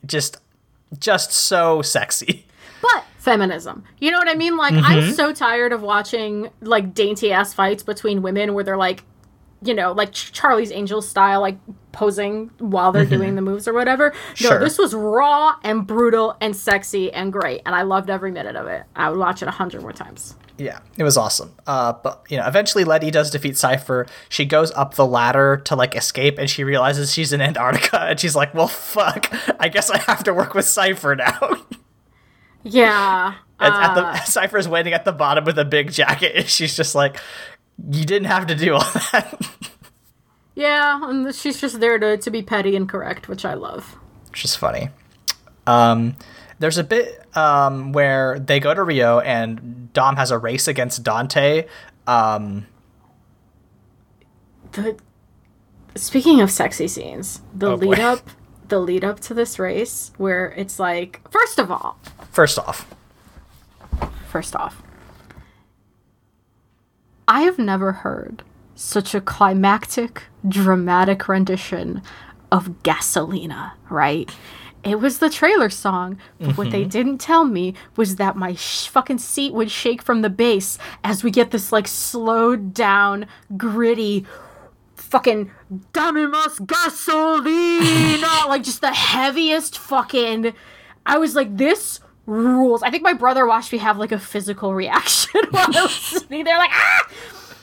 just 0.07 0.39
just 0.99 1.33
so 1.33 1.83
sexy. 1.83 2.47
but 2.83 3.05
feminism. 3.19 3.85
You 3.99 4.11
know 4.11 4.19
what 4.19 4.29
I 4.29 4.35
mean? 4.35 4.57
Like 4.57 4.75
I'm 4.75 5.13
so 5.13 5.33
tired 5.33 5.73
of 5.73 5.83
watching 5.83 6.51
like 6.61 6.95
dainty 6.95 7.33
ass 7.33 7.53
fights 7.53 7.83
between 7.83 8.23
women 8.23 8.55
where 8.55 8.65
they're 8.65 8.77
like, 8.77 9.05
you 9.63 9.75
know, 9.75 9.93
like 9.93 10.13
Charlie's 10.13 10.73
Angels 10.73 11.09
style, 11.09 11.41
like 11.41 11.59
posing 11.93 12.51
while 12.59 12.93
they're 12.93 13.05
doing 13.05 13.35
the 13.35 13.43
moves 13.43 13.67
or 13.69 13.73
whatever. 13.73 14.15
Sure. 14.35 14.59
No, 14.59 14.65
this 14.65 14.79
was 14.79 14.95
raw 14.95 15.57
and 15.63 15.87
brutal 15.87 16.37
and 16.41 16.55
sexy 16.57 17.13
and 17.13 17.33
great, 17.33 17.63
and 17.67 17.75
I 17.75 17.83
loved 17.83 18.11
every 18.11 18.31
minute 18.31 18.57
of 18.57 18.67
it. 18.67 18.85
I 18.97 19.11
would 19.11 19.19
watch 19.19 19.43
it 19.43 19.49
a 19.49 19.53
hundred 19.53 19.83
more 19.83 19.93
times. 19.93 20.35
Yeah, 20.57 20.81
it 20.99 21.05
was 21.05 21.17
awesome. 21.17 21.55
Uh, 21.67 21.95
but 21.95 22.23
you 22.29 22.37
know, 22.37 22.47
eventually 22.47 22.85
Letty 22.85 23.11
does 23.11 23.31
defeat 23.31 23.57
Cipher. 23.57 24.07
She 24.29 24.45
goes 24.45 24.71
up 24.73 24.95
the 24.95 25.07
ladder 25.07 25.57
to 25.65 25.77
like 25.77 25.95
escape, 25.95 26.39
and 26.39 26.49
she 26.49 26.65
realizes 26.65 27.13
she's 27.13 27.33
in 27.33 27.41
Antarctica, 27.41 28.01
and 28.11 28.21
she's 28.21 28.37
like, 28.37 28.55
"Well, 28.55 28.69
fuck! 28.69 29.33
I 29.59 29.69
guess 29.69 29.91
I 29.91 29.99
have 29.99 30.25
to 30.25 30.35
work 30.35 30.55
with 30.55 30.67
Cipher 30.67 31.17
now." 31.17 31.57
Yeah. 32.63 33.35
And 33.59 33.75
at 33.75 33.91
uh, 33.91 33.95
the 34.13 34.25
Cipher's 34.25 34.69
waiting 34.69 34.93
at 34.93 35.05
the 35.05 35.13
bottom 35.13 35.45
with 35.45 35.59
a 35.59 35.65
big 35.65 35.93
jacket, 35.93 36.33
and 36.35 36.49
she's 36.49 36.77
just 36.77 36.95
like, 36.95 37.19
"You 37.91 38.05
didn't 38.05 38.27
have 38.29 38.47
to 38.49 38.55
do 38.55 38.75
all 38.75 38.81
that." 39.13 39.41
yeah, 40.55 41.01
and 41.09 41.35
she's 41.35 41.61
just 41.61 41.81
there 41.81 41.99
to, 41.99 42.17
to 42.19 42.31
be 42.31 42.43
petty 42.43 42.77
and 42.77 42.89
correct, 42.89 43.29
which 43.29 43.45
I 43.45 43.55
love. 43.55 43.97
Which 44.31 44.45
is 44.45 44.55
funny. 44.57 44.91
Um, 45.67 46.17
There's 46.59 46.79
a 46.79 46.85
bit 46.85 47.25
um, 47.37 47.93
where 47.93 48.39
they 48.39 48.61
go 48.61 48.75
to 48.75 48.83
Rio 48.83 49.21
and 49.21 49.93
Dom 49.93 50.17
has 50.17 50.31
a 50.31 50.39
race 50.39 50.69
against 50.69 51.03
Dante. 51.03 51.67
Um, 52.07 52.67
the 54.73 54.97
speaking 55.97 56.41
of 56.41 56.51
sexy 56.51 56.89
scenes, 56.89 57.41
the 57.55 57.73
Oh, 57.73 57.77
boy. 57.77 57.87
lead 57.87 58.01
up, 58.01 58.21
the 58.69 58.79
lead 58.79 59.05
up 59.05 59.21
to 59.21 59.35
this 59.35 59.59
race, 59.59 60.13
where 60.17 60.53
it's 60.57 60.79
like, 60.79 61.21
first 61.31 61.59
of 61.59 61.71
all, 61.71 61.99
first 62.31 62.59
off, 62.59 62.87
first 64.29 64.55
off, 64.55 64.83
I 67.31 67.43
have 67.43 67.61
never 67.61 67.93
heard 67.93 68.43
such 68.75 69.15
a 69.15 69.21
climactic, 69.21 70.25
dramatic 70.47 71.29
rendition 71.29 72.03
of 72.51 72.83
Gasolina, 72.83 73.75
right? 73.89 74.29
It 74.83 74.99
was 74.99 75.21
the 75.21 75.31
trailer 75.31 75.71
song, 75.71 76.19
but 76.41 76.59
what 76.59 76.73
they 76.73 76.81
mm-hmm. 76.81 76.89
didn't 76.89 77.19
tell 77.19 77.45
me 77.45 77.75
was 77.95 78.17
that 78.17 78.35
my 78.35 78.55
sh- 78.57 78.89
fucking 78.89 79.19
seat 79.19 79.53
would 79.53 79.71
shake 79.71 80.03
from 80.03 80.23
the 80.23 80.29
bass 80.29 80.77
as 81.05 81.23
we 81.23 81.31
get 81.31 81.53
this 81.53 81.71
like 81.71 81.87
slowed 81.87 82.75
down, 82.75 83.27
gritty, 83.57 84.27
fucking 84.97 85.53
Dame 85.93 86.33
más 86.33 86.59
gasolina, 86.67 88.47
like 88.49 88.65
just 88.65 88.81
the 88.81 88.93
heaviest 88.93 89.79
fucking. 89.79 90.53
I 91.07 91.19
was 91.19 91.37
like, 91.37 91.57
this 91.57 92.01
rules. 92.27 92.83
I 92.83 92.91
think 92.91 93.03
my 93.03 93.13
brother 93.13 93.47
watched 93.47 93.73
me 93.73 93.79
have 93.79 93.99
like 93.99 94.13
a 94.13 94.19
physical 94.19 94.75
reaction 94.75 95.41
while 95.51 95.67
I 95.77 95.83
was 95.83 95.95
sitting 95.95 96.45
there, 96.45 96.59
like 96.59 96.71
ah. 96.73 97.09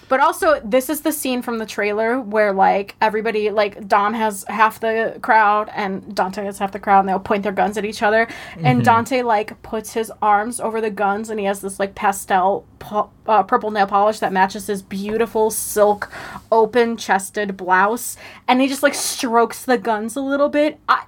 But 0.09 0.21
also, 0.21 0.61
this 0.63 0.89
is 0.89 1.01
the 1.01 1.11
scene 1.11 1.41
from 1.41 1.57
the 1.57 1.65
trailer 1.65 2.19
where 2.21 2.53
like 2.53 2.95
everybody, 3.01 3.49
like 3.49 3.89
Dom 3.89 4.13
has 4.13 4.45
half 4.47 4.79
the 4.79 5.19
crowd 5.21 5.69
and 5.75 6.15
Dante 6.15 6.45
has 6.45 6.59
half 6.59 6.71
the 6.71 6.79
crowd, 6.79 7.01
and 7.01 7.09
they'll 7.09 7.19
point 7.19 7.43
their 7.43 7.51
guns 7.51 7.77
at 7.77 7.83
each 7.83 8.01
other. 8.01 8.27
And 8.57 8.85
Dante 8.85 9.21
like 9.21 9.61
puts 9.63 9.93
his 9.93 10.09
arms 10.21 10.61
over 10.61 10.79
the 10.79 10.89
guns, 10.89 11.29
and 11.29 11.39
he 11.39 11.45
has 11.45 11.59
this 11.59 11.77
like 11.77 11.93
pastel 11.93 12.65
pu- 12.79 13.09
uh, 13.27 13.43
purple 13.43 13.69
nail 13.69 13.87
polish 13.87 14.19
that 14.19 14.31
matches 14.31 14.67
his 14.67 14.81
beautiful 14.81 15.51
silk, 15.51 16.09
open-chested 16.53 17.57
blouse, 17.57 18.15
and 18.47 18.61
he 18.61 18.67
just 18.69 18.83
like 18.83 18.95
strokes 18.95 19.65
the 19.65 19.77
guns 19.77 20.15
a 20.15 20.21
little 20.21 20.47
bit. 20.49 20.79
I, 20.87 21.03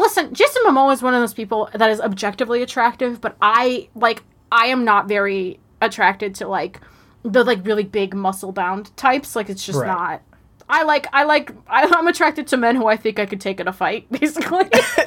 listen, 0.00 0.34
Jason 0.34 0.62
Momoa 0.66 0.92
is 0.92 1.02
one 1.02 1.14
of 1.14 1.20
those 1.20 1.34
people 1.34 1.68
that 1.74 1.90
is 1.90 2.00
objectively 2.00 2.62
attractive, 2.62 3.20
but 3.20 3.36
I 3.40 3.88
like 3.94 4.22
I 4.52 4.66
am 4.66 4.84
not 4.84 5.08
very 5.08 5.58
attracted 5.80 6.34
to 6.36 6.48
like 6.48 6.80
the 7.22 7.44
like 7.44 7.64
really 7.66 7.84
big 7.84 8.14
muscle 8.14 8.52
bound 8.52 8.96
types. 8.96 9.34
Like 9.36 9.48
it's 9.48 9.64
just 9.64 9.78
Right. 9.78 9.86
not. 9.88 10.22
I 10.68 10.82
like 10.82 11.06
I 11.12 11.22
like 11.24 11.52
I, 11.68 11.84
I'm 11.84 12.06
attracted 12.08 12.46
to 12.48 12.56
men 12.56 12.74
who 12.76 12.86
I 12.86 12.96
think 12.96 13.18
I 13.20 13.26
could 13.26 13.40
take 13.40 13.60
in 13.60 13.68
a 13.68 13.72
fight. 13.72 14.06
Basically, 14.20 14.64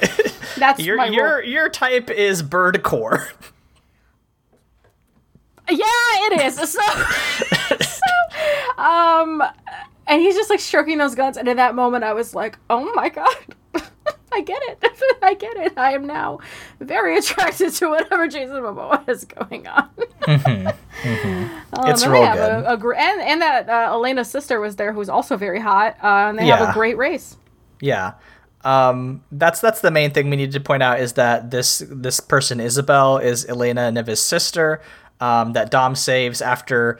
that's 0.56 0.80
your 0.80 0.96
my 0.96 1.06
your 1.06 1.36
rule. 1.40 1.44
your 1.44 1.68
type 1.68 2.08
is 2.10 2.42
birdcore. 2.42 3.28
Yeah, 5.68 5.84
it 6.32 6.40
is. 6.42 6.56
So, 6.70 6.80
so, 7.80 8.82
um, 8.82 9.42
and 10.06 10.20
he's 10.20 10.34
just 10.34 10.50
like 10.50 10.60
stroking 10.60 10.98
those 10.98 11.14
guns, 11.14 11.36
and 11.36 11.46
in 11.48 11.56
that 11.58 11.74
moment, 11.74 12.02
I 12.04 12.12
was 12.12 12.34
like, 12.34 12.58
"Oh 12.68 12.90
my 12.94 13.08
god, 13.08 13.36
I 14.34 14.42
get 14.42 14.62
it, 14.62 14.84
I 15.22 15.34
get 15.34 15.56
it. 15.56 15.76
I 15.76 15.92
am 15.92 16.06
now 16.06 16.38
very 16.78 17.18
attracted 17.18 17.72
to 17.74 17.88
whatever 17.88 18.28
Jason 18.28 18.56
Momoa 18.56 19.08
is 19.08 19.24
going 19.24 19.66
on." 19.66 19.88
Um, 20.26 20.72
It's 21.90 22.06
real 22.06 22.22
good. 22.32 22.38
A, 22.38 22.72
a 22.72 22.76
gr- 22.76 22.94
and 22.94 23.20
and 23.20 23.42
that 23.42 23.68
uh, 23.68 23.88
Elena's 23.92 24.30
sister 24.30 24.60
was 24.60 24.76
there, 24.76 24.92
who's 24.92 25.08
also 25.08 25.36
very 25.36 25.60
hot, 25.60 25.96
uh, 26.02 26.28
and 26.28 26.38
they 26.38 26.46
have 26.46 26.68
a 26.68 26.72
great 26.72 26.96
race. 26.96 27.36
Yeah. 27.80 28.12
Um, 28.62 29.22
that's 29.32 29.60
that's 29.60 29.80
the 29.80 29.90
main 29.90 30.10
thing 30.10 30.28
we 30.28 30.36
need 30.36 30.52
to 30.52 30.60
point 30.60 30.82
out 30.82 31.00
is 31.00 31.14
that 31.14 31.50
this 31.50 31.82
this 31.88 32.20
person 32.20 32.60
Isabel 32.60 33.16
is 33.16 33.46
Elena 33.48 33.90
Neves' 33.90 34.18
sister 34.18 34.82
um, 35.18 35.54
that 35.54 35.70
Dom 35.70 35.94
saves 35.94 36.42
after 36.42 36.98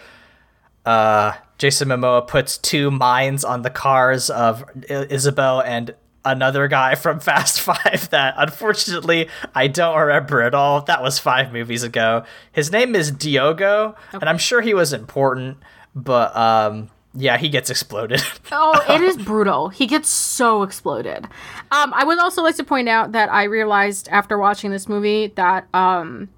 uh, 0.86 1.32
Jason 1.58 1.88
Momoa 1.88 2.26
puts 2.26 2.56
two 2.56 2.90
mines 2.90 3.44
on 3.44 3.60
the 3.60 3.68
cars 3.68 4.30
of 4.30 4.64
Isabel 4.88 5.60
and 5.60 5.94
another 6.24 6.68
guy 6.68 6.94
from 6.94 7.20
Fast 7.20 7.60
Five 7.62 8.10
that 8.10 8.34
unfortunately 8.36 9.28
I 9.54 9.66
don't 9.68 9.96
remember 9.98 10.42
at 10.42 10.54
all. 10.54 10.82
That 10.82 11.02
was 11.02 11.18
five 11.18 11.52
movies 11.52 11.82
ago. 11.82 12.24
His 12.52 12.70
name 12.70 12.94
is 12.94 13.10
Diogo, 13.10 13.94
and 14.12 14.24
I'm 14.24 14.38
sure 14.38 14.60
he 14.60 14.74
was 14.74 14.92
important, 14.92 15.58
but 15.94 16.36
um, 16.36 16.90
yeah, 17.14 17.38
he 17.38 17.48
gets 17.48 17.70
exploded. 17.70 18.22
Oh, 18.52 18.84
it 18.92 19.00
is 19.00 19.16
brutal. 19.16 19.68
He 19.68 19.86
gets 19.86 20.08
so 20.08 20.64
exploded. 20.64 21.24
Um, 21.70 21.94
I 21.94 22.02
would 22.04 22.18
also 22.18 22.42
like 22.42 22.56
to 22.56 22.64
point 22.64 22.88
out 22.88 23.12
that 23.12 23.32
I 23.32 23.44
realized 23.44 24.08
after 24.10 24.36
watching 24.36 24.72
this 24.72 24.88
movie 24.88 25.28
that 25.36 25.68
um, 25.72 26.28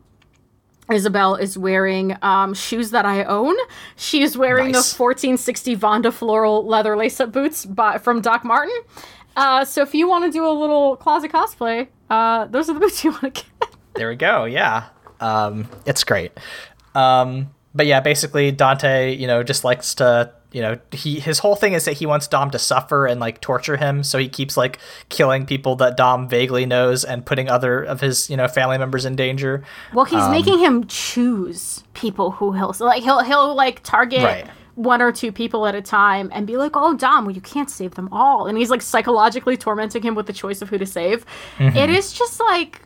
Isabel 0.93 1.37
is 1.37 1.57
wearing 1.57 2.17
um, 2.21 2.53
shoes 2.53 2.91
that 2.91 3.07
I 3.07 3.25
own. 3.25 3.57
She 3.97 4.23
is 4.23 4.37
wearing 4.37 4.73
Nice. 4.73 4.93
the 4.93 5.03
1460 5.03 5.77
Vonda 5.77 6.13
floral 6.13 6.67
leather 6.67 6.97
lace-up 6.97 7.33
boots 7.33 7.65
by, 7.65 7.97
from 7.99 8.21
Doc 8.21 8.45
Martin. 8.45 8.79
Uh, 9.37 9.65
so 9.65 9.83
if 9.83 9.95
you 9.95 10.09
want 10.09 10.25
to 10.25 10.31
do 10.31 10.47
a 10.47 10.53
little 10.53 10.97
closet 10.97 11.33
cosplay, 11.33 11.89
uh, 12.11 12.47
those 12.47 12.69
are 12.69 12.75
the 12.75 12.81
boots 12.81 13.03
you 13.05 13.11
want 13.11 13.23
to 13.23 13.31
get. 13.31 13.47
There 13.95 14.09
we 14.09 14.17
go. 14.17 14.45
Yeah. 14.45 14.89
Um, 15.21 15.69
it's 15.87 16.05
great. 16.05 16.33
Um, 16.95 17.51
but 17.75 17.87
yeah, 17.87 18.01
basically 18.01 18.51
Dante, 18.51 19.15
you 19.15 19.27
know, 19.27 19.43
just 19.43 19.65
likes 19.65 19.95
to, 19.97 20.33
you 20.53 20.61
know, 20.61 20.79
he 20.91 21.19
his 21.21 21.39
whole 21.39 21.57
thing 21.57 21.73
is 21.73 21.87
that 21.87 21.95
he 21.95 22.05
wants 22.05 22.29
Dom 22.29 22.51
to 22.51 22.59
suffer 22.59 23.07
and 23.07 23.19
like 23.21 23.41
torture 23.41 23.79
him, 23.79 24.03
so 24.03 24.19
he 24.19 24.29
keeps 24.29 24.57
like 24.57 24.79
killing 25.09 25.47
people 25.47 25.77
that 25.77 25.97
Dom 25.97 26.29
vaguely 26.29 26.67
knows 26.67 27.05
and 27.05 27.25
putting 27.25 27.49
other 27.49 27.83
of 27.83 28.03
his, 28.03 28.29
you 28.29 28.37
know, 28.37 28.47
family 28.49 28.77
members 28.77 29.07
in 29.07 29.17
danger. 29.17 29.65
Well, 29.95 30.05
he's 30.05 30.29
making 30.29 30.59
him 30.59 30.87
choose 30.87 31.83
people 31.95 32.33
who 32.33 32.53
he'll 32.53 32.75
so, 32.75 32.85
like. 32.85 33.03
He'll 33.03 33.21
he'll 33.21 33.55
like 33.55 33.83
target 33.83 34.23
Right. 34.23 34.47
One 34.75 35.03
or 35.03 35.13
two 35.13 35.33
people 35.33 35.67
at 35.67 35.75
a 35.75 35.83
time 35.83 36.31
and 36.33 36.47
be 36.47 36.57
like, 36.57 36.73
"Oh, 36.75 36.97
Dom, 36.97 37.27
well, 37.27 37.35
you 37.35 37.41
can't 37.41 37.71
save 37.71 37.95
them 37.95 38.09
all," 38.13 38.47
and 38.47 38.57
he's 38.57 38.71
like 38.71 38.83
psychologically 38.83 39.57
tormenting 39.57 40.03
him 40.03 40.15
with 40.15 40.27
the 40.27 40.33
choice 40.33 40.63
of 40.63 40.69
who 40.69 40.79
to 40.79 40.87
save. 40.87 41.27
Mm-hmm. 41.59 41.77
It 41.77 41.91
is 41.91 42.13
just 42.13 42.41
like 42.41 42.83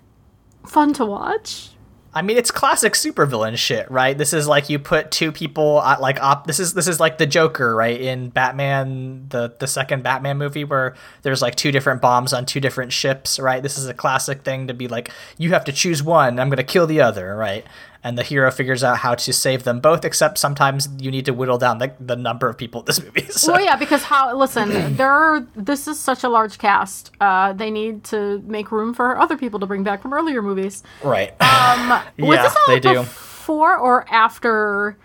fun 0.67 0.93
to 0.95 1.07
watch. 1.07 1.71
I 2.17 2.23
mean, 2.23 2.39
it's 2.39 2.51
classic 2.51 2.95
supervillain 2.95 3.59
shit, 3.59 3.91
right? 3.91 4.17
This 4.17 4.33
is 4.33 4.49
like 4.49 4.71
you 4.71 4.79
put 4.79 5.11
two 5.11 5.31
people 5.33 5.83
at 5.83 6.01
like 6.01 6.19
op. 6.23 6.47
This 6.47 6.59
is 6.59 6.73
this 6.73 6.89
is 6.89 6.99
like 6.99 7.19
the 7.19 7.27
Joker, 7.27 7.75
right? 7.75 8.01
In 8.01 8.31
Batman, 8.31 9.27
the 9.29 9.55
the 9.59 9.67
second 9.67 10.03
Batman 10.03 10.39
movie, 10.39 10.65
where 10.65 10.95
there's 11.21 11.43
like 11.43 11.57
two 11.57 11.71
different 11.71 12.01
bombs 12.01 12.33
on 12.33 12.47
two 12.47 12.59
different 12.59 12.95
ships, 12.95 13.39
right? 13.39 13.63
This 13.63 13.77
is 13.77 13.87
a 13.87 13.93
classic 13.93 14.45
thing 14.45 14.69
to 14.69 14.73
be 14.73 14.89
like, 14.89 15.11
you 15.37 15.51
have 15.51 15.67
to 15.67 15.73
choose 15.73 16.03
one. 16.03 16.41
I'm 16.41 16.49
gonna 16.49 16.65
kill 16.65 16.87
the 16.87 17.03
other, 17.03 17.37
right? 17.37 17.67
And 18.07 18.17
the 18.17 18.23
hero 18.23 18.53
figures 18.53 18.85
out 18.85 18.99
how 18.99 19.17
to 19.17 19.33
save 19.33 19.65
them 19.65 19.81
both. 19.81 20.05
Except 20.05 20.39
sometimes 20.39 20.89
you 21.01 21.11
need 21.11 21.25
to 21.25 21.33
whittle 21.33 21.59
down 21.59 21.79
the, 21.79 21.93
the 21.99 22.15
number 22.15 22.49
of 22.49 22.57
people 22.57 22.83
in 22.83 22.87
this 22.87 23.03
movie. 23.03 23.27
So. 23.31 23.53
Well, 23.53 23.65
yeah, 23.65 23.75
because 23.75 24.05
how? 24.05 24.33
Listen, 24.37 24.95
there 24.97 25.11
are. 25.11 25.41
This 25.57 25.89
is 25.89 25.99
such 25.99 26.23
a 26.23 26.29
large 26.29 26.59
cast. 26.59 27.11
Uh, 27.21 27.53
they 27.53 27.71
need 27.71 28.05
to 28.05 28.39
make 28.47 28.71
room 28.71 28.95
for 28.95 29.19
other 29.19 29.37
people 29.37 29.59
to 29.59 29.67
bring 29.67 29.83
back 29.83 30.03
from 30.03 30.13
earlier 30.13 30.41
movies. 30.41 30.85
Right. 31.03 31.31
Um, 31.43 31.89
was 32.19 32.37
Yeah, 32.37 32.43
this 32.45 32.55
all 32.57 32.63
they 32.69 32.79
do. 32.81 32.95
before 33.01 33.77
or 33.77 34.07
after 34.09 34.97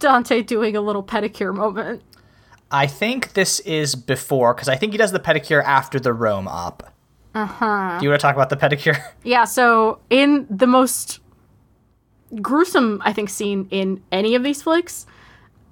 Dante 0.00 0.42
doing 0.42 0.74
a 0.76 0.80
little 0.80 1.04
pedicure 1.04 1.54
moment? 1.54 2.02
I 2.72 2.86
think 2.88 3.34
this 3.34 3.60
is 3.60 3.94
before 3.94 4.54
because 4.54 4.68
I 4.68 4.74
think 4.76 4.92
he 4.92 4.98
does 4.98 5.12
the 5.12 5.20
pedicure 5.20 5.62
after 5.62 6.00
the 6.00 6.12
Rome 6.12 6.48
op. 6.48 6.92
Uh 7.34 7.46
huh. 7.46 7.98
Do 8.00 8.04
you 8.04 8.10
want 8.10 8.20
to 8.20 8.22
talk 8.26 8.34
about 8.34 8.50
the 8.50 8.56
pedicure? 8.56 9.00
Yeah, 9.22 9.44
so 9.44 10.00
in 10.10 10.46
the 10.50 10.66
most 10.66 11.20
gruesome, 12.40 13.02
I 13.04 13.12
think, 13.12 13.28
scene 13.28 13.68
in 13.70 14.02
any 14.12 14.34
of 14.34 14.42
these 14.42 14.62
flicks, 14.62 15.06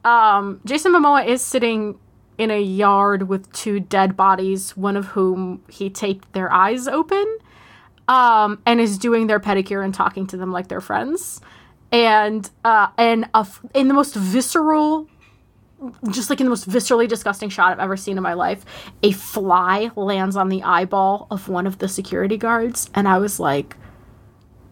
um, 0.04 0.60
Jason 0.64 0.92
Momoa 0.92 1.26
is 1.26 1.42
sitting 1.42 1.98
in 2.38 2.50
a 2.50 2.60
yard 2.60 3.28
with 3.28 3.52
two 3.52 3.80
dead 3.80 4.16
bodies, 4.16 4.76
one 4.76 4.96
of 4.96 5.06
whom 5.06 5.62
he 5.68 5.90
taped 5.90 6.32
their 6.32 6.52
eyes 6.52 6.86
open, 6.86 7.38
um, 8.06 8.62
and 8.64 8.80
is 8.80 8.96
doing 8.96 9.26
their 9.26 9.40
pedicure 9.40 9.84
and 9.84 9.92
talking 9.92 10.26
to 10.28 10.36
them 10.36 10.52
like 10.52 10.68
they're 10.68 10.80
friends. 10.80 11.40
And 11.90 12.48
uh, 12.64 12.88
and 12.96 13.28
a 13.34 13.46
in 13.74 13.88
the 13.88 13.94
most 13.94 14.14
visceral 14.14 15.08
just 16.10 16.28
like 16.28 16.40
in 16.40 16.46
the 16.46 16.50
most 16.50 16.68
viscerally 16.68 17.08
disgusting 17.08 17.48
shot 17.48 17.72
I've 17.72 17.78
ever 17.78 17.96
seen 17.96 18.16
in 18.16 18.22
my 18.22 18.34
life, 18.34 18.64
a 19.02 19.12
fly 19.12 19.90
lands 19.94 20.36
on 20.36 20.48
the 20.48 20.62
eyeball 20.62 21.28
of 21.30 21.48
one 21.48 21.66
of 21.66 21.78
the 21.78 21.88
security 21.88 22.36
guards, 22.36 22.90
and 22.94 23.06
I 23.06 23.18
was 23.18 23.38
like, 23.38 23.76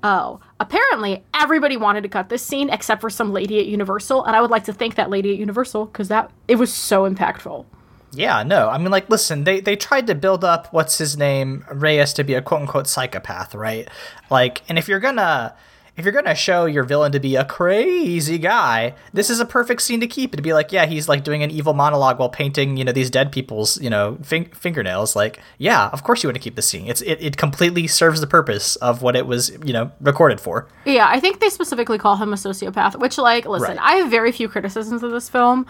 oh. 0.02 0.40
Apparently, 0.58 1.22
everybody 1.34 1.76
wanted 1.76 2.02
to 2.02 2.08
cut 2.08 2.28
this 2.30 2.42
scene 2.42 2.70
except 2.70 3.00
for 3.00 3.10
some 3.10 3.32
lady 3.32 3.58
at 3.58 3.66
Universal, 3.66 4.24
and 4.24 4.34
I 4.34 4.40
would 4.40 4.50
like 4.50 4.64
to 4.64 4.72
thank 4.72 4.94
that 4.94 5.10
lady 5.10 5.32
at 5.32 5.38
Universal 5.38 5.86
because 5.86 6.08
that 6.08 6.30
it 6.48 6.56
was 6.56 6.72
so 6.72 7.08
impactful. 7.08 7.66
Yeah, 8.12 8.42
no. 8.42 8.68
I 8.70 8.78
mean, 8.78 8.90
like, 8.90 9.10
listen, 9.10 9.44
they 9.44 9.60
they 9.60 9.76
tried 9.76 10.06
to 10.06 10.14
build 10.14 10.44
up 10.44 10.72
what's 10.72 10.96
his 10.96 11.16
name 11.18 11.64
Reyes 11.70 12.14
to 12.14 12.24
be 12.24 12.32
a 12.34 12.40
quote 12.40 12.62
unquote 12.62 12.86
psychopath, 12.86 13.54
right? 13.54 13.88
Like, 14.30 14.62
and 14.68 14.78
if 14.78 14.88
you're 14.88 15.00
gonna 15.00 15.54
if 15.96 16.04
you're 16.04 16.12
gonna 16.12 16.34
show 16.34 16.66
your 16.66 16.84
villain 16.84 17.12
to 17.12 17.20
be 17.20 17.36
a 17.36 17.44
crazy 17.44 18.38
guy, 18.38 18.94
this 19.12 19.30
is 19.30 19.40
a 19.40 19.44
perfect 19.46 19.80
scene 19.82 20.00
to 20.00 20.06
keep. 20.06 20.36
To 20.36 20.42
be 20.42 20.52
like, 20.52 20.70
yeah, 20.72 20.86
he's 20.86 21.08
like 21.08 21.24
doing 21.24 21.42
an 21.42 21.50
evil 21.50 21.72
monologue 21.72 22.18
while 22.18 22.28
painting, 22.28 22.76
you 22.76 22.84
know, 22.84 22.92
these 22.92 23.10
dead 23.10 23.32
people's, 23.32 23.80
you 23.80 23.88
know, 23.88 24.18
fin- 24.22 24.50
fingernails. 24.50 25.16
Like, 25.16 25.40
yeah, 25.58 25.88
of 25.88 26.02
course 26.04 26.22
you 26.22 26.28
want 26.28 26.36
to 26.36 26.40
keep 26.42 26.54
the 26.56 26.62
scene. 26.62 26.86
It's 26.86 27.00
it, 27.02 27.18
it 27.22 27.36
completely 27.36 27.86
serves 27.86 28.20
the 28.20 28.26
purpose 28.26 28.76
of 28.76 29.00
what 29.00 29.16
it 29.16 29.26
was, 29.26 29.50
you 29.64 29.72
know, 29.72 29.90
recorded 30.00 30.40
for. 30.40 30.68
Yeah, 30.84 31.06
I 31.08 31.18
think 31.18 31.40
they 31.40 31.48
specifically 31.48 31.98
call 31.98 32.16
him 32.16 32.32
a 32.32 32.36
sociopath, 32.36 32.98
which, 33.00 33.16
like, 33.18 33.46
listen, 33.46 33.76
Right. 33.76 33.94
I 33.94 33.96
have 33.96 34.10
very 34.10 34.32
few 34.32 34.48
criticisms 34.48 35.02
of 35.02 35.10
this 35.12 35.28
film. 35.30 35.66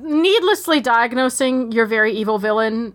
Needlessly 0.00 0.80
diagnosing 0.80 1.72
your 1.72 1.84
very 1.86 2.12
evil 2.12 2.38
villain 2.38 2.94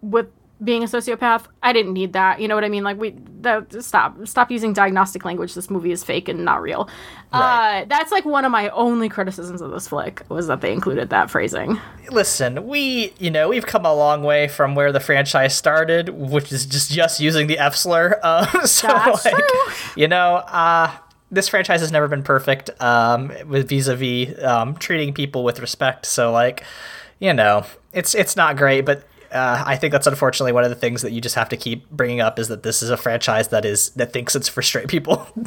with 0.00 0.26
being 0.62 0.82
a 0.82 0.86
sociopath, 0.86 1.46
I 1.62 1.72
didn't 1.72 1.92
need 1.92 2.12
that. 2.12 2.40
You 2.40 2.48
know 2.48 2.54
what 2.54 2.64
I 2.64 2.68
mean? 2.68 2.84
Like, 2.84 2.98
we 2.98 3.14
that, 3.40 3.82
stop 3.82 4.16
stop 4.26 4.50
using 4.50 4.72
diagnostic 4.72 5.24
language. 5.24 5.54
This 5.54 5.70
movie 5.70 5.90
is 5.92 6.04
fake 6.04 6.28
and 6.28 6.44
not 6.44 6.62
real. 6.62 6.88
Right. 7.32 7.82
Uh, 7.82 7.84
that's 7.88 8.12
like 8.12 8.24
one 8.24 8.44
of 8.44 8.52
my 8.52 8.68
only 8.70 9.08
criticisms 9.08 9.60
of 9.60 9.70
this 9.70 9.88
flick 9.88 10.22
was 10.28 10.46
that 10.46 10.60
they 10.60 10.72
included 10.72 11.10
that 11.10 11.30
phrasing. 11.30 11.80
Listen, 12.10 12.66
we, 12.66 13.12
you 13.18 13.30
know, 13.30 13.48
we've 13.48 13.66
come 13.66 13.84
a 13.84 13.94
long 13.94 14.22
way 14.22 14.48
from 14.48 14.74
where 14.74 14.92
the 14.92 15.00
franchise 15.00 15.56
started, 15.56 16.10
which 16.10 16.52
is 16.52 16.66
just 16.66 16.90
just 16.90 17.20
using 17.20 17.46
the 17.46 17.58
F 17.58 17.74
slur. 17.76 18.20
Uh, 18.32 18.66
so, 18.66 18.86
That's 18.86 19.24
like, 19.24 19.34
true. 19.34 19.72
you 19.96 20.06
know, 20.06 20.36
uh, 20.36 20.90
this 21.30 21.48
franchise 21.48 21.80
has 21.80 21.90
never 21.90 22.06
been 22.08 22.22
perfect 22.22 22.70
um, 22.80 23.32
with 23.46 23.68
vis-a-vis 23.68 24.42
um, 24.44 24.74
treating 24.76 25.12
people 25.12 25.42
with 25.42 25.58
respect. 25.58 26.06
So, 26.06 26.30
like, 26.30 26.62
you 27.18 27.34
know, 27.34 27.66
it's 27.92 28.14
it's 28.14 28.36
not 28.36 28.56
great, 28.56 28.82
but. 28.82 29.04
Uh, 29.32 29.62
I 29.66 29.76
think 29.76 29.92
that's 29.92 30.06
unfortunately 30.06 30.52
one 30.52 30.64
of 30.64 30.70
the 30.70 30.76
things 30.76 31.02
that 31.02 31.12
you 31.12 31.20
just 31.20 31.34
have 31.36 31.48
to 31.48 31.56
keep 31.56 31.88
bringing 31.90 32.20
up 32.20 32.38
is 32.38 32.48
that 32.48 32.62
this 32.62 32.82
is 32.82 32.90
a 32.90 32.96
franchise 32.96 33.48
that 33.48 33.64
is 33.64 33.90
that 33.90 34.12
thinks 34.12 34.36
it's 34.36 34.48
for 34.48 34.62
straight 34.62 34.88
people. 34.88 35.26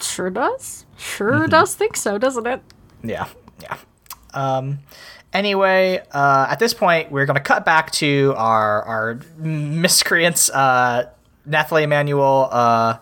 Sure 0.00 0.30
does. 0.30 0.86
Sure 0.96 1.32
Mm-hmm. 1.32 1.50
does 1.50 1.74
think 1.74 1.96
so, 1.96 2.16
doesn't 2.18 2.46
it? 2.46 2.62
Yeah, 3.04 3.26
yeah. 3.60 3.76
Um, 4.32 4.78
anyway, 5.32 6.02
uh, 6.12 6.46
at 6.48 6.58
this 6.58 6.72
point, 6.74 7.10
we're 7.10 7.26
going 7.26 7.36
to 7.36 7.42
cut 7.42 7.64
back 7.66 7.90
to 7.92 8.32
our 8.36 8.82
our 8.82 9.20
miscreants, 9.38 10.48
uh, 10.50 11.10
Nathalie 11.44 11.82
Emmanuel, 11.82 12.48
uh, 12.50 12.96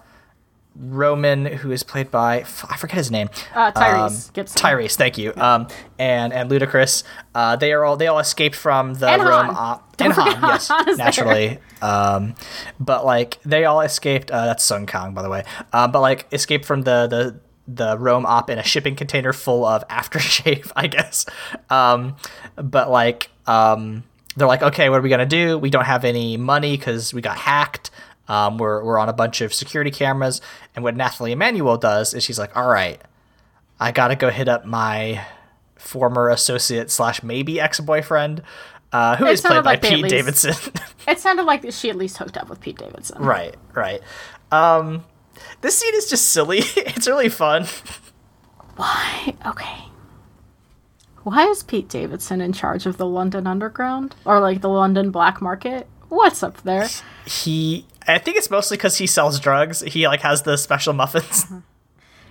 Roman, 0.80 1.46
who 1.46 1.70
is 1.70 1.82
played 1.82 2.10
by 2.10 2.38
I 2.68 2.76
forget 2.76 2.96
his 2.96 3.10
name. 3.10 3.28
Uh, 3.54 3.72
Tyrese 3.72 4.26
Um, 4.28 4.32
Gibson. 4.32 4.62
Tyrese, 4.62 4.94
thank 4.96 5.18
you. 5.18 5.32
Um, 5.36 5.66
and 5.98 6.32
and 6.32 6.50
Ludacris. 6.50 7.02
Uh, 7.34 7.56
they 7.56 7.72
are 7.72 7.84
all 7.84 7.96
they 7.96 8.06
all 8.06 8.18
escaped 8.20 8.54
from 8.56 8.94
the 8.94 9.08
And 9.08 9.22
Rome 9.22 9.46
Han. 9.46 9.56
op. 9.56 9.94
And 10.00 10.12
Han, 10.12 10.24
forget 10.34 10.42
yes, 10.42 10.68
Han 10.68 10.96
naturally. 10.96 11.58
Um, 11.82 12.34
but 12.78 13.04
like 13.04 13.38
they 13.44 13.64
all 13.64 13.80
escaped. 13.80 14.30
Uh, 14.30 14.46
that's 14.46 14.62
Sung 14.64 14.86
Kang, 14.86 15.14
by 15.14 15.22
the 15.22 15.30
way. 15.30 15.44
Um, 15.72 15.90
but 15.92 16.00
like 16.00 16.26
escaped 16.32 16.64
from 16.64 16.82
the 16.82 17.06
the 17.08 17.40
the 17.66 17.98
Rome 17.98 18.24
op 18.24 18.48
in 18.48 18.58
a 18.58 18.62
shipping 18.62 18.94
container 18.96 19.32
full 19.32 19.64
of 19.64 19.86
aftershave, 19.88 20.70
I 20.76 20.86
guess. 20.86 21.26
Um, 21.70 22.16
but 22.56 22.90
like 22.90 23.30
um, 23.46 24.04
they're 24.36 24.48
like, 24.48 24.62
okay, 24.62 24.88
what 24.90 24.98
are 25.00 25.02
we 25.02 25.08
gonna 25.10 25.26
do? 25.26 25.58
We 25.58 25.70
don't 25.70 25.84
have 25.86 26.04
any 26.04 26.36
money 26.36 26.76
because 26.76 27.12
we 27.12 27.20
got 27.20 27.36
hacked. 27.36 27.90
Um, 28.28 28.58
we're 28.58 28.84
we're 28.84 28.98
on 28.98 29.08
a 29.08 29.12
bunch 29.12 29.40
of 29.40 29.52
security 29.54 29.90
cameras, 29.90 30.40
and 30.76 30.84
what 30.84 30.94
Nathalie 30.94 31.32
Emmanuel 31.32 31.76
does 31.78 32.12
is 32.14 32.22
she's 32.22 32.38
like, 32.38 32.56
all 32.56 32.68
right, 32.68 33.00
I 33.80 33.90
gotta 33.92 34.16
go 34.16 34.30
hit 34.30 34.48
up 34.48 34.64
my 34.66 35.24
former 35.76 36.28
associate 36.28 36.90
slash 36.90 37.22
maybe 37.22 37.58
ex 37.60 37.80
boyfriend, 37.80 38.42
uh, 38.92 39.16
who 39.16 39.26
It 39.26 39.30
is 39.32 39.40
played 39.40 39.48
sounded 39.50 39.62
by 39.64 39.70
like 39.72 39.82
Pete 39.82 40.02
least- 40.02 40.08
Davidson. 40.10 40.54
It 41.08 41.18
sounded 41.18 41.44
like 41.44 41.64
she 41.72 41.88
at 41.88 41.96
least 41.96 42.18
hooked 42.18 42.36
up 42.36 42.50
with 42.50 42.60
Pete 42.60 42.76
Davidson. 42.76 43.22
right, 43.22 43.54
right. 43.72 44.02
Um, 44.52 45.04
this 45.62 45.78
scene 45.78 45.94
is 45.94 46.10
just 46.10 46.28
silly. 46.28 46.58
it's 46.76 47.06
really 47.06 47.30
fun. 47.30 47.64
Why? 48.76 49.34
Okay. 49.46 49.84
Why 51.22 51.46
is 51.46 51.62
Pete 51.62 51.88
Davidson 51.88 52.40
in 52.42 52.52
charge 52.52 52.84
of 52.86 52.98
the 52.98 53.06
London 53.06 53.46
Underground 53.46 54.16
or 54.24 54.38
like 54.40 54.60
the 54.60 54.68
London 54.68 55.10
black 55.10 55.40
market? 55.40 55.86
What's 56.08 56.42
up 56.42 56.62
there? 56.62 56.88
He, 57.26 57.86
I 58.06 58.18
think 58.18 58.36
it's 58.36 58.50
mostly 58.50 58.76
because 58.76 58.96
he 58.98 59.06
sells 59.06 59.38
drugs. 59.40 59.80
He 59.82 60.06
like 60.08 60.20
has 60.20 60.42
the 60.42 60.56
special 60.56 60.92
muffins. 60.94 61.46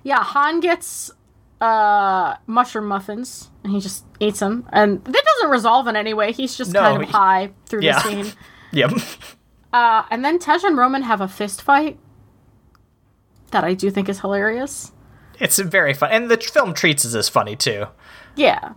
Yeah, 0.04 0.24
Han 0.24 0.60
gets 0.60 1.12
uh 1.60 2.36
mushroom 2.46 2.86
muffins 2.86 3.50
and 3.64 3.74
he 3.74 3.80
just 3.80 4.06
eats 4.20 4.40
them, 4.40 4.68
and 4.72 5.04
that 5.06 5.24
doesn't 5.26 5.50
resolve 5.50 5.88
in 5.88 5.96
any 5.96 6.14
way. 6.14 6.32
He's 6.32 6.56
just 6.56 6.72
No, 6.72 6.80
kind 6.82 7.02
of 7.04 7.08
he- 7.08 7.12
high 7.12 7.50
through 7.66 7.82
yeah. 7.82 8.02
the 8.02 8.24
scene. 8.24 8.34
yep. 8.72 8.92
Uh, 9.74 10.04
and 10.10 10.24
then 10.24 10.40
Tej 10.40 10.60
and 10.64 10.78
Roman 10.78 11.04
have 11.04 11.20
a 11.22 11.28
fist 11.28 11.62
fight 11.62 12.00
that 13.52 13.64
I 13.64 13.74
do 13.74 13.90
think 13.92 14.08
is 14.10 14.22
hilarious. 14.22 14.92
It's 15.40 15.60
very 15.60 15.94
fun, 15.94 16.10
and 16.12 16.32
the 16.32 16.38
film 16.38 16.74
treats 16.74 17.06
it 17.06 17.16
as 17.16 17.28
funny 17.30 17.56
too. 17.56 17.86
Yeah, 18.36 18.74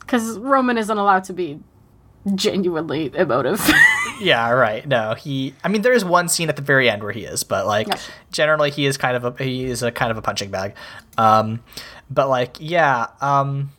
because 0.00 0.38
Roman 0.38 0.76
isn't 0.78 0.96
allowed 0.98 1.24
to 1.24 1.32
be 1.32 1.60
genuinely 2.34 3.10
emotive. 3.14 3.60
Yeah, 4.20 4.50
right. 4.50 4.86
No, 4.86 5.14
he. 5.14 5.54
I 5.62 5.68
mean, 5.68 5.82
there 5.82 5.92
is 5.92 6.04
one 6.04 6.28
scene 6.28 6.48
at 6.48 6.56
the 6.56 6.62
very 6.62 6.88
end 6.88 7.02
where 7.02 7.12
he 7.12 7.24
is, 7.24 7.44
but 7.44 7.66
like 7.66 7.88
generally 8.30 8.70
he 8.70 8.86
is 8.86 8.96
kind 8.96 9.16
of 9.16 9.24
a 9.24 9.42
he 9.42 9.64
is 9.64 9.82
a 9.82 9.90
kind 9.90 10.10
of 10.10 10.18
a 10.18 10.22
punching 10.22 10.50
bag. 10.50 10.74
Um, 11.18 11.62
but 12.10 12.28
like 12.28 12.56
yeah, 12.60 13.08
um, 13.20 13.70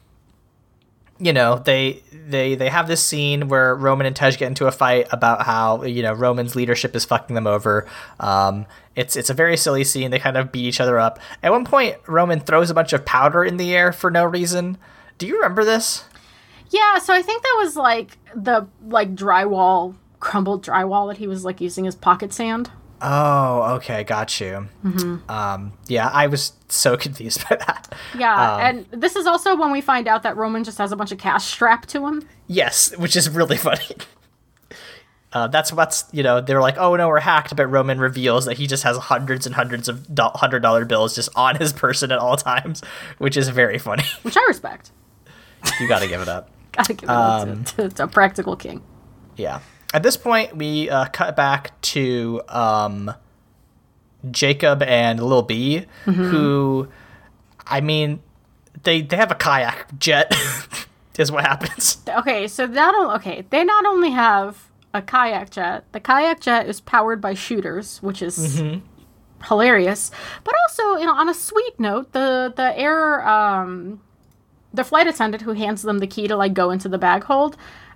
you 1.19 1.31
know 1.31 1.59
they 1.59 2.03
they 2.11 2.55
they 2.55 2.69
have 2.69 2.87
this 2.87 3.03
scene 3.03 3.47
where 3.47 3.75
Roman 3.75 4.05
and 4.05 4.15
Tej 4.15 4.31
get 4.31 4.47
into 4.47 4.67
a 4.67 4.71
fight 4.71 5.07
about 5.11 5.43
how 5.43 5.83
you 5.83 6.03
know 6.03 6.13
Roman's 6.13 6.55
leadership 6.55 6.95
is 6.95 7.05
fucking 7.05 7.35
them 7.35 7.47
over. 7.47 7.87
Um, 8.19 8.65
it's 8.95 9.15
it's 9.15 9.29
a 9.29 9.33
very 9.33 9.57
silly 9.57 9.83
scene. 9.83 10.11
They 10.11 10.19
kind 10.19 10.37
of 10.37 10.51
beat 10.51 10.65
each 10.65 10.81
other 10.81 10.99
up. 10.99 11.19
At 11.41 11.51
one 11.51 11.65
point, 11.65 11.97
Roman 12.07 12.39
throws 12.39 12.69
a 12.69 12.73
bunch 12.73 12.93
of 12.93 13.05
powder 13.05 13.43
in 13.43 13.57
the 13.57 13.75
air 13.75 13.91
for 13.91 14.11
no 14.11 14.25
reason. 14.25 14.77
Do 15.17 15.27
you 15.27 15.35
remember 15.35 15.63
this? 15.63 16.03
Yeah, 16.69 16.97
so 16.99 17.13
I 17.13 17.21
think 17.21 17.43
that 17.43 17.55
was 17.59 17.75
like 17.77 18.17
the 18.35 18.67
like 18.85 19.15
drywall, 19.15 19.95
crumbled 20.25 20.65
drywall 20.65 21.07
that 21.09 21.17
he 21.17 21.27
was 21.27 21.45
like 21.45 21.61
using 21.61 21.85
as 21.87 21.95
pocket 21.95 22.33
sand. 22.33 22.71
Oh, 23.01 23.75
okay, 23.75 24.03
got 24.03 24.39
you. 24.39 24.67
Um, 25.29 25.73
yeah, 25.87 26.09
I 26.11 26.27
was 26.27 26.53
so 26.69 26.97
confused 27.05 27.47
by 27.47 27.57
that. 27.57 27.93
Yeah, 28.17 28.53
Um, 28.55 28.61
and 28.61 28.85
this 29.01 29.15
is 29.15 29.27
also 29.27 29.55
when 29.55 29.71
we 29.71 29.81
find 29.81 30.07
out 30.07 30.23
that 30.23 30.35
Roman 30.37 30.63
just 30.63 30.77
has 30.79 30.91
a 30.91 30.95
bunch 30.95 31.11
of 31.11 31.17
cash 31.19 31.45
strapped 31.45 31.89
to 31.89 32.07
him. 32.07 32.27
Yes, 32.47 32.97
which 32.97 33.15
is 33.15 33.29
really 33.29 33.57
funny. 33.67 33.95
Uh, 35.33 35.47
that's 35.47 35.71
what's 35.73 36.05
you 36.13 36.23
know 36.23 36.39
they're 36.39 36.61
like 36.61 36.77
oh 36.77 36.95
no 36.95 37.09
we're 37.09 37.19
hacked 37.19 37.53
but 37.57 37.67
Roman 37.67 37.99
reveals 37.99 38.45
that 38.45 38.57
he 38.57 38.67
just 38.67 38.83
has 38.83 38.95
hundreds 38.95 39.45
and 39.45 39.53
hundreds 39.53 39.89
of 39.89 40.15
do- 40.15 40.31
hundred 40.33 40.61
dollar 40.61 40.85
bills 40.85 41.13
just 41.13 41.27
on 41.35 41.57
his 41.57 41.73
person 41.73 42.09
at 42.11 42.19
all 42.19 42.37
times, 42.37 42.81
which 43.17 43.35
is 43.35 43.49
very 43.49 43.77
funny. 43.77 44.03
Which 44.21 44.37
I 44.37 44.45
respect. 44.47 44.91
you 45.79 45.87
got 45.89 45.99
to 46.01 46.07
give 46.07 46.21
it 46.21 46.29
up. 46.29 46.49
Gotta 46.71 46.93
give 46.93 47.09
it 47.09 47.11
Um, 47.11 47.49
up 47.49 47.65
to, 47.65 47.75
to, 47.75 47.89
to 47.95 48.07
Practical 48.07 48.55
King. 48.55 48.81
Yeah. 49.35 49.59
At 49.95 50.03
this 50.03 50.17
point, 50.17 50.57
we 50.57 50.89
uh, 50.89 51.05
cut 51.05 51.37
back 51.37 51.79
to 51.95 52.41
um, 52.49 53.13
Jakob 54.29 54.81
and 54.81 55.23
Lil 55.23 55.43
B, 55.43 55.85
who, 56.03 56.89
I 57.65 57.79
mean, 57.79 58.19
they 58.83 59.01
they 59.01 59.15
have 59.15 59.31
a 59.31 59.35
kayak 59.35 59.97
jet, 59.97 60.35
is 61.17 61.31
what 61.31 61.45
happens. 61.45 61.99
Okay, 62.09 62.45
so 62.49 62.65
not 62.65 63.15
okay, 63.15 63.45
they 63.49 63.63
not 63.63 63.85
only 63.85 64.09
have 64.11 64.67
a 64.93 65.01
kayak 65.01 65.49
jet. 65.49 65.85
The 65.93 66.01
kayak 66.01 66.41
jet 66.41 66.67
is 66.67 66.81
powered 66.81 67.21
by 67.21 67.33
shooters, 67.33 68.03
which 68.03 68.21
is 68.21 68.61
hilarious. 69.47 70.11
But 70.43 70.55
also, 70.63 70.99
you 70.99 71.05
know, 71.05 71.15
on 71.15 71.29
a 71.29 71.33
sweet 71.33 71.79
note, 71.79 72.11
the 72.11 72.51
the 72.53 72.77
air 72.77 73.25
um, 73.25 74.01
the 74.73 74.83
flight 74.83 75.07
attendant 75.07 75.43
who 75.43 75.53
hands 75.53 75.83
them 75.83 75.99
the 75.99 76.07
key 76.07 76.27
to 76.27 76.35
like 76.35 76.53
go 76.53 76.69
into 76.69 76.89
the 76.89 76.97
bag 76.97 77.23
hold, 77.23 77.55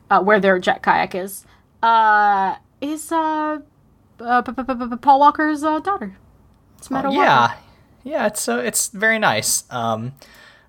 uh, 0.10 0.22
where 0.24 0.40
their 0.40 0.60
jet 0.60 0.82
kayak 0.82 1.14
is, 1.14 1.46
uh, 1.82 2.56
is 2.82 3.12
uh, 3.12 3.60
uh 4.20 4.42
Paul 5.02 5.20
Walker's 5.20 5.64
uh, 5.64 5.80
daughter. 5.80 6.16
It's 6.78 6.90
Meadow 6.90 7.10
Walker. 7.10 7.22
Yeah, 7.22 7.54
yeah, 8.04 8.28
it's 8.28 8.42
so 8.42 8.60
it's 8.60 8.90
very 8.90 9.20
nice. 9.20 9.64
Um, 9.72 10.14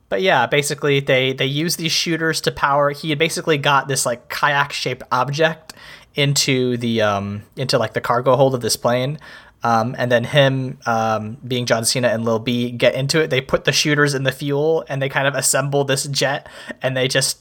but 0.09 0.23
yeah, 0.23 0.47
basically 0.47 1.01
they 1.01 1.33
they 1.33 1.47
use 1.47 1.77
these 1.77 1.93
shooters 1.93 2.41
to 2.43 2.53
power. 2.53 2.91
He 2.91 3.11
had 3.11 3.19
basically 3.19 3.59
got 3.59 3.89
this 3.89 4.05
like 4.05 4.29
kayak 4.29 4.73
shaped 4.73 5.05
object 5.13 5.73
into 6.15 6.77
the 6.77 7.01
um 7.01 7.43
into 7.57 7.79
like 7.79 7.95
the 7.95 8.01
cargo 8.01 8.37
hold 8.37 8.55
of 8.55 8.61
this 8.61 8.77
plane. 8.77 9.19
Um, 9.63 9.95
and 9.99 10.11
then 10.11 10.25
him 10.25 10.79
um, 10.87 11.37
being 11.47 11.67
John 11.67 11.85
Cena 11.85 12.09
and 12.09 12.25
Lil 12.25 12.39
B 12.39 12.71
get 12.71 12.95
into 12.95 13.21
it. 13.21 13.29
They 13.29 13.43
put 13.43 13.65
the 13.65 13.73
shooters 13.73 14.15
in 14.15 14.23
the 14.23 14.33
fuel 14.33 14.85
and 14.89 15.03
they 15.03 15.11
kind 15.11 15.29
of 15.29 15.35
assemble 15.35 15.85
this 15.85 16.07
jet 16.07 16.49
and 16.81 16.97
they 16.97 17.09
just 17.09 17.41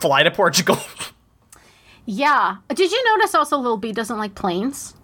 fly 0.00 0.24
to 0.24 0.32
Portugal. 0.32 0.78
Yeah. 2.06 2.56
Did 2.68 2.90
you 2.92 3.04
notice 3.16 3.34
also 3.34 3.56
Lil 3.58 3.76
B 3.76 3.92
doesn't 3.92 4.18
like 4.18 4.34
planes? 4.34 4.94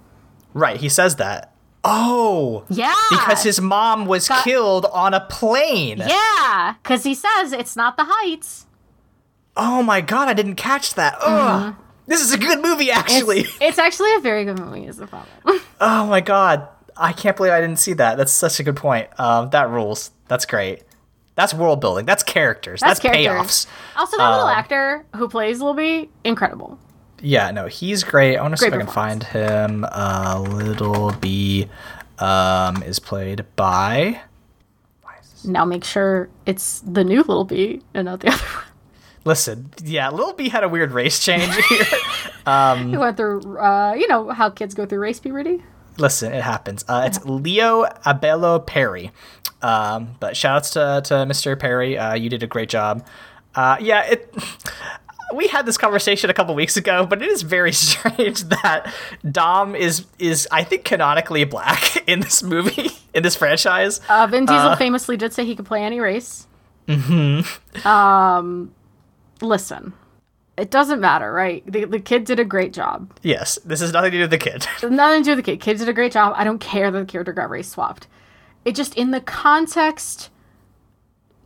right, 0.53 0.77
he 0.81 0.89
says 0.89 1.17
that. 1.17 1.55
Oh, 1.85 2.65
Yeah. 2.69 2.95
because 3.11 3.43
his 3.43 3.61
mom 3.61 4.05
was 4.07 4.29
Got- 4.29 4.45
killed 4.45 4.85
on 4.93 5.15
a 5.15 5.21
plane. 5.21 6.03
Yeah, 6.07 6.75
because 6.83 7.05
he 7.05 7.15
says 7.15 7.53
it's 7.53 7.75
not 7.77 7.97
the 7.97 8.05
heights. 8.07 8.67
Oh 9.57 9.83
my 9.83 10.01
god, 10.01 10.29
I 10.29 10.35
didn't 10.35 10.57
catch 10.57 10.95
that. 10.95 11.17
Ugh. 11.23 11.75
This 12.07 12.21
is 12.21 12.33
a 12.33 12.39
good 12.39 12.61
movie, 12.61 12.91
actually. 12.91 13.47
It's 13.61 13.79
actually 13.79 14.13
a 14.17 14.21
very 14.21 14.45
good 14.45 14.59
movie, 14.59 14.87
is 14.87 14.97
the 14.97 15.07
problem. 15.07 15.31
oh 15.81 16.07
my 16.07 16.21
god. 16.21 16.69
I 16.97 17.13
can't 17.13 17.37
believe 17.37 17.53
I 17.53 17.61
didn't 17.61 17.79
see 17.79 17.95
that. 17.95 18.17
That's 18.19 18.33
such 18.33 18.61
a 18.61 18.63
good 18.63 18.77
point. 18.77 19.09
Um, 19.19 19.49
that 19.51 19.71
rules. 19.71 20.11
That's 20.29 20.45
great. 20.45 20.83
That's 21.37 21.55
world 21.55 21.81
building. 21.81 22.05
That's 22.05 22.23
characters. 22.23 22.81
That's, 22.81 23.01
characters. 23.01 23.25
payoffs. 23.27 23.67
Also, 23.97 24.19
that 24.19 24.29
little 24.31 24.49
Um, 24.49 24.57
actor 24.59 25.07
who 25.17 25.29
plays 25.29 25.63
Lil 25.63 25.73
B, 25.75 26.11
incredible. 26.25 26.79
Yeah, 27.21 27.51
no, 27.51 27.67
he's 27.67 28.03
great. 28.05 28.37
I 28.37 28.43
want 28.43 28.55
to 28.55 28.59
see 28.59 28.67
if 28.67 28.73
I 28.73 28.79
can 28.79 28.87
find 28.87 29.23
him. 29.23 29.85
Uh, 29.91 30.41
Little 30.41 31.13
B 31.13 31.69
um, 32.19 32.83
is 32.83 32.99
played 32.99 33.45
by. 33.57 34.21
Now 35.45 35.65
make 35.65 35.85
sure 35.85 36.29
it's 36.47 36.81
the 36.81 37.03
new 37.05 37.19
Little 37.19 37.45
B 37.45 37.83
and 37.95 38.07
not 38.07 38.21
the 38.21 38.29
other 38.29 38.45
one. 38.45 38.65
Listen, 39.25 39.71
yeah, 39.83 40.09
Little 40.11 40.33
B 40.33 40.49
had 40.49 40.65
a 40.65 40.69
weird 40.69 40.93
race 40.93 41.23
change 41.23 41.55
here. 41.67 41.85
He 42.91 42.97
went 42.97 43.17
through, 43.17 43.59
uh, 43.59 43.95
you 43.97 44.09
know, 44.09 44.31
how 44.31 44.51
kids 44.51 44.75
go 44.75 44.87
through 44.87 45.01
race 45.01 45.21
puberty. 45.21 45.63
Listen, 45.99 46.33
it 46.33 46.43
happens. 46.43 46.85
Uh, 46.89 47.03
it's 47.07 47.25
Leo 47.25 47.85
Abelo 48.07 48.65
Perry. 48.67 49.13
Um, 49.63 50.17
but 50.21 50.35
shoutouts 50.35 50.73
to, 50.73 51.07
to 51.09 51.15
Mr. 51.27 51.59
Perry. 51.59 51.99
Uh, 51.99 52.15
you 52.15 52.31
did 52.31 52.43
a 52.43 52.47
great 52.47 52.71
job. 52.71 53.07
Uh, 53.55 53.77
yeah, 53.81 54.05
it. 54.05 54.35
We 55.35 55.49
had 55.49 55.67
this 55.67 55.79
conversation 55.79 56.31
a 56.31 56.35
couple 56.35 56.55
weeks 56.55 56.77
ago, 56.77 57.07
but 57.07 57.23
it 57.23 57.29
is 57.29 57.43
very 57.43 57.73
strange 57.87 58.45
that 58.45 58.93
Dom 59.31 59.75
is 59.75 60.07
is 60.19 60.49
I 60.51 60.65
think 60.65 60.85
canonically 60.85 61.45
black 61.45 61.97
in 62.09 62.21
this 62.21 62.43
movie 62.43 62.91
in 63.15 63.23
this 63.23 63.37
franchise. 63.37 64.01
Uh, 64.09 64.27
Vin 64.27 64.47
Diesel 64.47 64.77
famously 64.77 65.17
did 65.17 65.33
say 65.33 65.45
he 65.45 65.57
could 65.57 65.67
play 65.67 65.83
any 65.83 66.01
race. 66.01 66.47
Mm-hmm. 66.89 67.87
Um, 67.87 68.75
listen, 69.41 69.93
it 70.57 70.71
doesn't 70.71 71.01
matter, 71.01 71.33
right? 71.33 71.63
The, 71.71 71.85
the 71.85 72.01
kid 72.01 72.25
did 72.25 72.39
a 72.41 72.45
great 72.45 72.73
job. 72.73 73.13
Yes, 73.23 73.59
this 73.65 73.81
is 73.81 73.93
nothing 73.93 74.11
to 74.11 74.19
do 74.19 74.23
with 74.25 74.31
the 74.31 74.39
kid. 74.39 74.67
Nothing 74.83 75.23
to 75.23 75.25
do 75.25 75.37
with 75.37 75.45
the 75.45 75.53
kid. 75.53 75.61
Kid 75.61 75.79
did 75.79 75.89
a 75.89 75.93
great 75.93 76.13
job. 76.13 76.35
I 76.37 76.45
don't 76.45 76.59
care 76.59 76.91
that 76.91 76.99
the 76.99 77.07
character 77.07 77.33
got 77.33 77.49
race 77.49 77.71
swapped. 77.71 78.07
It 78.65 78.75
just 78.75 78.95
in 78.95 79.11
the 79.11 79.21
context 79.21 80.29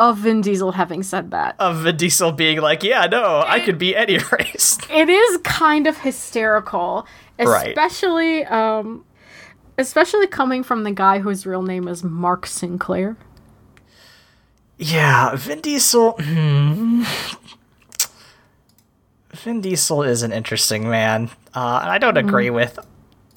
of 0.01 0.19
Vin 0.19 0.41
Diesel 0.41 0.73
having 0.73 1.03
said 1.03 1.31
that, 1.31 1.55
of 1.59 1.79
Vin 1.79 1.97
Diesel 1.97 2.33
being 2.33 2.61
like, 2.61 2.83
"Yeah, 2.83 3.07
no, 3.07 3.43
I 3.47 3.61
could 3.61 3.79
be 3.79 3.95
any 3.97 4.19
race." 4.33 4.79
it 4.91 5.09
is 5.09 5.39
kind 5.45 5.87
of 5.87 5.99
hysterical, 5.99 7.07
Right. 7.39 7.69
especially 7.69 8.45
um, 8.47 9.05
especially 9.79 10.27
coming 10.27 10.63
from 10.63 10.85
the 10.85 10.93
guy 10.93 11.19
whose 11.21 11.47
real 11.47 11.63
name 11.63 11.87
is 11.89 12.03
Mark 12.05 12.47
Sinclair. 12.47 13.17
Yeah, 14.79 15.37
Vin 15.37 15.61
Diesel. 15.61 16.17
hmm. 16.21 17.05
Vin 19.33 19.61
Diesel 19.61 20.03
is 20.05 20.23
an 20.23 20.33
interesting 20.33 20.89
man, 20.89 21.29
uh, 21.55 21.81
and 21.83 21.91
I 21.91 21.99
don't 21.99 22.17
agree 22.17 22.51
with 22.51 22.79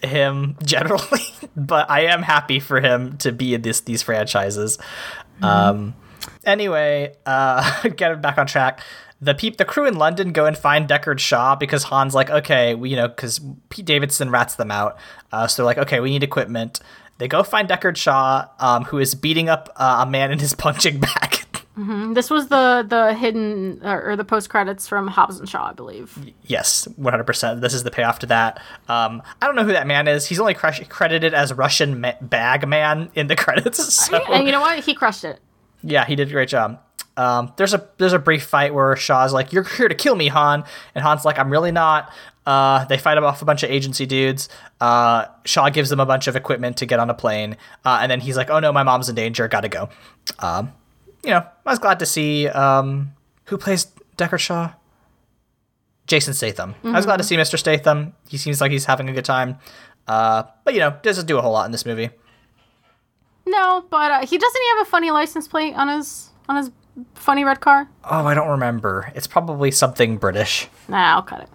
him 0.04 0.56
generally, 0.64 1.22
but 1.56 1.90
I 1.90 2.02
am 2.06 2.22
happy 2.22 2.60
for 2.60 2.80
him 2.82 3.18
to 3.18 3.32
be 3.32 3.54
in 3.56 3.62
this 3.64 3.82
these 3.82 4.04
franchises. 4.04 4.78
Um, 5.42 5.96
anyway, 6.48 7.14
uh, 7.26 7.88
getting 7.96 8.22
back 8.22 8.38
on 8.40 8.48
track. 8.48 8.80
The 9.20 9.34
peep, 9.34 9.58
the 9.58 9.66
crew 9.66 9.88
in 9.88 9.96
London 9.98 10.32
go 10.32 10.46
and 10.46 10.56
find 10.58 10.88
Deckard 10.88 11.20
Shaw 11.20 11.56
because 11.56 11.86
Han's 11.86 12.14
like, 12.14 12.30
okay, 12.30 12.76
we, 12.76 12.92
you 12.92 12.96
know, 12.96 13.08
because 13.08 13.42
Pete 13.70 13.86
Davidson 13.86 14.30
rats 14.30 14.56
them 14.56 14.70
out. 14.72 14.98
Uh, 15.32 15.48
so 15.48 15.62
they're 15.62 15.66
like, 15.66 15.80
okay, 15.80 16.00
we 16.00 16.10
need 16.12 16.24
equipment. 16.24 16.80
They 17.18 17.28
go 17.28 17.42
find 17.42 17.68
Deckard 17.68 17.98
Shaw, 17.98 18.48
um, 18.60 18.84
who 18.86 19.00
is 19.00 19.16
beating 19.16 19.50
up 19.50 19.70
uh, 19.76 20.04
a 20.08 20.10
man 20.10 20.32
in 20.32 20.38
his 20.40 20.54
punching 20.66 21.00
bag. 21.00 21.34
This 22.16 22.32
was 22.32 22.48
the 22.48 22.84
the 22.90 23.14
hidden 23.14 23.82
or, 23.84 24.10
or 24.10 24.16
the 24.16 24.24
post 24.26 24.50
credits 24.50 24.88
from 24.88 25.08
Hobbs 25.08 25.40
and 25.40 25.48
Shaw, 25.48 25.70
I 25.70 25.74
believe. 25.74 26.18
yes, 26.42 26.88
100%. 27.00 27.62
This 27.62 27.76
is 27.76 27.84
the 27.84 27.92
payoff 27.92 28.18
to 28.20 28.26
that. 28.28 28.58
Um, 28.88 29.22
I 29.40 29.46
don't 29.46 29.56
know 29.56 29.64
who 29.64 29.74
that 29.74 29.86
man 29.86 30.08
is. 30.08 30.26
He's 30.26 30.40
only 30.40 30.56
cre- 30.56 30.86
credited 30.90 31.36
as 31.36 31.54
Russian 31.54 32.02
ma- 32.02 32.14
bag 32.20 32.68
man 32.68 33.12
in 33.14 33.28
the 33.28 33.36
credits. 33.44 33.94
So. 33.94 34.18
And 34.18 34.48
you 34.48 34.52
know 34.52 34.62
what? 34.62 34.80
He 34.86 34.96
crushed 34.96 35.24
it. 35.24 35.40
Yeah, 35.88 36.06
he 36.06 36.16
did 36.16 36.28
a 36.28 36.32
great 36.32 36.50
job. 36.50 36.82
Um, 37.16 37.52
there's 37.58 37.74
a 37.74 37.88
there's 37.98 38.14
a 38.14 38.20
brief 38.20 38.44
fight 38.44 38.74
where 38.74 38.96
Shaw's 38.96 39.34
like, 39.34 39.52
"You're 39.52 39.64
here 39.64 39.88
to 39.88 39.96
kill 39.96 40.16
me, 40.16 40.28
Han," 40.28 40.64
and 40.94 41.04
Han's 41.04 41.26
like, 41.26 41.40
"I'm 41.40 41.50
really 41.50 41.72
not." 41.72 42.14
Uh, 42.46 42.86
they 42.86 42.98
fight 42.98 43.18
him 43.18 43.26
off 43.26 43.42
a 43.42 43.46
bunch 43.46 43.64
of 43.64 43.72
agency 43.72 44.06
dudes. 44.06 44.48
Uh, 44.80 45.26
Shaw 45.44 45.70
gives 45.70 45.90
them 45.90 46.00
a 46.00 46.06
bunch 46.06 46.28
of 46.28 46.36
equipment 46.36 46.78
to 46.78 46.86
get 46.86 47.00
on 47.00 47.10
a 47.10 47.14
plane, 47.14 47.58
uh, 47.84 48.00
and 48.02 48.12
then 48.12 48.20
he's 48.20 48.38
like, 48.38 48.50
"Oh 48.50 48.60
no, 48.60 48.72
my 48.72 48.84
mom's 48.84 49.10
in 49.10 49.16
danger. 49.16 49.48
Gotta 49.48 49.70
go." 49.70 49.90
Um, 50.40 50.74
you 51.24 51.32
know, 51.32 51.46
I 51.66 51.70
was 51.70 51.80
glad 51.80 52.00
to 52.00 52.06
see 52.06 52.48
um, 52.48 53.14
who 53.46 53.58
plays 53.58 53.88
Deckard 54.18 54.40
Shaw. 54.40 54.74
Jason 56.06 56.34
Statham. 56.34 56.74
I 56.86 56.92
was 56.92 57.06
glad 57.06 57.18
to 57.18 57.24
see 57.24 57.36
Mr. 57.36 57.60
Statham. 57.60 58.14
He 58.30 58.38
seems 58.38 58.62
like 58.62 58.72
he's 58.72 58.86
having 58.86 59.10
a 59.10 59.14
good 59.14 59.26
time. 59.26 59.58
Uh, 60.08 60.44
but 60.64 60.74
you 60.74 60.80
know, 60.80 60.96
doesn't 61.02 61.26
do 61.26 61.38
a 61.38 61.42
whole 61.42 61.52
lot 61.52 61.66
in 61.66 61.74
this 61.74 61.86
movie. 61.86 62.10
No, 63.48 63.86
but 63.90 64.12
uh, 64.12 64.20
he 64.26 64.38
doesn't 64.38 64.62
he 64.62 64.78
have 64.78 64.88
a 64.88 64.90
funny 64.90 65.10
license 65.10 65.48
plate 65.48 65.74
on 65.74 65.88
his 65.88 66.30
on 66.50 66.58
his 66.58 66.72
funny 67.16 67.44
red 67.44 67.62
car? 67.62 67.90
Oh, 68.04 68.26
I 68.26 68.34
don't 68.34 68.50
remember. 68.50 69.12
It's 69.16 69.28
probably 69.28 69.72
something 69.72 70.18
British. 70.18 70.68
Nah, 70.88 71.16
I'll 71.16 71.22
cut 71.22 71.42
it. 71.42 71.50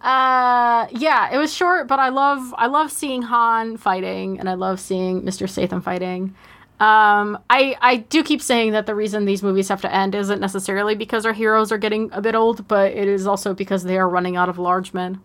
Uh, 0.00 0.86
yeah, 0.90 1.32
it 1.32 1.38
was 1.38 1.52
short, 1.54 1.88
but 1.88 1.98
I 1.98 2.08
love 2.08 2.54
I 2.56 2.66
love 2.66 2.90
seeing 2.90 3.22
Han 3.22 3.76
fighting, 3.76 4.38
and 4.38 4.48
I 4.48 4.54
love 4.54 4.80
seeing 4.80 5.22
Mr. 5.22 5.48
Statham 5.48 5.80
fighting. 5.80 6.34
Um, 6.80 7.38
I 7.48 7.76
I 7.80 7.96
do 7.96 8.24
keep 8.24 8.42
saying 8.42 8.72
that 8.72 8.86
the 8.86 8.94
reason 8.94 9.24
these 9.24 9.42
movies 9.42 9.68
have 9.68 9.80
to 9.82 9.94
end 9.94 10.14
isn't 10.14 10.40
necessarily 10.40 10.96
because 10.96 11.24
our 11.24 11.32
heroes 11.32 11.70
are 11.70 11.78
getting 11.78 12.10
a 12.12 12.20
bit 12.20 12.34
old, 12.34 12.66
but 12.66 12.92
it 12.92 13.06
is 13.06 13.26
also 13.26 13.54
because 13.54 13.84
they 13.84 13.98
are 13.98 14.08
running 14.08 14.36
out 14.36 14.48
of 14.48 14.58
large 14.58 14.92
men. 14.92 15.20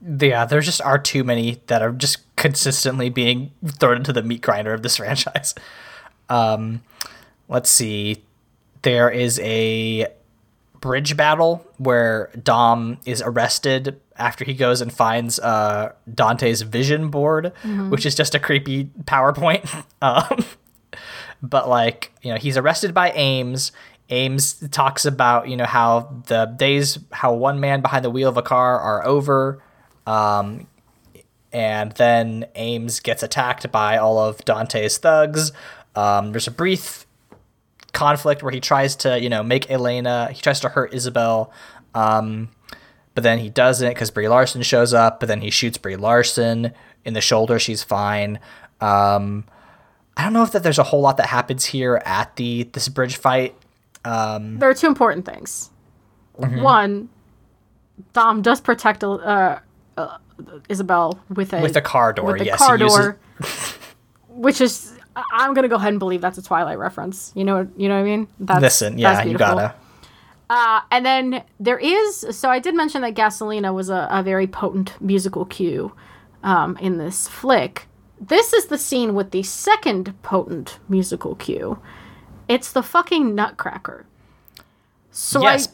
Yeah, 0.00 0.44
there 0.44 0.60
just 0.60 0.80
are 0.82 0.98
too 0.98 1.24
many 1.24 1.60
that 1.66 1.82
are 1.82 1.90
just 1.90 2.18
consistently 2.36 3.08
being 3.08 3.50
thrown 3.66 3.96
into 3.96 4.12
the 4.12 4.22
meat 4.22 4.42
grinder 4.42 4.72
of 4.72 4.82
this 4.82 4.96
franchise. 4.98 5.54
Um, 6.28 6.82
let's 7.48 7.70
see. 7.70 8.22
There 8.82 9.10
is 9.10 9.40
a 9.40 10.06
bridge 10.80 11.16
battle 11.16 11.66
where 11.78 12.30
Dom 12.42 12.98
is 13.04 13.22
arrested 13.22 14.00
after 14.16 14.44
he 14.44 14.54
goes 14.54 14.80
and 14.80 14.92
finds 14.92 15.38
uh, 15.40 15.92
Dante's 16.12 16.62
vision 16.62 17.08
board, 17.10 17.52
which 17.88 18.06
is 18.06 18.14
just 18.14 18.34
a 18.34 18.38
creepy 18.38 18.84
PowerPoint. 19.04 19.84
um, 20.02 20.44
but 21.42 21.68
like 21.68 22.12
you 22.22 22.32
know, 22.32 22.38
he's 22.38 22.56
arrested 22.56 22.94
by 22.94 23.10
Aimes. 23.12 23.72
Aimes 24.08 24.68
talks 24.70 25.04
about 25.04 25.48
you 25.48 25.56
know 25.56 25.64
how 25.64 26.22
the 26.26 26.46
days 26.46 26.98
how 27.10 27.34
one 27.34 27.58
man 27.58 27.80
behind 27.80 28.04
the 28.04 28.10
wheel 28.10 28.28
of 28.28 28.36
a 28.36 28.42
car 28.42 28.78
are 28.78 29.04
over. 29.04 29.60
Um, 30.06 30.68
and 31.56 31.92
then 31.92 32.44
Aimes 32.54 33.00
gets 33.00 33.22
attacked 33.22 33.72
by 33.72 33.96
all 33.96 34.18
of 34.18 34.44
Dante's 34.44 34.98
thugs. 34.98 35.52
Um, 35.94 36.32
there's 36.32 36.46
a 36.46 36.50
brief 36.50 37.06
conflict 37.94 38.42
where 38.42 38.52
he 38.52 38.60
tries 38.60 38.94
to, 38.96 39.18
you 39.18 39.30
know, 39.30 39.42
make 39.42 39.70
Elena, 39.70 40.28
he 40.30 40.42
tries 40.42 40.60
to 40.60 40.68
hurt 40.68 40.92
Isabel, 40.92 41.50
um, 41.94 42.50
but 43.14 43.24
then 43.24 43.38
he 43.38 43.48
doesn't 43.48 43.88
because 43.88 44.10
Brie 44.10 44.28
Larson 44.28 44.60
shows 44.60 44.92
up, 44.92 45.18
but 45.18 45.30
then 45.30 45.40
he 45.40 45.48
shoots 45.48 45.78
Brie 45.78 45.96
Larson 45.96 46.72
in 47.06 47.14
the 47.14 47.22
shoulder. 47.22 47.58
She's 47.58 47.82
fine. 47.82 48.38
Um, 48.82 49.46
I 50.14 50.24
don't 50.24 50.34
know 50.34 50.42
if 50.42 50.52
that 50.52 50.62
there's 50.62 50.78
a 50.78 50.82
whole 50.82 51.00
lot 51.00 51.16
that 51.16 51.28
happens 51.28 51.64
here 51.64 52.02
at 52.04 52.36
the 52.36 52.64
this 52.64 52.90
bridge 52.90 53.16
fight. 53.16 53.54
There 54.58 54.68
are 54.68 54.74
two 54.74 54.88
important 54.88 55.24
things. 55.24 55.70
One, 56.34 57.08
Dom 58.12 58.42
does 58.42 58.60
protect 58.60 59.02
uh, 59.02 59.60
uh, 59.96 60.18
Isabel 60.68 61.20
with 61.28 61.52
a 61.52 61.60
With 61.60 61.74
the 61.74 61.82
car 61.82 62.12
door, 62.12 62.26
with 62.26 62.38
the 62.38 62.46
yes, 62.46 62.58
car 62.58 62.78
door, 62.78 63.18
which 64.28 64.60
is 64.60 64.92
I'm 65.32 65.54
gonna 65.54 65.68
go 65.68 65.76
ahead 65.76 65.90
and 65.90 65.98
believe 65.98 66.20
that's 66.20 66.38
a 66.38 66.42
Twilight 66.42 66.78
reference. 66.78 67.32
You 67.34 67.44
know, 67.44 67.68
you 67.76 67.88
know 67.88 67.94
what 67.94 68.00
I 68.00 68.04
mean? 68.04 68.28
That's, 68.38 68.60
Listen, 68.60 68.98
yeah, 68.98 69.14
that's 69.14 69.28
you 69.28 69.38
gotta. 69.38 69.74
Uh, 70.48 70.80
and 70.92 71.04
then 71.04 71.42
there 71.58 71.78
is 71.78 72.26
so 72.30 72.50
I 72.50 72.58
did 72.58 72.74
mention 72.74 73.02
that 73.02 73.14
Gasolina 73.14 73.74
was 73.74 73.90
a, 73.90 74.08
a 74.10 74.22
very 74.22 74.46
potent 74.46 75.00
musical 75.00 75.44
cue 75.44 75.92
um, 76.42 76.76
in 76.78 76.98
this 76.98 77.26
flick. 77.26 77.86
This 78.20 78.52
is 78.52 78.66
the 78.66 78.78
scene 78.78 79.14
with 79.14 79.32
the 79.32 79.42
second 79.42 80.20
potent 80.22 80.78
musical 80.88 81.34
cue. 81.34 81.78
It's 82.48 82.72
the 82.72 82.82
fucking 82.82 83.34
Nutcracker. 83.34 84.06
So 85.10 85.42
yes. 85.42 85.68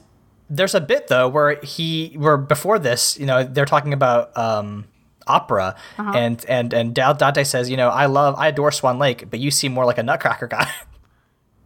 There's 0.55 0.75
a 0.75 0.81
bit 0.81 1.09
though 1.09 1.29
where 1.29 1.59
he 1.63 2.13
where 2.19 2.37
before 2.37 2.79
this, 2.79 3.19
you 3.19 3.25
know, 3.25 3.43
they're 3.43 3.65
talking 3.65 3.95
about 3.95 4.37
um 4.37 4.85
opera 5.27 5.75
Uh-huh. 5.99 6.13
and 6.15 6.45
and 6.49 6.75
and 6.75 6.95
Dal- 6.95 7.15
Dante 7.15 7.45
says, 7.45 7.71
you 7.71 7.77
know, 7.77 7.89
I 7.89 8.05
love 8.07 8.35
I 8.37 8.49
adore 8.49 8.71
Swan 8.73 8.99
Lake, 8.99 9.31
but 9.31 9.41
you 9.41 9.51
seem 9.51 9.73
more 9.73 9.87
like 9.87 9.97
a 9.99 10.03
nutcracker 10.03 10.47
guy. 10.49 10.69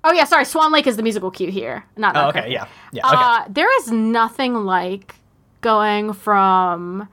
Oh 0.04 0.12
yeah, 0.12 0.22
sorry. 0.24 0.44
Swan 0.44 0.70
Lake 0.70 0.86
is 0.86 0.96
the 0.96 1.02
musical 1.02 1.32
cue 1.32 1.50
here, 1.50 1.84
not 1.96 2.16
oh, 2.16 2.28
okay, 2.28 2.52
yeah. 2.52 2.68
Yeah. 2.92 3.06
Okay. 3.08 3.16
Uh, 3.18 3.44
there 3.48 3.66
is 3.80 3.90
nothing 3.90 4.54
like 4.54 5.16
going 5.62 6.12
from 6.12 7.08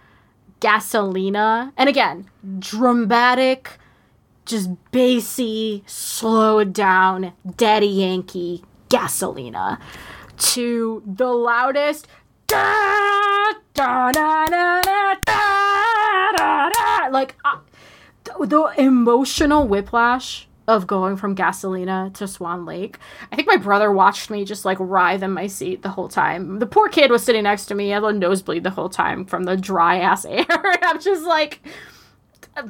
Gasolina, 0.62 1.72
and 1.76 1.90
again, 1.90 2.30
dramatic, 2.60 3.80
just 4.46 4.70
bassy, 4.92 5.84
slowed 5.88 6.72
down, 6.74 7.34
Daddy 7.58 7.88
Yankee 7.88 8.64
Gasolina, 8.90 9.80
to 10.52 11.04
the 11.06 11.28
loudest. 11.28 12.08
Da, 12.48 13.54
da, 13.74 14.12
da, 14.12 14.46
da, 14.46 14.82
da, 14.82 15.16
da, 15.26 16.70
da, 16.70 17.08
like 17.10 17.36
uh, 17.46 17.58
the 18.40 18.74
emotional 18.78 19.68
whiplash 19.68 20.48
of 20.68 20.88
going 20.88 21.18
from 21.18 21.36
Gasolina 21.36 22.14
to 22.14 22.28
Swan 22.28 22.66
Lake. 22.66 22.98
I 23.32 23.36
think 23.36 23.48
my 23.48 23.58
brother 23.58 23.92
watched 23.92 24.30
me 24.30 24.46
just 24.46 24.66
like 24.66 24.78
writhe 24.80 25.24
in 25.24 25.32
my 25.32 25.48
seat 25.48 25.82
the 25.82 25.90
whole 25.90 26.08
time. 26.08 26.60
The 26.60 26.66
poor 26.66 26.88
kid 26.90 27.12
was 27.12 27.24
sitting 27.24 27.44
next 27.44 27.66
to 27.68 27.76
me, 27.76 27.92
I 27.92 27.96
had 27.96 28.04
a 28.04 28.14
nosebleed 28.14 28.64
the 28.64 28.70
whole 28.70 28.90
time 28.90 29.26
from 29.26 29.44
the 29.44 29.58
dry 29.58 30.00
ass 30.00 30.26
air. 30.30 30.46
I'm 30.50 31.00
just 31.02 31.24
like 31.24 31.62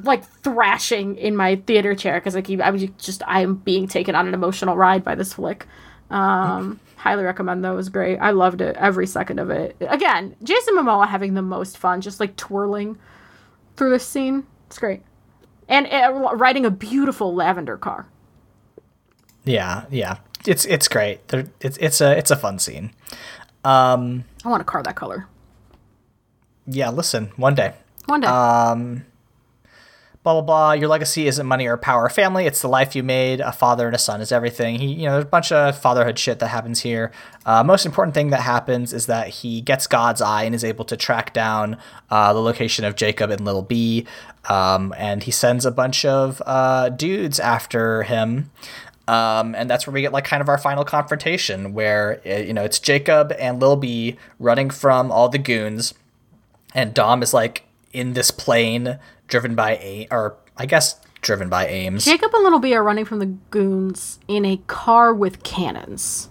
like 0.02 0.24
thrashing 0.24 1.16
in 1.16 1.36
my 1.36 1.56
theater 1.56 1.94
chair 1.94 2.18
because 2.18 2.34
I 2.34 2.42
keep 2.42 2.60
I 2.60 2.70
was 2.70 2.84
just 2.98 3.22
I 3.26 3.42
am 3.42 3.56
being 3.56 3.86
taken 3.86 4.14
on 4.14 4.26
an 4.26 4.34
emotional 4.34 4.76
ride 4.76 5.04
by 5.04 5.14
this 5.14 5.34
flick. 5.34 5.66
Um 6.10 6.80
highly 7.04 7.22
recommend. 7.22 7.64
It 7.66 7.70
was 7.72 7.90
great. 7.90 8.16
I 8.16 8.30
loved 8.30 8.62
it 8.62 8.76
every 8.76 9.06
second 9.06 9.38
of 9.38 9.50
it. 9.50 9.76
Again, 9.80 10.34
Jason 10.42 10.74
Momoa 10.74 11.06
having 11.06 11.34
the 11.34 11.42
most 11.42 11.76
fun, 11.76 12.00
just 12.00 12.18
like 12.18 12.34
twirling 12.36 12.98
through 13.76 13.90
this 13.90 14.06
scene. 14.06 14.46
It's 14.68 14.78
great, 14.78 15.02
and 15.68 15.86
uh, 15.86 16.30
riding 16.34 16.64
a 16.64 16.70
beautiful 16.70 17.34
lavender 17.34 17.76
car. 17.76 18.06
Yeah, 19.44 19.84
yeah, 19.90 20.16
it's 20.46 20.64
it's 20.64 20.88
great. 20.88 21.28
There, 21.28 21.44
it's 21.60 21.76
it's 21.76 22.00
a 22.00 22.16
it's 22.16 22.30
a 22.30 22.36
fun 22.36 22.58
scene. 22.58 22.92
Um, 23.64 24.24
I 24.42 24.48
want 24.48 24.62
a 24.62 24.64
car 24.64 24.82
that 24.82 24.96
color. 24.96 25.28
Yeah, 26.66 26.88
listen, 26.88 27.32
one 27.36 27.54
day. 27.54 27.74
One 28.06 28.22
day. 28.22 28.28
Um, 28.28 29.04
blah 30.24 30.32
blah 30.32 30.42
blah. 30.42 30.72
Your 30.72 30.88
legacy 30.88 31.26
isn't 31.28 31.46
money 31.46 31.66
or 31.66 31.76
power 31.76 32.06
or 32.06 32.08
family. 32.08 32.46
It's 32.46 32.62
the 32.62 32.68
life 32.68 32.96
you 32.96 33.02
made. 33.02 33.40
A 33.40 33.52
father 33.52 33.86
and 33.86 33.94
a 33.94 33.98
son 33.98 34.22
is 34.22 34.32
everything. 34.32 34.76
He, 34.80 34.86
you 34.86 35.04
know, 35.04 35.12
there's 35.12 35.24
a 35.24 35.28
bunch 35.28 35.52
of 35.52 35.78
fatherhood 35.78 36.18
shit 36.18 36.38
that 36.38 36.48
happens 36.48 36.80
here. 36.80 37.12
Uh, 37.44 37.62
most 37.62 37.84
important 37.84 38.14
thing 38.14 38.30
that 38.30 38.40
happens 38.40 38.94
is 38.94 39.04
that 39.06 39.28
he 39.28 39.60
gets 39.60 39.86
God's 39.86 40.22
eye 40.22 40.44
and 40.44 40.54
is 40.54 40.64
able 40.64 40.86
to 40.86 40.96
track 40.96 41.34
down 41.34 41.76
uh, 42.10 42.32
the 42.32 42.40
location 42.40 42.86
of 42.86 42.96
Jakob 42.96 43.30
and 43.30 43.44
Little 43.44 43.62
B, 43.62 44.06
um, 44.48 44.94
and 44.96 45.22
he 45.22 45.30
sends 45.30 45.66
a 45.66 45.70
bunch 45.70 46.06
of 46.06 46.42
uh, 46.46 46.88
dudes 46.88 47.38
after 47.38 48.02
him. 48.04 48.50
Um, 49.06 49.54
and 49.54 49.68
that's 49.68 49.86
where 49.86 49.92
we 49.92 50.00
get 50.00 50.14
like 50.14 50.24
kind 50.24 50.40
of 50.40 50.48
our 50.48 50.56
final 50.56 50.86
confrontation, 50.86 51.74
where 51.74 52.22
uh, 52.24 52.36
you 52.36 52.54
know 52.54 52.64
it's 52.64 52.78
Jakob 52.78 53.30
and 53.38 53.60
Lil 53.60 53.76
B 53.76 54.16
running 54.38 54.70
from 54.70 55.12
all 55.12 55.28
the 55.28 55.36
goons, 55.36 55.92
and 56.74 56.94
Dom 56.94 57.22
is 57.22 57.34
like 57.34 57.66
in 57.94 58.12
this 58.12 58.30
plane 58.30 58.98
driven 59.28 59.54
by 59.54 59.72
a 59.76 60.08
or 60.10 60.36
I 60.56 60.66
guess 60.66 61.00
driven 61.20 61.48
by 61.48 61.66
Aimes. 61.66 62.04
Jakob 62.04 62.34
and 62.34 62.44
Little 62.44 62.58
B 62.58 62.74
are 62.74 62.82
running 62.84 63.04
from 63.04 63.18
the 63.18 63.26
goons 63.26 64.18
in 64.28 64.44
a 64.44 64.58
car 64.66 65.14
with 65.14 65.42
cannons. 65.42 66.28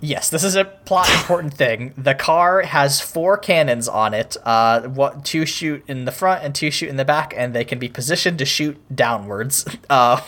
Yes, 0.00 0.30
this 0.30 0.44
is 0.44 0.54
a 0.54 0.64
plot 0.64 1.10
important 1.10 1.54
thing. 1.54 1.92
The 1.96 2.14
car 2.14 2.62
has 2.62 3.00
four 3.00 3.36
cannons 3.36 3.88
on 3.88 4.14
it. 4.14 4.36
Uh, 4.44 4.82
what 4.82 5.24
two 5.24 5.44
shoot 5.44 5.82
in 5.88 6.04
the 6.04 6.12
front 6.12 6.44
and 6.44 6.54
two 6.54 6.70
shoot 6.70 6.88
in 6.88 6.96
the 6.96 7.04
back, 7.04 7.34
and 7.36 7.52
they 7.52 7.64
can 7.64 7.80
be 7.80 7.88
positioned 7.88 8.38
to 8.38 8.44
shoot 8.44 8.78
downwards. 8.94 9.64
Uh, 9.90 10.20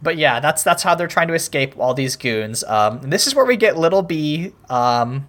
but 0.00 0.16
yeah, 0.16 0.40
that's 0.40 0.62
that's 0.62 0.82
how 0.82 0.94
they're 0.94 1.08
trying 1.08 1.28
to 1.28 1.34
escape 1.34 1.78
all 1.78 1.92
these 1.92 2.16
goons. 2.16 2.64
Um, 2.64 3.00
this 3.02 3.26
is 3.26 3.34
where 3.34 3.44
we 3.44 3.56
get 3.56 3.76
Little 3.76 4.02
B 4.02 4.52
um, 4.70 5.28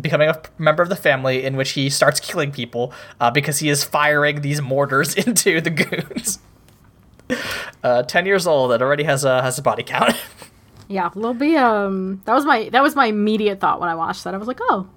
becoming 0.00 0.28
a 0.28 0.40
member 0.58 0.82
of 0.82 0.88
the 0.88 0.96
family 0.96 1.44
in 1.44 1.56
which 1.56 1.70
he 1.70 1.88
starts 1.88 2.20
killing 2.20 2.50
people 2.50 2.92
uh, 3.20 3.30
because 3.30 3.58
he 3.58 3.68
is 3.68 3.84
firing 3.84 4.40
these 4.40 4.60
mortars 4.60 5.14
into 5.26 5.60
the 5.60 5.70
goons. 5.70 6.38
uh, 7.82 8.02
Ten 8.04 8.26
years 8.26 8.46
old 8.46 8.72
and 8.72 8.82
already 8.82 9.04
has 9.04 9.24
a 9.24 9.42
has 9.42 9.58
a 9.58 9.62
body 9.62 9.82
count. 9.82 10.14
yeah, 10.88 11.10
Lil 11.14 11.34
B. 11.34 11.56
Um, 11.56 12.22
that 12.24 12.34
was 12.34 12.44
my 12.44 12.68
that 12.70 12.82
was 12.82 12.94
my 12.94 13.06
immediate 13.06 13.60
thought 13.60 13.80
when 13.80 13.88
I 13.88 13.94
watched 13.94 14.24
that. 14.24 14.34
I 14.34 14.38
was 14.38 14.48
like, 14.48 14.60
oh, 14.62 14.88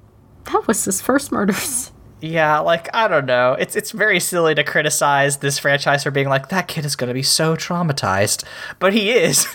that 0.45 0.67
was 0.67 0.83
his 0.85 1.01
first 1.01 1.31
murders. 1.31 1.91
Yeah, 2.21 2.59
like 2.59 2.89
I 2.93 3.07
don't 3.07 3.25
know. 3.25 3.53
It's 3.53 3.75
it's 3.75 3.91
very 3.91 4.19
silly 4.19 4.53
to 4.55 4.63
criticize 4.63 5.37
this 5.37 5.57
franchise 5.57 6.03
for 6.03 6.11
being 6.11 6.27
like 6.27 6.49
that 6.49 6.67
kid 6.67 6.85
is 6.85 6.95
going 6.95 7.07
to 7.07 7.13
be 7.13 7.23
so 7.23 7.55
traumatized, 7.55 8.43
but 8.77 8.93
he 8.93 9.11
is. 9.11 9.47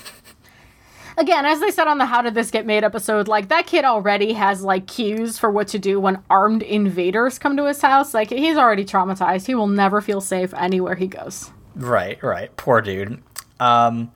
Again, 1.17 1.47
as 1.47 1.61
they 1.61 1.71
said 1.71 1.87
on 1.87 1.99
the 1.99 2.07
How 2.07 2.23
Did 2.23 2.35
This 2.35 2.51
Get 2.51 2.67
Made 2.67 2.83
episode, 2.83 3.29
like 3.29 3.49
that 3.49 3.67
kid 3.67 3.85
already 3.85 4.33
has 4.33 4.63
like 4.63 4.87
cues 4.87 5.39
for 5.39 5.51
what 5.51 5.69
to 5.69 5.79
do 5.79 6.01
when 6.01 6.23
armed 6.29 6.63
invaders 6.63 7.39
come 7.39 7.57
to 7.57 7.67
his 7.67 7.81
house. 7.81 8.15
Like 8.15 8.31
he's 8.31 8.57
already 8.57 8.85
traumatized. 8.85 9.47
He 9.47 9.55
will 9.55 9.69
never 9.69 10.01
feel 10.01 10.21
safe 10.21 10.53
anywhere 10.55 10.97
he 10.97 11.07
goes. 11.07 11.51
Right, 11.77 12.21
right. 12.23 12.55
Poor 12.57 12.81
dude. 12.81 13.23
Um, 13.61 14.11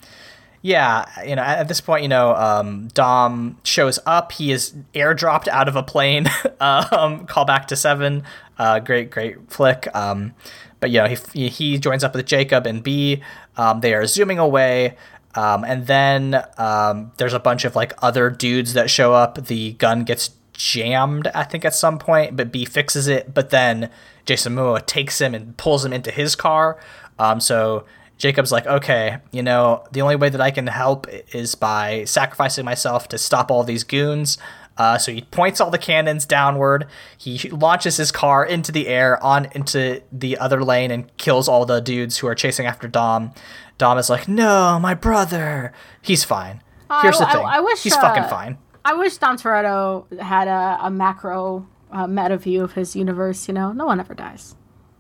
yeah, 0.61 1.07
you 1.24 1.36
know, 1.36 1.42
at 1.42 1.68
this 1.68 1.80
point, 1.80 2.03
you 2.03 2.09
know, 2.09 2.34
um, 2.34 2.88
Dom 2.88 3.59
shows 3.62 4.01
up. 4.05 4.32
He 4.32 4.51
is 4.51 4.74
airdropped 4.92 5.46
out 5.46 5.68
of 5.68 5.76
a 5.76 5.84
plane. 5.84 6.26
um, 6.61 7.26
call 7.26 7.44
back 7.44 7.68
to 7.68 7.76
Seven. 7.76 8.24
Uh, 8.59 8.80
great, 8.80 9.11
great 9.11 9.51
flick. 9.51 9.86
Um, 9.94 10.34
but 10.80 10.90
you 10.90 11.01
know, 11.01 11.07
he 11.32 11.49
he 11.49 11.78
joins 11.78 12.03
up 12.03 12.14
with 12.14 12.26
Jakob 12.26 12.66
and 12.66 12.82
B. 12.82 13.22
Um, 13.57 13.80
they 13.80 13.94
are 13.94 14.07
zooming 14.07 14.38
away. 14.38 14.96
Um, 15.39 15.62
and 15.62 15.86
then 15.86 16.43
um, 16.57 17.12
there's 17.18 17.32
a 17.32 17.39
bunch 17.39 17.64
of 17.64 17.76
like 17.76 17.93
other 18.03 18.28
dudes 18.28 18.72
that 18.72 18.91
show 18.91 19.14
up. 19.14 19.47
The 19.47 19.74
gun 19.74 20.03
gets 20.03 20.30
jammed, 20.53 21.28
I 21.28 21.45
think, 21.45 21.64
at 21.64 21.76
some 21.76 21.97
point, 22.01 22.36
but 22.36 22.51
B 22.51 22.64
fixes 22.64 23.07
it. 23.07 23.32
But 23.34 23.51
then 23.51 23.89
Jason 24.26 24.57
Momoa 24.57 24.84
takes 24.84 25.20
him 25.20 25.36
and 25.36 25.57
pulls 25.57 25.84
him 25.84 25.93
into 25.93 26.11
his 26.11 26.34
car. 26.34 26.80
Um, 27.20 27.39
so 27.39 27.84
Jakob's 28.16 28.51
like, 28.51 28.66
okay, 28.66 29.18
you 29.30 29.45
know, 29.45 29.84
the 29.93 30.03
only 30.03 30.16
way 30.16 30.28
that 30.28 30.41
I 30.41 30.51
can 30.51 30.66
help 30.66 31.07
is 31.32 31.55
by 31.55 32.03
sacrificing 32.03 32.64
myself 32.64 33.07
to 33.11 33.16
stop 33.16 33.53
all 33.53 33.62
these 33.62 33.84
goons. 33.84 34.39
Uh, 34.79 34.97
so 34.97 35.12
he 35.12 35.22
points 35.22 35.61
all 35.61 35.70
the 35.70 35.79
cannons 35.79 36.24
downward. 36.24 36.87
He 37.18 37.51
launches 37.51 37.97
his 37.97 38.12
car 38.12 38.47
into 38.47 38.72
the 38.72 38.87
air 38.89 39.22
on 39.22 39.49
into 39.53 40.03
the 40.12 40.39
other 40.39 40.64
lane 40.64 40.91
and 40.91 41.14
kills 41.16 41.49
all 41.49 41.66
the 41.66 41.81
dudes 41.81 42.18
who 42.18 42.29
are 42.29 42.35
chasing 42.35 42.64
after 42.64 42.89
Dom. 42.89 43.33
Dom 43.76 43.99
is 43.99 44.09
like, 44.09 44.29
no, 44.29 44.79
my 44.81 44.95
brother. 44.95 45.72
He's 46.01 46.24
fine. 46.24 46.62
Here's 47.03 47.18
the 47.18 47.26
thing. 47.26 47.45
I, 47.45 47.57
I 47.57 47.61
wish 47.61 47.83
he's 47.83 47.97
uh, 47.97 48.01
fucking 48.01 48.24
fine. 48.31 48.59
I 48.85 48.95
wish 48.95 49.18
Dom 49.18 49.37
Toretto 49.37 50.20
had 50.20 50.49
a, 50.49 50.79
a 50.83 50.91
macro 50.91 51.66
uh, 51.93 52.07
meta 52.07 52.39
view 52.39 52.64
of 52.64 52.72
his 52.72 52.97
universe. 52.97 53.47
You 53.49 53.55
know, 53.55 53.72
no 53.72 53.85
one 53.85 54.01
ever 54.01 54.14
dies. 54.14 54.55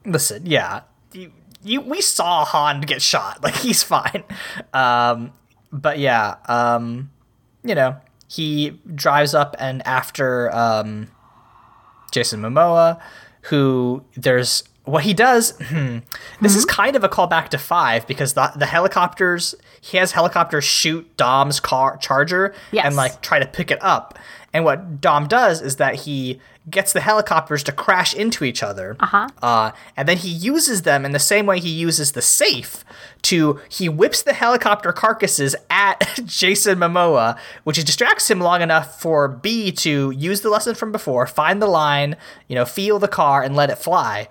Listen, 0.04 0.44
yeah, 0.44 0.82
you, 1.12 1.32
you, 1.62 1.80
we 1.80 2.00
saw 2.00 2.44
Han 2.44 2.82
get 2.82 3.00
shot. 3.02 3.40
Like 3.42 3.54
he's 3.54 3.82
fine. 3.82 4.24
Um, 4.72 5.32
but 5.72 5.98
yeah, 5.98 6.36
um, 6.46 7.10
you 7.64 7.74
know, 7.74 7.96
he 8.28 8.78
drives 8.94 9.34
up 9.34 9.56
and 9.58 9.84
after 9.86 10.54
um, 10.54 11.08
Jason 12.12 12.40
Momoa, 12.40 13.00
who 13.42 14.04
there's 14.14 14.64
what 14.84 15.04
he 15.04 15.12
does 15.12 15.50
hmm, 15.56 15.64
this 15.64 15.72
mm-hmm. 15.72 16.44
is 16.44 16.64
kind 16.64 16.96
of 16.96 17.04
a 17.04 17.08
callback 17.08 17.48
to 17.48 17.58
five 17.58 18.06
because 18.06 18.34
the, 18.34 18.52
the 18.56 18.66
helicopters 18.66 19.54
he 19.80 19.96
has 19.96 20.12
helicopters 20.12 20.64
shoot 20.64 21.16
dom's 21.16 21.60
car 21.60 21.96
charger 21.98 22.54
yes. 22.72 22.86
and 22.86 22.96
like 22.96 23.20
try 23.20 23.38
to 23.38 23.46
pick 23.46 23.70
it 23.70 23.82
up 23.82 24.18
and 24.52 24.64
what 24.64 25.00
dom 25.00 25.26
does 25.26 25.60
is 25.60 25.76
that 25.76 25.94
he 25.94 26.40
gets 26.70 26.92
the 26.92 27.00
helicopters 27.00 27.62
to 27.62 27.72
crash 27.72 28.14
into 28.14 28.44
each 28.44 28.62
other 28.62 28.96
uh-huh. 29.00 29.28
uh, 29.42 29.70
and 29.96 30.08
then 30.08 30.18
he 30.18 30.28
uses 30.28 30.82
them 30.82 31.04
in 31.04 31.12
the 31.12 31.18
same 31.18 31.46
way 31.46 31.58
he 31.58 31.70
uses 31.70 32.12
the 32.12 32.22
safe 32.22 32.84
to 33.22 33.60
he 33.68 33.88
whips 33.88 34.22
the 34.22 34.32
helicopter 34.32 34.92
carcasses 34.92 35.56
at 35.70 36.20
jason 36.24 36.78
momoa 36.78 37.38
which 37.64 37.82
distracts 37.84 38.30
him 38.30 38.40
long 38.40 38.62
enough 38.62 39.00
for 39.00 39.28
b 39.28 39.72
to 39.72 40.10
use 40.10 40.42
the 40.42 40.50
lesson 40.50 40.74
from 40.74 40.92
before 40.92 41.26
find 41.26 41.62
the 41.62 41.66
line 41.66 42.16
you 42.48 42.54
know 42.54 42.64
feel 42.64 42.98
the 42.98 43.08
car 43.08 43.42
and 43.42 43.56
let 43.56 43.70
it 43.70 43.76
fly 43.76 44.28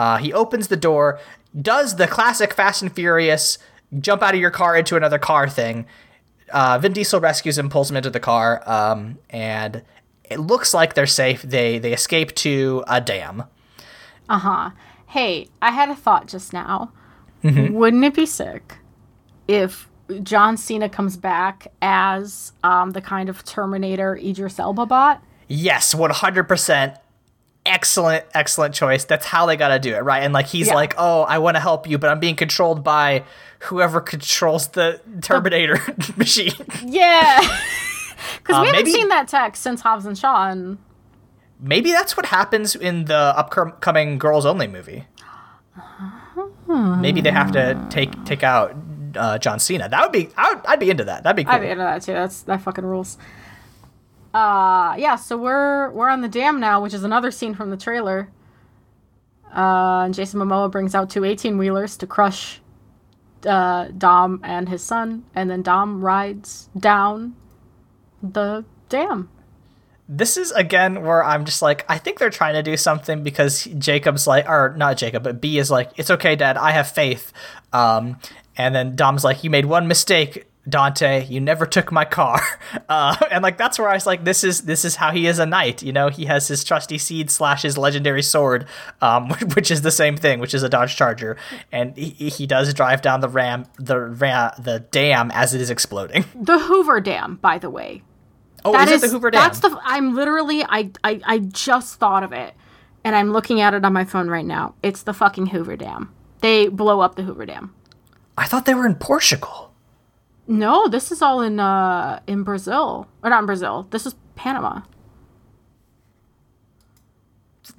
uh, 0.00 0.16
he 0.16 0.32
opens 0.32 0.68
the 0.68 0.78
door, 0.78 1.20
does 1.60 1.96
the 1.96 2.06
classic 2.06 2.54
Fast 2.54 2.80
and 2.80 2.90
Furious 2.90 3.58
jump 3.98 4.22
out 4.22 4.32
of 4.32 4.40
your 4.40 4.50
car 4.50 4.74
into 4.74 4.96
another 4.96 5.18
car 5.18 5.46
thing. 5.46 5.84
Uh, 6.52 6.78
Vin 6.78 6.92
Diesel 6.92 7.20
rescues 7.20 7.58
him, 7.58 7.68
pulls 7.68 7.90
him 7.90 7.96
into 7.96 8.10
the 8.10 8.20
car, 8.20 8.62
um, 8.68 9.18
and 9.30 9.82
it 10.24 10.38
looks 10.38 10.72
like 10.72 10.94
they're 10.94 11.06
safe. 11.06 11.42
They 11.42 11.78
they 11.78 11.92
escape 11.92 12.34
to 12.36 12.84
a 12.86 13.00
dam. 13.00 13.44
Uh 14.28 14.38
huh. 14.38 14.70
Hey, 15.08 15.48
I 15.60 15.72
had 15.72 15.88
a 15.88 15.96
thought 15.96 16.28
just 16.28 16.52
now. 16.52 16.92
Mm-hmm. 17.42 17.74
Wouldn't 17.74 18.04
it 18.04 18.14
be 18.14 18.26
sick 18.26 18.76
if 19.48 19.88
John 20.22 20.56
Cena 20.56 20.88
comes 20.88 21.16
back 21.16 21.68
as 21.82 22.52
um, 22.62 22.90
the 22.90 23.00
kind 23.00 23.28
of 23.28 23.44
Terminator 23.44 24.16
Idris 24.16 24.58
Elba 24.58 24.86
bot? 24.86 25.22
Yes, 25.48 25.94
one 25.94 26.10
hundred 26.10 26.44
percent 26.44 26.94
excellent 27.66 28.24
excellent 28.32 28.74
choice 28.74 29.04
that's 29.04 29.26
how 29.26 29.44
they 29.44 29.54
got 29.54 29.68
to 29.68 29.78
do 29.78 29.94
it 29.94 29.98
right 29.98 30.22
and 30.22 30.32
like 30.32 30.46
he's 30.46 30.68
yeah. 30.68 30.74
like 30.74 30.94
oh 30.96 31.22
i 31.24 31.36
want 31.36 31.56
to 31.56 31.60
help 31.60 31.86
you 31.86 31.98
but 31.98 32.08
i'm 32.08 32.18
being 32.18 32.34
controlled 32.34 32.82
by 32.82 33.22
whoever 33.60 34.00
controls 34.00 34.68
the 34.68 35.00
terminator 35.22 35.76
the... 35.76 36.14
machine. 36.16 36.52
Yeah. 36.84 37.40
Because 38.38 38.56
uh, 38.58 38.60
we 38.60 38.66
haven't 38.68 38.84
maybe, 38.84 38.92
seen 38.92 39.08
that 39.08 39.28
tech 39.28 39.56
since 39.56 39.80
hobbs 39.80 40.04
and 40.04 40.16
shaw 40.16 40.50
and 40.50 40.78
maybe 41.58 41.90
that's 41.90 42.16
what 42.16 42.26
happens 42.26 42.76
in 42.76 43.06
the 43.06 43.16
upcoming 43.16 44.18
girls 44.18 44.44
only 44.44 44.66
movie. 44.66 45.06
Maybe 46.68 47.20
they 47.20 47.30
have 47.30 47.52
to 47.52 47.86
take 47.90 48.24
take 48.24 48.42
out 48.42 48.76
uh, 49.16 49.38
john 49.38 49.58
cena. 49.58 49.88
That 49.88 50.02
would 50.02 50.12
be 50.12 50.28
I 50.36 50.52
would, 50.52 50.66
i'd 50.66 50.80
be 50.80 50.90
into 50.90 51.04
that. 51.04 51.22
That'd 51.22 51.36
be 51.36 51.44
cool 51.44 51.54
i'd 51.54 51.62
be 51.62 51.68
into 51.68 51.82
that 51.82 52.02
too. 52.02 52.12
That's 52.12 52.42
that 52.42 52.60
fucking 52.60 52.84
rules. 52.84 53.16
Uh 54.34 54.94
yeah 54.98 55.16
so 55.16 55.36
we're 55.36 55.90
we're 55.90 56.08
on 56.08 56.20
the 56.20 56.28
dam 56.28 56.60
now 56.60 56.82
which 56.82 56.94
is 56.94 57.04
another 57.04 57.30
scene 57.30 57.54
from 57.54 57.70
the 57.70 57.76
trailer. 57.76 58.28
Uh 59.52 60.02
and 60.04 60.14
jason 60.14 60.40
momoa 60.40 60.70
brings 60.70 60.94
out 60.94 61.10
two 61.10 61.24
18 61.24 61.56
wheelers 61.58 61.96
to 61.96 62.06
crush 62.06 62.60
uh, 63.46 63.88
Dom 63.96 64.40
and 64.42 64.68
his 64.68 64.82
son, 64.82 65.24
and 65.34 65.50
then 65.50 65.62
Dom 65.62 66.02
rides 66.02 66.68
down 66.78 67.36
the 68.22 68.64
dam. 68.88 69.30
This 70.08 70.36
is 70.36 70.50
again 70.50 71.02
where 71.02 71.22
I'm 71.22 71.44
just 71.44 71.62
like, 71.62 71.84
I 71.88 71.98
think 71.98 72.18
they're 72.18 72.30
trying 72.30 72.54
to 72.54 72.62
do 72.62 72.76
something 72.76 73.22
because 73.22 73.64
Jakob's 73.64 74.26
like, 74.26 74.48
or 74.48 74.74
not 74.76 74.96
Jakob, 74.96 75.22
but 75.22 75.40
B 75.40 75.58
is 75.58 75.70
like, 75.70 75.92
it's 75.96 76.10
okay, 76.10 76.34
Dad, 76.34 76.56
I 76.56 76.72
have 76.72 76.90
faith. 76.90 77.32
Um, 77.72 78.18
and 78.56 78.74
then 78.74 78.96
Dom's 78.96 79.22
like, 79.22 79.44
you 79.44 79.50
made 79.50 79.66
one 79.66 79.86
mistake, 79.86 80.49
Dante, 80.68 81.24
you 81.26 81.40
never 81.40 81.66
took 81.66 81.90
my 81.90 82.04
car. 82.04 82.40
Uh, 82.88 83.16
and 83.30 83.42
like 83.42 83.56
that's 83.56 83.78
where 83.78 83.88
I 83.88 83.94
was 83.94 84.04
like, 84.06 84.24
this 84.24 84.42
is 84.42 84.62
this 84.62 84.84
is 84.84 84.96
how 84.96 85.12
he 85.12 85.26
is 85.28 85.38
a 85.38 85.46
knight. 85.46 85.80
You 85.82 85.92
know, 85.92 86.08
he 86.08 86.24
has 86.24 86.48
his 86.48 86.64
trusty 86.64 86.98
seed 86.98 87.30
slash 87.30 87.62
his 87.62 87.78
legendary 87.78 88.22
sword, 88.22 88.66
um, 89.00 89.30
which 89.54 89.70
is 89.70 89.82
the 89.82 89.92
same 89.92 90.16
thing, 90.16 90.40
which 90.40 90.54
is 90.54 90.64
a 90.64 90.68
Dodge 90.68 90.96
Charger, 90.96 91.36
and 91.70 91.96
he, 91.96 92.28
he 92.28 92.46
does 92.48 92.74
drive 92.74 93.00
down 93.00 93.20
the 93.20 93.28
ram 93.28 93.66
the 93.78 93.98
ram 94.00 94.50
the 94.58 94.80
dam 94.80 95.30
as 95.32 95.54
it 95.54 95.60
is 95.60 95.70
exploding. 95.70 96.24
The 96.34 96.58
Hoover 96.58 97.00
Dam, 97.00 97.36
by 97.36 97.58
the 97.58 97.70
way. 97.70 98.02
Oh, 98.64 98.72
That 98.72 98.88
is, 98.88 98.94
is 98.94 99.04
it 99.04 99.06
the 99.06 99.12
Hoover 99.12 99.30
Dam? 99.30 99.40
That's 99.42 99.60
the. 99.60 99.78
I'm 99.84 100.14
literally. 100.16 100.64
I, 100.64 100.90
I 101.04 101.20
I 101.24 101.38
just 101.38 101.96
thought 102.00 102.24
of 102.24 102.32
it, 102.32 102.54
and 103.04 103.14
I'm 103.14 103.32
looking 103.32 103.60
at 103.60 103.72
it 103.72 103.84
on 103.84 103.92
my 103.92 104.04
phone 104.04 104.28
right 104.28 104.46
now. 104.46 104.74
It's 104.82 105.02
the 105.02 105.14
fucking 105.14 105.46
Hoover 105.46 105.76
Dam. 105.76 106.12
They 106.40 106.66
blow 106.68 107.00
up 107.00 107.14
the 107.14 107.22
Hoover 107.22 107.46
Dam. 107.46 107.72
I 108.36 108.46
thought 108.46 108.64
they 108.66 108.74
were 108.74 108.86
in 108.86 108.96
Portugal. 108.96 109.69
No, 110.50 110.88
this 110.88 111.12
is 111.12 111.22
all 111.22 111.40
in 111.42 111.60
uh 111.60 112.18
in 112.26 112.42
Brazil 112.42 113.06
or 113.22 113.30
not 113.30 113.38
in 113.38 113.46
Brazil. 113.46 113.86
This 113.90 114.04
is 114.04 114.16
Panama. 114.34 114.80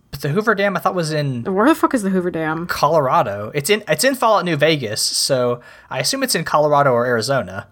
But 0.09 0.21
the 0.21 0.29
Hoover 0.29 0.55
Dam 0.55 0.77
I 0.77 0.79
thought 0.79 0.95
was 0.95 1.11
in 1.11 1.43
Where 1.43 1.67
the 1.67 1.75
fuck 1.75 1.93
is 1.93 2.01
the 2.01 2.09
Hoover 2.09 2.31
Dam? 2.31 2.67
Colorado. 2.67 3.51
It's 3.53 3.69
in 3.69 3.83
it's 3.89 4.05
in 4.05 4.15
Fallout 4.15 4.45
New 4.45 4.55
Vegas, 4.55 5.01
so 5.01 5.59
I 5.89 5.99
assume 5.99 6.23
it's 6.23 6.33
in 6.33 6.45
Colorado 6.45 6.93
or 6.93 7.05
Arizona. 7.05 7.67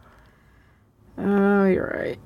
Oh, 1.17 1.63
you're 1.63 1.93
right. 1.97 2.19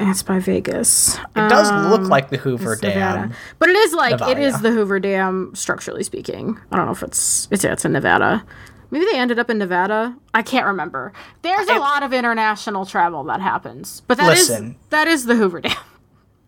It's 0.00 0.24
by 0.24 0.40
Vegas. 0.40 1.18
It 1.36 1.48
does 1.48 1.70
look 1.88 2.08
like 2.08 2.30
the 2.30 2.38
Hoover 2.38 2.74
Dam. 2.74 2.90
Nevada. 2.98 3.36
But 3.60 3.68
it 3.68 3.76
is 3.76 3.92
like 3.92 4.14
it 4.14 4.20
Nevada, 4.20 4.40
is 4.40 4.54
yeah. 4.54 4.60
the 4.60 4.70
Hoover 4.72 4.98
Dam 4.98 5.52
structurally 5.54 6.02
speaking. 6.02 6.58
I 6.72 6.76
don't 6.76 6.86
know 6.86 6.92
if 6.92 7.04
it's 7.04 7.46
it's 7.52 7.62
yeah, 7.62 7.74
it's 7.74 7.84
in 7.84 7.92
Nevada. 7.92 8.44
Maybe 8.94 9.06
they 9.10 9.18
ended 9.18 9.40
up 9.40 9.50
in 9.50 9.58
Nevada. 9.58 10.16
I 10.34 10.42
can't 10.42 10.66
remember. 10.66 11.12
There's 11.42 11.66
a 11.66 11.72
I- 11.72 11.78
lot 11.78 12.04
of 12.04 12.12
international 12.12 12.86
travel 12.86 13.24
that 13.24 13.40
happens. 13.40 14.02
But 14.06 14.18
that 14.18 14.32
is 14.32 14.48
Listen. 14.48 14.76
that 14.90 15.08
is 15.08 15.26
the 15.26 15.34
Hoover 15.34 15.60
Dam. 15.60 15.76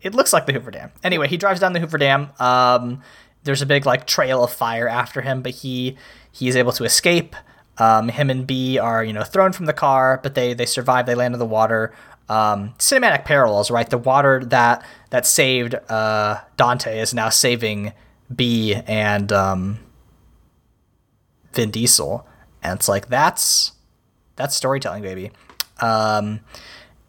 It 0.00 0.14
looks 0.14 0.32
like 0.32 0.46
the 0.46 0.52
Hoover 0.52 0.70
Dam. 0.70 0.92
Anyway, 1.02 1.26
he 1.26 1.36
drives 1.36 1.58
down 1.58 1.72
the 1.72 1.80
Hoover 1.80 1.98
Dam. 1.98 2.30
Um, 2.38 3.02
there's 3.42 3.62
a 3.62 3.66
big 3.66 3.84
like 3.84 4.06
trail 4.06 4.44
of 4.44 4.52
fire 4.52 4.86
after 4.88 5.22
him, 5.22 5.42
but 5.42 5.50
he 5.52 5.96
he 6.30 6.46
is 6.46 6.54
able 6.54 6.70
to 6.72 6.84
escape. 6.84 7.34
Um, 7.78 8.08
him 8.10 8.30
and 8.30 8.46
B 8.46 8.78
are 8.78 9.02
you 9.02 9.12
know 9.12 9.24
thrown 9.24 9.52
from 9.52 9.66
the 9.66 9.72
car, 9.72 10.20
but 10.22 10.36
they 10.36 10.54
they 10.54 10.66
survive. 10.66 11.06
They 11.06 11.16
land 11.16 11.34
in 11.34 11.40
the 11.40 11.46
water. 11.46 11.92
Um, 12.28 12.74
cinematic 12.78 13.24
parallels, 13.24 13.68
right? 13.68 13.90
The 13.90 13.98
water 13.98 14.44
that 14.44 14.84
that 15.10 15.26
saved 15.26 15.74
uh, 15.74 16.42
Dante 16.56 17.00
is 17.00 17.12
now 17.12 17.30
saving 17.30 17.92
B 18.32 18.74
and 18.86 19.32
um, 19.32 19.80
Vin 21.52 21.70
Diesel, 21.72 22.26
and 22.66 22.78
it's 22.78 22.88
like 22.88 23.08
that's 23.08 23.72
that's 24.36 24.54
storytelling, 24.54 25.02
baby. 25.02 25.32
Um, 25.80 26.40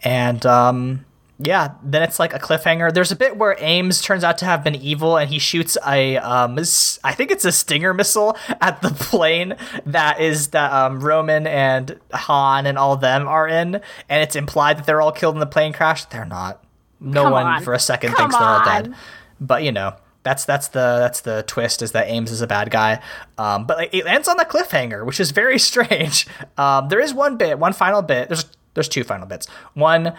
and 0.03 0.45
um, 0.45 1.05
yeah, 1.39 1.73
then 1.83 2.03
it's 2.03 2.19
like 2.19 2.33
a 2.33 2.39
cliffhanger. 2.39 2.93
There's 2.93 3.11
a 3.11 3.15
bit 3.15 3.37
where 3.37 3.55
Aimes 3.59 4.01
turns 4.01 4.23
out 4.23 4.37
to 4.39 4.45
have 4.45 4.63
been 4.63 4.75
evil, 4.75 5.17
and 5.17 5.29
he 5.29 5.39
shoots 5.39 5.77
a 5.85 6.17
um, 6.17 6.57
I 7.03 7.13
think 7.13 7.31
it's 7.31 7.45
a 7.45 7.51
Stinger 7.51 7.93
missile 7.93 8.37
at 8.61 8.81
the 8.81 8.89
plane 8.99 9.55
that 9.85 10.19
is 10.19 10.49
that 10.49 10.71
um, 10.71 10.99
Roman 10.99 11.45
and 11.45 11.99
Han 12.13 12.65
and 12.65 12.77
all 12.77 12.93
of 12.93 13.01
them 13.01 13.27
are 13.27 13.47
in, 13.47 13.75
and 14.09 14.23
it's 14.23 14.35
implied 14.35 14.77
that 14.77 14.85
they're 14.85 15.01
all 15.01 15.11
killed 15.11 15.35
in 15.35 15.39
the 15.39 15.45
plane 15.45 15.73
crash. 15.73 16.05
They're 16.05 16.25
not. 16.25 16.63
No 16.99 17.23
Come 17.23 17.31
one 17.33 17.45
on. 17.45 17.63
for 17.63 17.73
a 17.73 17.79
second 17.79 18.13
Come 18.13 18.17
thinks 18.17 18.37
they're 18.37 18.47
all 18.47 18.65
dead. 18.65 18.95
But 19.39 19.63
you 19.63 19.71
know. 19.71 19.95
That's 20.27 20.43
that's 20.43 20.67
the 20.67 20.97
that's 20.99 21.21
the 21.21 21.43
twist 21.47 21.81
is 21.81 21.93
that 21.93 22.09
Aimes 22.09 22.31
is 22.31 22.41
a 22.41 22.47
bad 22.47 22.69
guy, 22.69 22.99
um, 23.37 23.65
but 23.65 23.77
like, 23.77 23.93
it 23.93 24.05
ends 24.05 24.27
on 24.27 24.35
the 24.35 24.43
cliffhanger, 24.43 25.05
which 25.05 25.21
is 25.21 25.31
very 25.31 25.57
strange. 25.71 26.27
Um, 26.57 26.89
there 26.89 26.99
is 26.99 27.13
one 27.13 27.37
bit, 27.37 27.57
one 27.59 27.71
final 27.71 28.01
bit. 28.01 28.27
There's 28.27 28.43
there's 28.73 28.89
two 28.89 29.05
final 29.05 29.25
bits. 29.25 29.47
One, 29.73 30.13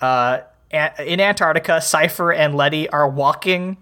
uh, 0.00 0.38
in 0.72 1.20
Antarctica, 1.20 1.82
Cipher 1.82 2.32
and 2.32 2.54
Letty 2.54 2.88
are 2.88 3.06
walking, 3.06 3.76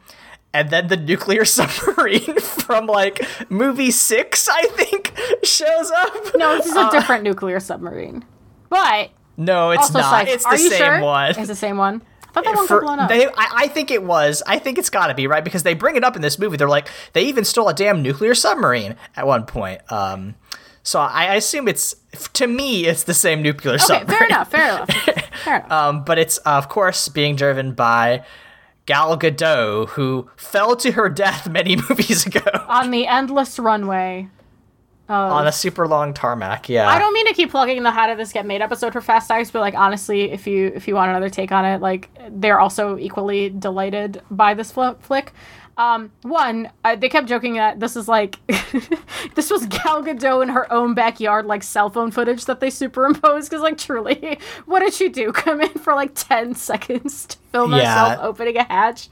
and 0.53 0.69
then 0.71 0.89
the 0.89 0.97
nuclear 0.97 1.45
submarine 1.57 2.41
from 2.41 2.87
like 2.89 3.25
movie 3.49 3.93
six, 3.93 4.49
I 4.49 4.63
think, 4.65 5.17
shows 5.45 5.93
up. 5.93 6.13
No, 6.35 6.57
this 6.57 6.67
is 6.67 6.75
a 6.75 6.91
different 6.91 7.23
nuclear 7.23 7.61
submarine. 7.61 8.25
But 8.69 9.11
No, 9.37 9.71
it's 9.71 9.93
not. 9.93 10.27
It's 10.27 10.43
the 10.43 10.51
Are 10.51 10.59
same 10.59 10.73
sure? 10.73 11.01
one. 11.03 11.31
It's 11.37 11.47
the 11.47 11.55
same 11.55 11.77
one. 11.77 12.03
I 12.39 12.43
thought 12.43 12.45
that 12.53 12.57
one 12.57 12.67
For- 12.67 12.81
got 12.81 12.87
blown 12.87 13.01
up. 13.01 13.09
They, 13.09 13.27
I, 13.27 13.33
I 13.37 13.69
think 13.69 13.91
it 13.91 14.03
was. 14.03 14.43
I 14.47 14.59
think 14.59 14.79
it's 14.79 14.91
got 14.91 15.09
to 15.09 15.15
be 15.15 15.27
right 15.27 15.45
because 15.45 15.63
they 15.63 15.75
bring 15.75 15.97
it 15.97 16.05
up 16.05 16.17
in 16.17 16.23
this 16.23 16.39
movie. 16.39 16.57
They're 16.57 16.69
like, 16.69 16.89
they 17.13 17.25
even 17.25 17.45
stole 17.45 17.69
a 17.69 17.75
damn 17.75 18.03
nuclear 18.03 18.35
submarine 18.35 18.97
at 19.17 19.27
one 19.27 19.45
point. 19.47 19.81
Um, 19.93 20.35
so 20.83 21.01
I, 21.01 21.27
I 21.27 21.35
assume 21.35 21.69
it's 21.69 21.95
to 22.35 22.47
me, 22.47 22.87
it's 22.87 23.05
the 23.05 23.15
same 23.15 23.43
nuclear 23.43 23.75
okay, 23.75 23.85
submarine. 23.85 24.19
fair 24.19 24.27
enough. 24.27 24.51
Fair 24.51 24.75
enough. 24.75 24.91
Fair 25.45 25.57
enough. 25.59 25.71
Um, 25.71 26.05
but 26.05 26.19
it's 26.19 26.39
uh, 26.47 26.53
of 26.57 26.69
course 26.69 27.09
being 27.09 27.37
driven 27.37 27.73
by 27.73 28.25
Gal 28.87 29.19
Gadot, 29.19 29.91
who 29.91 30.31
fell 30.37 30.75
to 30.77 30.93
her 30.93 31.09
death 31.11 31.49
many 31.49 31.77
movies 31.89 32.27
ago 32.27 32.41
On 32.69 32.91
the 32.91 33.07
endless 33.07 33.59
runway. 33.59 34.29
On 35.09 35.47
a 35.47 35.53
super 35.53 35.87
long 35.89 36.13
tarmac. 36.15 36.69
Yeah, 36.69 36.89
I 36.89 36.99
don't 36.99 37.13
mean 37.15 37.27
to 37.27 37.35
keep 37.35 37.51
plugging 37.51 37.83
the 37.83 37.91
"How 37.91 38.07
Did 38.07 38.19
This 38.19 38.33
Get 38.33 38.45
Made" 38.47 38.61
episode 38.63 38.93
for 38.93 39.01
Fast 39.01 39.29
Times, 39.29 39.51
but 39.51 39.61
like 39.61 39.75
honestly, 39.75 40.31
if 40.31 40.47
you 40.47 40.73
if 40.75 40.87
you 40.87 40.95
want 40.95 41.11
another 41.11 41.31
take 41.31 41.51
on 41.53 41.65
it, 41.65 41.81
like 41.81 42.11
they're 42.31 42.61
also 42.61 42.99
equally 42.99 43.49
delighted 43.51 44.23
by 44.31 44.55
this 44.55 44.71
fl- 44.71 44.93
flick. 45.01 45.33
Um, 45.79 46.11
one, 46.23 46.71
uh, 46.85 46.97
they 46.97 47.09
kept 47.09 47.29
joking 47.29 47.55
that 47.55 47.79
this 47.79 47.95
is 47.95 48.09
like 48.09 48.37
this 49.37 49.49
was 49.49 49.65
Gal 49.67 50.03
Gadot 50.03 50.43
in 50.43 50.49
her 50.49 50.71
own 50.73 50.93
backyard, 50.95 51.47
like 51.47 51.63
cell 51.63 51.89
phone 51.89 52.11
footage 52.11 52.47
that 52.47 52.59
they 52.59 52.69
superimposed. 52.69 53.49
Because 53.49 53.63
like 53.63 53.79
truly, 53.79 54.39
what 54.67 54.81
did 54.81 54.93
she 54.93 55.09
do? 55.09 55.31
Come 55.31 55.61
in 55.61 55.69
for 55.71 55.95
like 55.95 56.11
ten 56.17 56.55
seconds 56.57 57.27
to 57.27 57.37
film 57.53 57.73
Yeah. 57.73 57.79
herself 58.09 58.25
opening 58.25 58.57
a 58.57 58.65
hatch? 58.65 59.09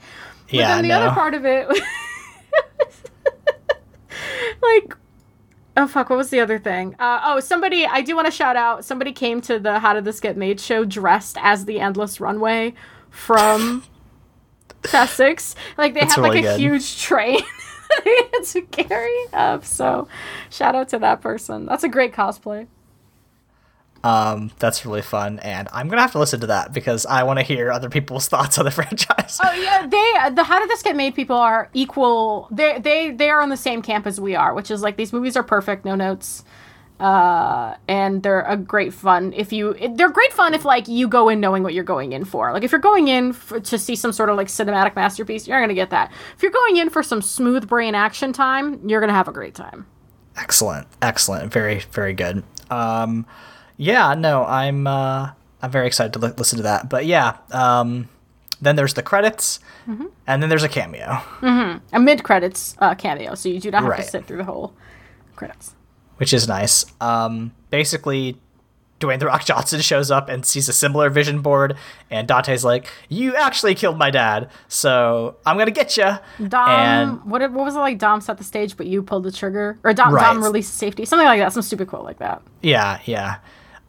But 0.46 0.54
Yeah, 0.54 0.74
then 0.74 0.82
the 0.82 0.88
no. 0.88 1.00
other 1.02 1.10
part 1.14 1.34
of 1.34 1.44
it, 1.46 1.68
like 4.62 4.96
Oh 5.76 5.86
fuck! 5.86 6.08
What 6.08 6.16
was 6.16 6.30
the 6.30 6.40
other 6.40 6.58
thing? 6.58 6.94
Uh, 6.98 7.20
oh, 7.24 7.40
somebody 7.40 7.84
I 7.86 8.00
do 8.00 8.16
want 8.16 8.26
to 8.26 8.30
shout 8.32 8.56
out. 8.56 8.84
Somebody 8.84 9.12
came 9.12 9.40
to 9.42 9.58
the 9.58 9.78
How 9.78 9.92
Did 9.92 10.04
This 10.04 10.20
Get 10.20 10.36
Made 10.36 10.58
show 10.60 10.84
dressed 10.84 11.36
as 11.40 11.66
the 11.66 11.80
Endless 11.80 12.18
Runway 12.20 12.74
from 13.10 13.84
Fast 14.84 15.16
Six. 15.16 15.54
Like 15.76 15.94
they 15.94 16.00
That's 16.00 16.14
had 16.14 16.22
like 16.22 16.38
a 16.38 16.42
good. 16.42 16.60
huge 16.60 17.02
train 17.02 17.40
they 18.04 18.16
had 18.32 18.44
to 18.44 18.62
carry 18.62 19.16
up. 19.32 19.64
So, 19.64 20.08
shout 20.50 20.74
out 20.74 20.88
to 20.90 20.98
that 20.98 21.20
person. 21.20 21.66
That's 21.66 21.84
a 21.84 21.88
great 21.88 22.12
cosplay. 22.12 22.66
Um, 24.06 24.52
that's 24.60 24.86
really 24.86 25.02
fun, 25.02 25.40
and 25.40 25.66
I'm 25.72 25.88
gonna 25.88 26.02
have 26.02 26.12
to 26.12 26.20
listen 26.20 26.38
to 26.40 26.46
that 26.46 26.72
because 26.72 27.06
I 27.06 27.24
want 27.24 27.40
to 27.40 27.42
hear 27.42 27.72
other 27.72 27.88
people's 27.88 28.28
thoughts 28.32 28.56
on 28.56 28.64
the 28.64 28.70
franchise. 28.70 29.40
Oh 29.42 29.52
yeah, 29.52 29.84
they 29.84 30.32
the 30.32 30.44
How 30.44 30.60
Did 30.60 30.70
This 30.70 30.82
Get 30.82 30.94
Made 30.94 31.16
people 31.16 31.34
are 31.34 31.68
equal. 31.74 32.46
They 32.52 32.78
they 32.78 33.10
they 33.10 33.30
are 33.30 33.40
on 33.40 33.48
the 33.48 33.56
same 33.56 33.82
camp 33.82 34.06
as 34.06 34.20
we 34.20 34.36
are, 34.36 34.54
which 34.54 34.70
is 34.70 34.80
like 34.80 34.96
these 34.96 35.12
movies 35.12 35.36
are 35.36 35.42
perfect, 35.42 35.84
no 35.84 35.96
notes, 35.96 36.44
uh, 37.00 37.74
and 37.88 38.22
they're 38.22 38.42
a 38.42 38.56
great 38.56 38.94
fun. 38.94 39.32
If 39.32 39.52
you 39.52 39.74
they're 39.96 40.10
great 40.10 40.32
fun 40.32 40.54
if 40.54 40.64
like 40.64 40.86
you 40.86 41.08
go 41.08 41.28
in 41.28 41.40
knowing 41.40 41.64
what 41.64 41.74
you're 41.74 41.82
going 41.82 42.12
in 42.12 42.24
for. 42.24 42.52
Like 42.52 42.62
if 42.62 42.70
you're 42.70 42.80
going 42.80 43.08
in 43.08 43.32
for, 43.32 43.58
to 43.58 43.76
see 43.76 43.96
some 43.96 44.12
sort 44.12 44.28
of 44.28 44.36
like 44.36 44.46
cinematic 44.46 44.94
masterpiece, 44.94 45.48
you're 45.48 45.60
gonna 45.60 45.74
get 45.74 45.90
that. 45.90 46.12
If 46.36 46.44
you're 46.44 46.52
going 46.52 46.76
in 46.76 46.90
for 46.90 47.02
some 47.02 47.22
smooth 47.22 47.66
brain 47.66 47.96
action 47.96 48.32
time, 48.32 48.88
you're 48.88 49.00
gonna 49.00 49.14
have 49.14 49.26
a 49.26 49.32
great 49.32 49.56
time. 49.56 49.84
Excellent, 50.36 50.86
excellent, 51.02 51.52
very, 51.52 51.80
very 51.90 52.12
good. 52.12 52.44
Um, 52.70 53.26
yeah, 53.76 54.14
no, 54.14 54.44
I'm 54.44 54.86
uh, 54.86 55.30
I'm 55.62 55.70
very 55.70 55.86
excited 55.86 56.12
to 56.14 56.18
li- 56.18 56.32
listen 56.36 56.56
to 56.58 56.62
that. 56.64 56.88
But 56.88 57.06
yeah, 57.06 57.36
um, 57.52 58.08
then 58.60 58.76
there's 58.76 58.94
the 58.94 59.02
credits, 59.02 59.60
Mm-hmm. 59.88 60.06
and 60.26 60.42
then 60.42 60.48
there's 60.48 60.64
a 60.64 60.68
cameo, 60.68 61.20
A 61.42 62.00
mid 62.00 62.24
credits 62.24 62.74
uh, 62.80 62.94
cameo, 62.96 63.34
so 63.36 63.48
you 63.48 63.60
do 63.60 63.70
not 63.70 63.82
have 63.82 63.90
Right. 63.90 64.02
to 64.02 64.08
sit 64.10 64.26
through 64.26 64.38
the 64.38 64.44
whole 64.44 64.74
credits. 65.36 65.74
which 66.16 66.32
is 66.32 66.48
nice. 66.48 66.84
Um, 67.00 67.52
basically, 67.70 68.40
Dwayne 68.98 69.18
the 69.20 69.26
Rock 69.26 69.44
Johnson 69.44 69.80
shows 69.82 70.10
up 70.10 70.28
and 70.30 70.44
sees 70.46 70.68
a 70.68 70.72
similar 70.72 71.10
vision 71.10 71.40
board, 71.42 71.76
and 72.10 72.26
Dante's 72.26 72.64
like, 72.64 72.88
"You 73.10 73.36
actually 73.36 73.74
killed 73.74 73.98
my 73.98 74.10
dad, 74.10 74.48
so 74.66 75.36
I'm 75.44 75.58
gonna 75.58 75.70
get 75.70 75.96
you." 75.98 76.16
Dom, 76.48 76.68
and 76.70 77.24
what 77.26 77.42
what 77.52 77.64
was 77.66 77.76
it 77.76 77.80
like? 77.80 77.98
Dom 77.98 78.20
set 78.22 78.38
the 78.38 78.44
stage, 78.44 78.76
but 78.76 78.86
you 78.86 79.02
pulled 79.02 79.24
the 79.24 79.30
trigger, 79.32 79.78
or 79.84 79.92
Dom, 79.92 80.14
Right. 80.14 80.24
Dom 80.24 80.42
released 80.42 80.74
safety, 80.78 81.04
something 81.04 81.26
like 81.28 81.38
that. 81.40 81.52
Some 81.52 81.62
stupid 81.62 81.88
quote 81.88 82.04
like 82.04 82.18
that. 82.18 82.40
Yeah, 82.62 82.98
yeah. 83.04 83.36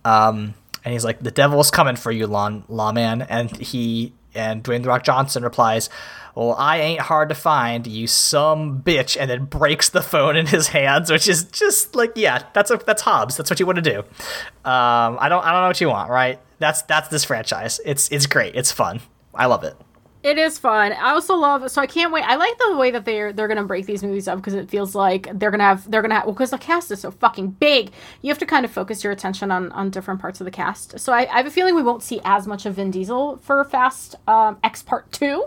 Um, 0.07 0.53
and 0.85 0.93
he's 0.93 1.03
like, 1.03 1.19
"The 1.19 1.31
devil's 1.31 1.69
coming 1.69 1.97
for 1.97 2.11
you, 2.11 2.27
law 2.27 2.49
lawman," 2.69 3.23
and 3.23 3.55
he 3.57 4.13
and 4.33 4.63
Dwayne 4.63 4.83
the 4.83 4.89
Rock 4.89 5.03
Johnson 5.03 5.43
replies, 5.43 5.89
"Well, 6.33 6.53
I 6.53 6.77
ain't 6.77 7.01
hard 7.01 7.27
to 7.29 7.35
find, 7.35 7.85
you 7.85 8.07
some 8.07 8.81
bitch," 8.81 9.17
and 9.19 9.29
then 9.29 9.45
breaks 9.45 9.89
the 9.89 10.01
phone 10.01 10.37
in 10.37 10.45
his 10.45 10.69
hands, 10.69 11.11
which 11.11 11.27
is 11.27 11.43
just 11.45 11.93
like, 11.93 12.13
yeah, 12.15 12.43
that's 12.53 12.71
a 12.71 12.77
that's 12.77 13.01
Hobbs. 13.01 13.35
That's 13.35 13.49
what 13.49 13.59
you 13.59 13.65
want 13.65 13.77
to 13.77 13.81
do. 13.81 13.99
Um, 13.99 15.17
I 15.19 15.27
don't 15.27 15.43
I 15.43 15.51
don't 15.51 15.61
know 15.61 15.67
what 15.67 15.81
you 15.81 15.89
want, 15.89 16.09
right? 16.09 16.39
That's 16.59 16.83
that's 16.83 17.09
this 17.09 17.25
franchise. 17.25 17.81
It's 17.83 18.09
it's 18.09 18.25
great. 18.25 18.55
It's 18.55 18.71
fun. 18.71 19.01
I 19.35 19.47
love 19.47 19.65
it. 19.65 19.75
It 20.23 20.37
is 20.37 20.57
fun. 20.57 20.93
I 20.93 21.11
also 21.11 21.35
love 21.35 21.69
so 21.69 21.81
I 21.81 21.87
can't 21.87 22.11
wait. 22.11 22.23
I 22.23 22.35
like 22.35 22.57
the 22.57 22.75
way 22.75 22.91
that 22.91 23.05
they're 23.05 23.31
they're 23.31 23.47
gonna 23.47 23.63
break 23.63 23.85
these 23.85 24.03
movies 24.03 24.27
up 24.27 24.37
because 24.39 24.55
it 24.55 24.69
feels 24.69 24.95
like 24.95 25.27
they're 25.37 25.51
gonna 25.51 25.63
have 25.63 25.89
they're 25.89 26.01
gonna 26.01 26.15
have 26.15 26.25
well 26.25 26.33
because 26.33 26.49
the 26.49 26.57
cast 26.57 26.91
is 26.91 27.01
so 27.01 27.11
fucking 27.11 27.51
big. 27.51 27.91
You 28.21 28.29
have 28.29 28.39
to 28.39 28.45
kind 28.45 28.65
of 28.65 28.71
focus 28.71 29.03
your 29.03 29.13
attention 29.13 29.51
on 29.51 29.71
on 29.73 29.89
different 29.89 30.19
parts 30.19 30.41
of 30.41 30.45
the 30.45 30.51
cast. 30.51 30.99
So 30.99 31.13
I, 31.13 31.31
I 31.31 31.37
have 31.37 31.45
a 31.45 31.51
feeling 31.51 31.75
we 31.75 31.83
won't 31.83 32.03
see 32.03 32.19
as 32.25 32.47
much 32.47 32.65
of 32.65 32.75
Vin 32.75 32.91
Diesel 32.91 33.37
for 33.37 33.63
Fast 33.63 34.15
um, 34.27 34.57
X 34.63 34.81
Part 34.81 35.11
Two, 35.11 35.45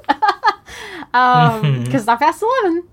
um 1.15 1.85
because 1.85 2.07
not 2.07 2.21
Fast 2.21 2.43
Eleven. 2.43 2.90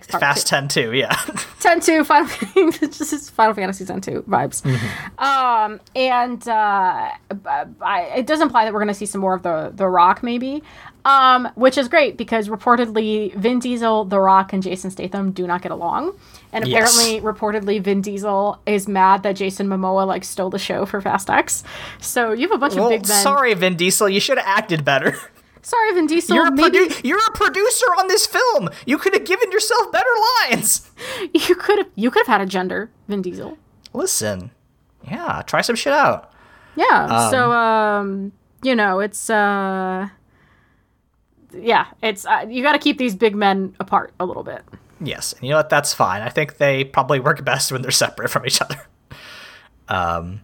Fast 0.00 0.46
2. 0.46 0.50
10 0.50 0.68
too, 0.68 0.92
yeah. 0.94 1.10
10 1.60 1.80
2, 1.80 2.04
Final, 2.04 2.30
just 2.70 3.30
Final 3.32 3.54
Fantasy 3.54 3.84
10 3.84 4.00
2 4.00 4.22
vibes. 4.22 4.62
Mm-hmm. 4.62 5.22
Um, 5.22 5.80
and 5.94 6.48
uh, 6.48 7.10
I, 7.80 8.12
it 8.16 8.26
does 8.26 8.40
imply 8.40 8.64
that 8.64 8.72
we're 8.72 8.80
going 8.80 8.88
to 8.88 8.94
see 8.94 9.06
some 9.06 9.20
more 9.20 9.34
of 9.34 9.42
the, 9.42 9.70
the 9.74 9.86
Rock, 9.86 10.22
maybe, 10.22 10.62
um, 11.04 11.50
which 11.56 11.76
is 11.76 11.88
great 11.88 12.16
because 12.16 12.48
reportedly 12.48 13.34
Vin 13.34 13.58
Diesel, 13.58 14.06
The 14.06 14.18
Rock, 14.18 14.54
and 14.54 14.62
Jason 14.62 14.90
Statham 14.90 15.32
do 15.32 15.46
not 15.46 15.60
get 15.60 15.72
along. 15.72 16.18
And 16.54 16.66
apparently, 16.66 17.14
yes. 17.14 17.22
reportedly, 17.22 17.82
Vin 17.82 18.00
Diesel 18.00 18.60
is 18.66 18.88
mad 18.88 19.22
that 19.24 19.36
Jason 19.36 19.68
Momoa 19.68 20.06
like 20.06 20.24
stole 20.24 20.50
the 20.50 20.58
show 20.58 20.86
for 20.86 21.00
Fast 21.00 21.28
X. 21.28 21.64
So 22.00 22.32
you 22.32 22.48
have 22.48 22.56
a 22.56 22.58
bunch 22.58 22.74
well, 22.74 22.86
of 22.86 22.90
big 22.90 23.08
men. 23.08 23.22
Sorry, 23.22 23.52
Vin 23.54 23.76
Diesel, 23.76 24.08
you 24.08 24.20
should 24.20 24.38
have 24.38 24.46
acted 24.46 24.84
better. 24.84 25.16
Sorry, 25.62 25.94
Vin 25.94 26.06
Diesel. 26.06 26.34
You're 26.34 26.48
a, 26.48 26.50
maybe... 26.50 26.78
produ- 26.78 27.04
you're 27.04 27.18
a 27.18 27.36
producer 27.36 27.86
on 27.98 28.08
this 28.08 28.26
film. 28.26 28.68
You 28.84 28.98
could 28.98 29.14
have 29.14 29.24
given 29.24 29.50
yourself 29.52 29.90
better 29.92 30.10
lines. 30.50 30.90
You 31.34 31.54
could 31.54 31.78
have. 31.78 31.88
You 31.94 32.10
could 32.10 32.26
have 32.26 32.40
had 32.40 32.40
a 32.40 32.46
gender, 32.46 32.90
Vin 33.08 33.22
Diesel. 33.22 33.58
Listen, 33.92 34.50
yeah, 35.08 35.42
try 35.46 35.60
some 35.60 35.76
shit 35.76 35.92
out. 35.92 36.32
Yeah. 36.76 37.06
Um, 37.06 37.30
so, 37.30 37.52
um, 37.52 38.32
you 38.62 38.74
know, 38.74 39.00
it's 39.00 39.28
uh, 39.28 40.08
yeah, 41.52 41.86
it's 42.02 42.24
uh, 42.26 42.46
you 42.48 42.62
got 42.62 42.72
to 42.72 42.78
keep 42.78 42.98
these 42.98 43.14
big 43.14 43.34
men 43.34 43.74
apart 43.80 44.12
a 44.20 44.24
little 44.24 44.42
bit. 44.42 44.62
Yes, 45.00 45.32
and 45.32 45.42
you 45.42 45.50
know 45.50 45.56
what? 45.56 45.70
That's 45.70 45.92
fine. 45.92 46.22
I 46.22 46.28
think 46.28 46.58
they 46.58 46.84
probably 46.84 47.20
work 47.20 47.44
best 47.44 47.72
when 47.72 47.82
they're 47.82 47.90
separate 47.90 48.28
from 48.28 48.46
each 48.46 48.60
other. 48.60 48.76
Um, 49.88 50.40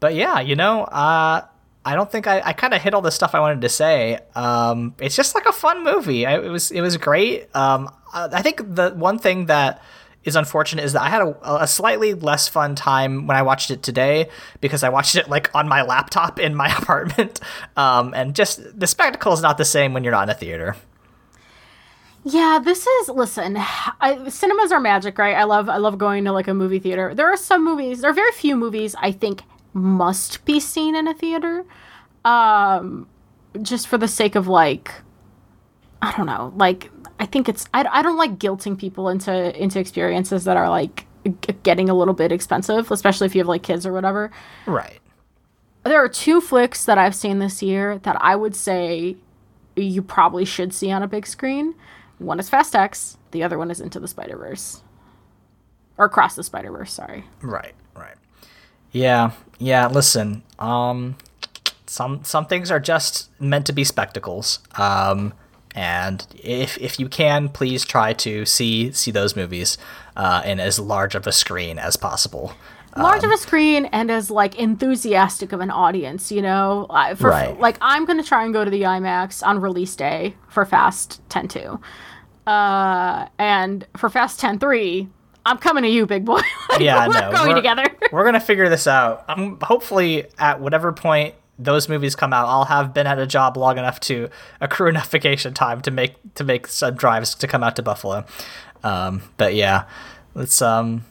but 0.00 0.14
yeah, 0.14 0.40
you 0.40 0.56
know, 0.56 0.82
uh, 0.84 1.42
I 1.84 1.94
don't 1.94 2.10
think 2.10 2.26
I, 2.26 2.42
I 2.44 2.52
kind 2.52 2.74
of 2.74 2.82
hit 2.82 2.92
all 2.92 3.00
the 3.00 3.10
stuff 3.10 3.34
I 3.34 3.40
wanted 3.40 3.62
to 3.62 3.68
say. 3.68 4.18
Um, 4.34 4.94
it's 4.98 5.16
just 5.16 5.34
like 5.34 5.46
a 5.46 5.52
fun 5.52 5.82
movie. 5.82 6.26
I, 6.26 6.38
it 6.38 6.50
was 6.50 6.70
it 6.70 6.80
was 6.80 6.96
great. 6.96 7.54
Um, 7.56 7.90
I 8.12 8.42
think 8.42 8.62
the 8.74 8.90
one 8.90 9.18
thing 9.18 9.46
that 9.46 9.82
is 10.24 10.36
unfortunate 10.36 10.84
is 10.84 10.92
that 10.92 11.02
I 11.02 11.08
had 11.08 11.22
a, 11.22 11.62
a, 11.62 11.66
slightly 11.66 12.12
less 12.12 12.48
fun 12.48 12.74
time 12.74 13.26
when 13.26 13.36
I 13.36 13.42
watched 13.42 13.70
it 13.70 13.82
today 13.82 14.28
because 14.60 14.82
I 14.82 14.90
watched 14.90 15.16
it 15.16 15.30
like 15.30 15.54
on 15.54 15.66
my 15.66 15.80
laptop 15.80 16.38
in 16.38 16.54
my 16.54 16.68
apartment, 16.78 17.40
um, 17.76 18.12
and 18.14 18.34
just 18.34 18.78
the 18.78 18.86
spectacle 18.86 19.32
is 19.32 19.40
not 19.40 19.56
the 19.56 19.64
same 19.64 19.94
when 19.94 20.04
you're 20.04 20.12
not 20.12 20.24
in 20.24 20.30
a 20.30 20.34
theater. 20.34 20.76
Yeah, 22.22 22.60
this 22.62 22.86
is 22.86 23.08
listen. 23.08 23.56
I, 23.58 24.28
cinemas 24.28 24.72
are 24.72 24.80
magic, 24.80 25.16
right? 25.16 25.34
I 25.34 25.44
love 25.44 25.70
I 25.70 25.78
love 25.78 25.96
going 25.96 26.24
to 26.24 26.32
like 26.32 26.48
a 26.48 26.54
movie 26.54 26.78
theater. 26.78 27.14
There 27.14 27.32
are 27.32 27.36
some 27.36 27.64
movies. 27.64 28.02
There 28.02 28.10
are 28.10 28.14
very 28.14 28.32
few 28.32 28.56
movies 28.56 28.94
I 28.98 29.12
think 29.12 29.42
must 29.72 30.44
be 30.44 30.58
seen 30.60 30.94
in 30.96 31.06
a 31.06 31.14
theater 31.14 31.64
um 32.24 33.06
just 33.62 33.88
for 33.88 33.98
the 33.98 34.08
sake 34.08 34.34
of 34.34 34.46
like 34.46 34.92
i 36.02 36.12
don't 36.16 36.26
know 36.26 36.52
like 36.56 36.90
i 37.18 37.26
think 37.26 37.48
it's 37.48 37.66
i, 37.74 37.84
I 37.90 38.02
don't 38.02 38.16
like 38.16 38.38
guilting 38.38 38.78
people 38.78 39.08
into 39.08 39.56
into 39.60 39.78
experiences 39.78 40.44
that 40.44 40.56
are 40.56 40.68
like 40.68 41.06
g- 41.24 41.54
getting 41.62 41.88
a 41.88 41.94
little 41.94 42.14
bit 42.14 42.32
expensive 42.32 42.90
especially 42.90 43.26
if 43.26 43.34
you 43.34 43.40
have 43.40 43.48
like 43.48 43.62
kids 43.62 43.86
or 43.86 43.92
whatever. 43.92 44.30
Right. 44.66 44.98
There 45.84 46.02
are 46.02 46.08
two 46.08 46.40
flicks 46.40 46.84
that 46.84 46.98
i've 46.98 47.14
seen 47.14 47.38
this 47.38 47.62
year 47.62 47.98
that 47.98 48.16
i 48.20 48.36
would 48.36 48.54
say 48.54 49.16
you 49.76 50.02
probably 50.02 50.44
should 50.44 50.74
see 50.74 50.90
on 50.90 51.02
a 51.02 51.08
big 51.08 51.26
screen. 51.26 51.74
One 52.18 52.38
is 52.38 52.50
fast 52.50 52.76
x 52.76 53.16
the 53.30 53.42
other 53.42 53.56
one 53.56 53.70
is 53.70 53.80
into 53.80 53.98
the 54.00 54.08
spider 54.08 54.36
verse 54.36 54.82
or 55.96 56.04
across 56.06 56.34
the 56.34 56.42
spider 56.44 56.70
verse 56.70 56.92
sorry. 56.92 57.24
Right 57.40 57.74
right 57.94 58.16
yeah, 58.92 59.32
yeah. 59.58 59.86
Listen, 59.86 60.42
um, 60.58 61.16
some 61.86 62.22
some 62.24 62.46
things 62.46 62.70
are 62.70 62.80
just 62.80 63.30
meant 63.40 63.66
to 63.66 63.72
be 63.72 63.84
spectacles. 63.84 64.60
Um, 64.76 65.34
and 65.74 66.26
if 66.42 66.78
if 66.78 66.98
you 66.98 67.08
can, 67.08 67.48
please 67.48 67.84
try 67.84 68.12
to 68.14 68.44
see 68.44 68.92
see 68.92 69.10
those 69.10 69.36
movies 69.36 69.78
uh, 70.16 70.42
in 70.44 70.60
as 70.60 70.78
large 70.78 71.14
of 71.14 71.26
a 71.26 71.32
screen 71.32 71.78
as 71.78 71.96
possible. 71.96 72.52
Large 72.96 73.22
um, 73.22 73.30
of 73.30 73.34
a 73.34 73.38
screen 73.38 73.86
and 73.86 74.10
as 74.10 74.30
like 74.30 74.58
enthusiastic 74.58 75.52
of 75.52 75.60
an 75.60 75.70
audience, 75.70 76.32
you 76.32 76.42
know. 76.42 76.86
For, 77.16 77.30
right. 77.30 77.58
Like 77.58 77.76
I'm 77.80 78.04
gonna 78.04 78.24
try 78.24 78.44
and 78.44 78.52
go 78.52 78.64
to 78.64 78.70
the 78.70 78.82
IMAX 78.82 79.46
on 79.46 79.60
release 79.60 79.94
day 79.94 80.34
for 80.48 80.64
Fast 80.64 81.20
10 81.28 81.48
2. 81.48 81.80
Uh, 82.46 83.28
and 83.38 83.86
for 83.96 84.10
Fast 84.10 84.40
10 84.40 84.58
3, 84.58 85.08
I'm 85.50 85.58
coming 85.58 85.82
to 85.82 85.88
you, 85.88 86.06
big 86.06 86.24
boy. 86.24 86.40
like, 86.70 86.80
yeah, 86.80 87.08
we're 87.08 87.14
no, 87.14 87.32
going 87.32 87.48
we're, 87.48 87.54
together. 87.56 87.84
we're 88.12 88.24
gonna 88.24 88.40
figure 88.40 88.68
this 88.68 88.86
out. 88.86 89.24
I'm 89.28 89.58
hopefully 89.60 90.26
at 90.38 90.60
whatever 90.60 90.92
point 90.92 91.34
those 91.58 91.88
movies 91.88 92.16
come 92.16 92.32
out, 92.32 92.46
I'll 92.46 92.64
have 92.64 92.94
been 92.94 93.06
at 93.06 93.18
a 93.18 93.26
job 93.26 93.56
long 93.56 93.76
enough 93.76 94.00
to 94.00 94.30
accrue 94.60 94.88
enough 94.88 95.10
vacation 95.10 95.52
time 95.52 95.80
to 95.82 95.90
make 95.90 96.14
to 96.36 96.44
make 96.44 96.68
some 96.68 96.94
drives 96.94 97.34
to 97.34 97.46
come 97.48 97.64
out 97.64 97.76
to 97.76 97.82
Buffalo. 97.82 98.24
Um, 98.84 99.22
but 99.36 99.54
yeah, 99.54 99.86
it's 100.36 100.62
um, 100.62 101.04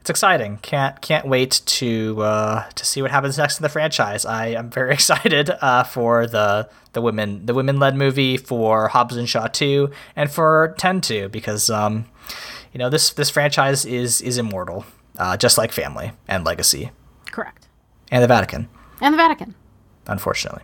it's 0.00 0.08
exciting. 0.08 0.58
Can't 0.62 0.98
can't 1.02 1.28
wait 1.28 1.60
to 1.66 2.22
uh, 2.22 2.68
to 2.70 2.86
see 2.86 3.02
what 3.02 3.10
happens 3.10 3.36
next 3.36 3.58
in 3.58 3.62
the 3.62 3.68
franchise. 3.68 4.24
I 4.24 4.46
am 4.46 4.70
very 4.70 4.92
excited 4.94 5.50
uh, 5.50 5.84
for 5.84 6.26
the 6.26 6.70
the 6.94 7.02
women 7.02 7.44
the 7.44 7.52
women 7.52 7.78
led 7.78 7.94
movie 7.94 8.38
for 8.38 8.88
Hobbs 8.88 9.16
and 9.16 9.28
Shaw 9.28 9.48
two 9.48 9.90
and 10.16 10.30
for 10.30 10.74
Ten 10.78 11.02
two 11.02 11.28
because 11.28 11.68
um 11.68 12.06
you 12.72 12.78
know 12.78 12.88
this 12.88 13.10
this 13.10 13.30
franchise 13.30 13.84
is 13.84 14.20
is 14.20 14.38
immortal, 14.38 14.84
uh, 15.18 15.36
just 15.36 15.58
like 15.58 15.72
Family 15.72 16.12
and 16.28 16.44
Legacy. 16.44 16.90
Correct. 17.30 17.68
And 18.10 18.22
the 18.22 18.28
Vatican. 18.28 18.68
And 19.00 19.14
the 19.14 19.16
Vatican. 19.16 19.54
Unfortunately, 20.06 20.62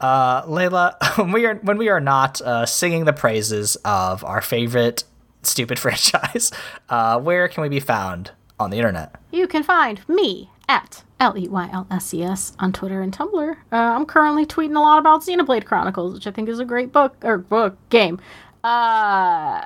uh, 0.00 0.42
Leyla, 0.42 0.94
when 1.18 1.32
we 1.32 1.46
are 1.46 1.56
when 1.56 1.78
we 1.78 1.88
are 1.88 2.00
not 2.00 2.40
uh, 2.40 2.66
singing 2.66 3.04
the 3.04 3.12
praises 3.12 3.76
of 3.84 4.24
our 4.24 4.40
favorite 4.40 5.04
stupid 5.42 5.78
franchise, 5.84 6.52
uh, 6.88 7.18
where 7.18 7.48
can 7.48 7.62
we 7.62 7.68
be 7.68 7.80
found 7.80 8.30
on 8.58 8.70
the 8.70 8.76
internet? 8.76 9.14
You 9.30 9.46
can 9.46 9.62
find 9.62 10.06
me 10.08 10.50
at 10.68 11.04
L 11.20 11.36
E 11.38 11.48
Y 11.48 11.70
L 11.72 11.86
S 11.90 12.12
E 12.12 12.22
S 12.22 12.52
on 12.58 12.72
Twitter 12.72 13.00
and 13.02 13.16
Tumblr. 13.16 13.56
Uh, 13.72 13.76
I'm 13.76 14.04
currently 14.06 14.44
tweeting 14.44 14.76
a 14.76 14.80
lot 14.80 14.98
about 14.98 15.22
Xenoblade 15.22 15.64
Chronicles, 15.64 16.14
which 16.14 16.26
I 16.26 16.30
think 16.30 16.48
is 16.48 16.58
a 16.58 16.64
great 16.64 16.92
book 16.92 17.16
or 17.22 17.38
book 17.38 17.76
game. 17.88 18.20
Uh, 18.66 19.60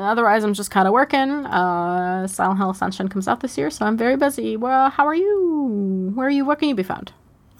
otherwise, 0.00 0.42
I'm 0.42 0.54
just 0.54 0.70
kind 0.70 0.88
of 0.88 0.94
working. 0.94 1.30
Uh, 1.44 2.26
Silent 2.26 2.58
Hill 2.58 2.70
Ascension 2.70 3.08
comes 3.08 3.28
out 3.28 3.40
this 3.40 3.58
year, 3.58 3.68
so 3.68 3.84
I'm 3.84 3.98
very 3.98 4.16
busy. 4.16 4.56
Well, 4.56 4.88
how 4.88 5.06
are 5.06 5.14
you? 5.14 6.12
Where 6.14 6.28
are 6.28 6.30
you? 6.30 6.46
Where 6.46 6.56
can 6.56 6.70
you 6.70 6.74
be 6.74 6.82
found? 6.82 7.12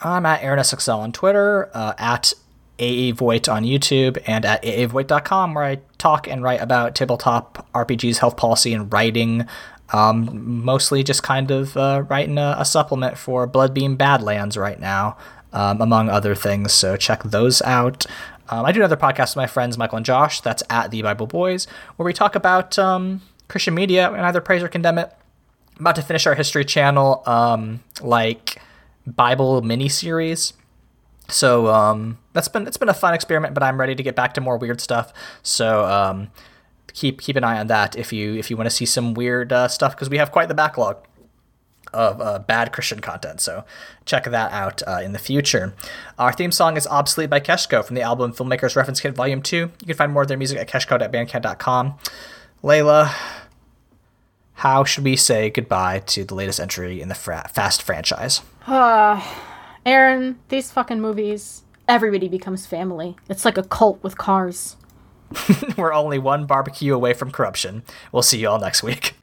I'm 0.02 0.24
at 0.24 0.40
AaronSXL 0.40 0.96
on 0.96 1.12
Twitter, 1.12 1.68
uh, 1.74 1.92
at 1.98 2.32
AAVoigt 2.78 3.52
on 3.52 3.64
YouTube, 3.64 4.22
and 4.26 4.46
at 4.46 4.62
AAVoigt.com, 4.62 5.52
where 5.52 5.64
I 5.64 5.80
talk 5.98 6.26
and 6.28 6.42
write 6.42 6.62
about 6.62 6.94
tabletop 6.94 7.68
RPGs, 7.74 8.18
health 8.18 8.38
policy, 8.38 8.72
and 8.72 8.90
writing. 8.90 9.46
Um, 9.92 10.64
mostly 10.64 11.04
just 11.04 11.22
kind 11.22 11.50
of 11.50 11.76
uh, 11.76 12.04
writing 12.08 12.38
a, 12.38 12.56
a, 12.58 12.64
supplement 12.64 13.16
for 13.16 13.46
Bloodbeam 13.46 13.96
Badlands 13.96 14.56
right 14.56 14.80
now, 14.80 15.16
um, 15.52 15.80
among 15.80 16.08
other 16.08 16.34
things. 16.34 16.72
So 16.72 16.96
check 16.96 17.22
those 17.22 17.62
out. 17.62 18.06
Um, 18.48 18.64
I 18.64 18.72
do 18.72 18.80
another 18.80 18.96
podcast 18.96 19.30
with 19.30 19.36
my 19.36 19.46
friends 19.46 19.76
Michael 19.76 19.96
and 19.96 20.06
Josh. 20.06 20.40
That's 20.40 20.62
at 20.70 20.90
the 20.90 21.02
Bible 21.02 21.26
Boys, 21.26 21.66
where 21.96 22.04
we 22.04 22.12
talk 22.12 22.34
about 22.34 22.78
um, 22.78 23.22
Christian 23.48 23.74
media 23.74 24.10
and 24.10 24.20
either 24.20 24.40
praise 24.40 24.62
or 24.62 24.68
condemn 24.68 24.98
it. 24.98 25.12
I'm 25.78 25.82
about 25.82 25.96
to 25.96 26.02
finish 26.02 26.26
our 26.26 26.34
history 26.34 26.64
channel, 26.64 27.22
um, 27.26 27.82
like 28.00 28.60
Bible 29.06 29.62
mini 29.62 29.88
series. 29.88 30.52
So 31.28 31.66
um, 31.66 32.18
that's 32.32 32.48
been 32.48 32.66
it's 32.66 32.76
been 32.76 32.88
a 32.88 32.94
fun 32.94 33.14
experiment, 33.14 33.52
but 33.52 33.62
I'm 33.62 33.78
ready 33.78 33.94
to 33.94 34.02
get 34.02 34.14
back 34.14 34.34
to 34.34 34.40
more 34.40 34.56
weird 34.56 34.80
stuff. 34.80 35.12
So 35.42 35.84
um, 35.84 36.30
keep 36.92 37.20
keep 37.20 37.36
an 37.36 37.44
eye 37.44 37.58
on 37.58 37.66
that 37.66 37.96
if 37.96 38.12
you 38.12 38.36
if 38.36 38.48
you 38.50 38.56
want 38.56 38.70
to 38.70 38.74
see 38.74 38.86
some 38.86 39.12
weird 39.14 39.52
uh, 39.52 39.68
stuff 39.68 39.94
because 39.94 40.08
we 40.08 40.18
have 40.18 40.30
quite 40.30 40.48
the 40.48 40.54
backlog 40.54 40.96
of 41.92 42.20
uh, 42.20 42.38
bad 42.40 42.72
Christian 42.72 43.00
content. 43.00 43.40
So 43.40 43.64
check 44.04 44.24
that 44.24 44.52
out 44.52 44.82
uh, 44.86 45.00
in 45.02 45.12
the 45.12 45.18
future. 45.18 45.74
Our 46.18 46.32
theme 46.32 46.52
song 46.52 46.76
is 46.76 46.86
Obsolete 46.86 47.30
by 47.30 47.40
Keshco 47.40 47.84
from 47.84 47.94
the 47.96 48.02
album 48.02 48.32
Filmmakers 48.32 48.76
Reference 48.76 49.00
Kit 49.00 49.14
Volume 49.14 49.42
2. 49.42 49.56
You 49.56 49.70
can 49.86 49.96
find 49.96 50.12
more 50.12 50.22
of 50.22 50.28
their 50.28 50.36
music 50.38 50.58
at 50.58 50.68
keshco.bandcamp.com. 50.68 51.94
Leyla, 52.62 53.12
how 54.54 54.84
should 54.84 55.04
we 55.04 55.16
say 55.16 55.50
goodbye 55.50 56.00
to 56.06 56.24
the 56.24 56.34
latest 56.34 56.58
entry 56.60 57.00
in 57.00 57.08
the 57.08 57.14
fra- 57.14 57.48
Fast 57.52 57.82
franchise? 57.82 58.42
Uh, 58.66 59.22
Aaron, 59.86 60.38
these 60.48 60.72
fucking 60.72 61.00
movies. 61.00 61.62
everybody 61.86 62.28
becomes 62.28 62.66
family. 62.66 63.16
It's 63.28 63.44
like 63.44 63.56
a 63.58 63.62
cult 63.62 64.02
with 64.02 64.18
cars. 64.18 64.76
We're 65.76 65.92
only 65.92 66.18
one 66.18 66.46
barbecue 66.46 66.94
away 66.94 67.12
from 67.12 67.30
corruption. 67.30 67.82
We'll 68.12 68.22
see 68.22 68.38
you 68.38 68.48
all 68.48 68.58
next 68.60 68.82
week. 68.82 69.14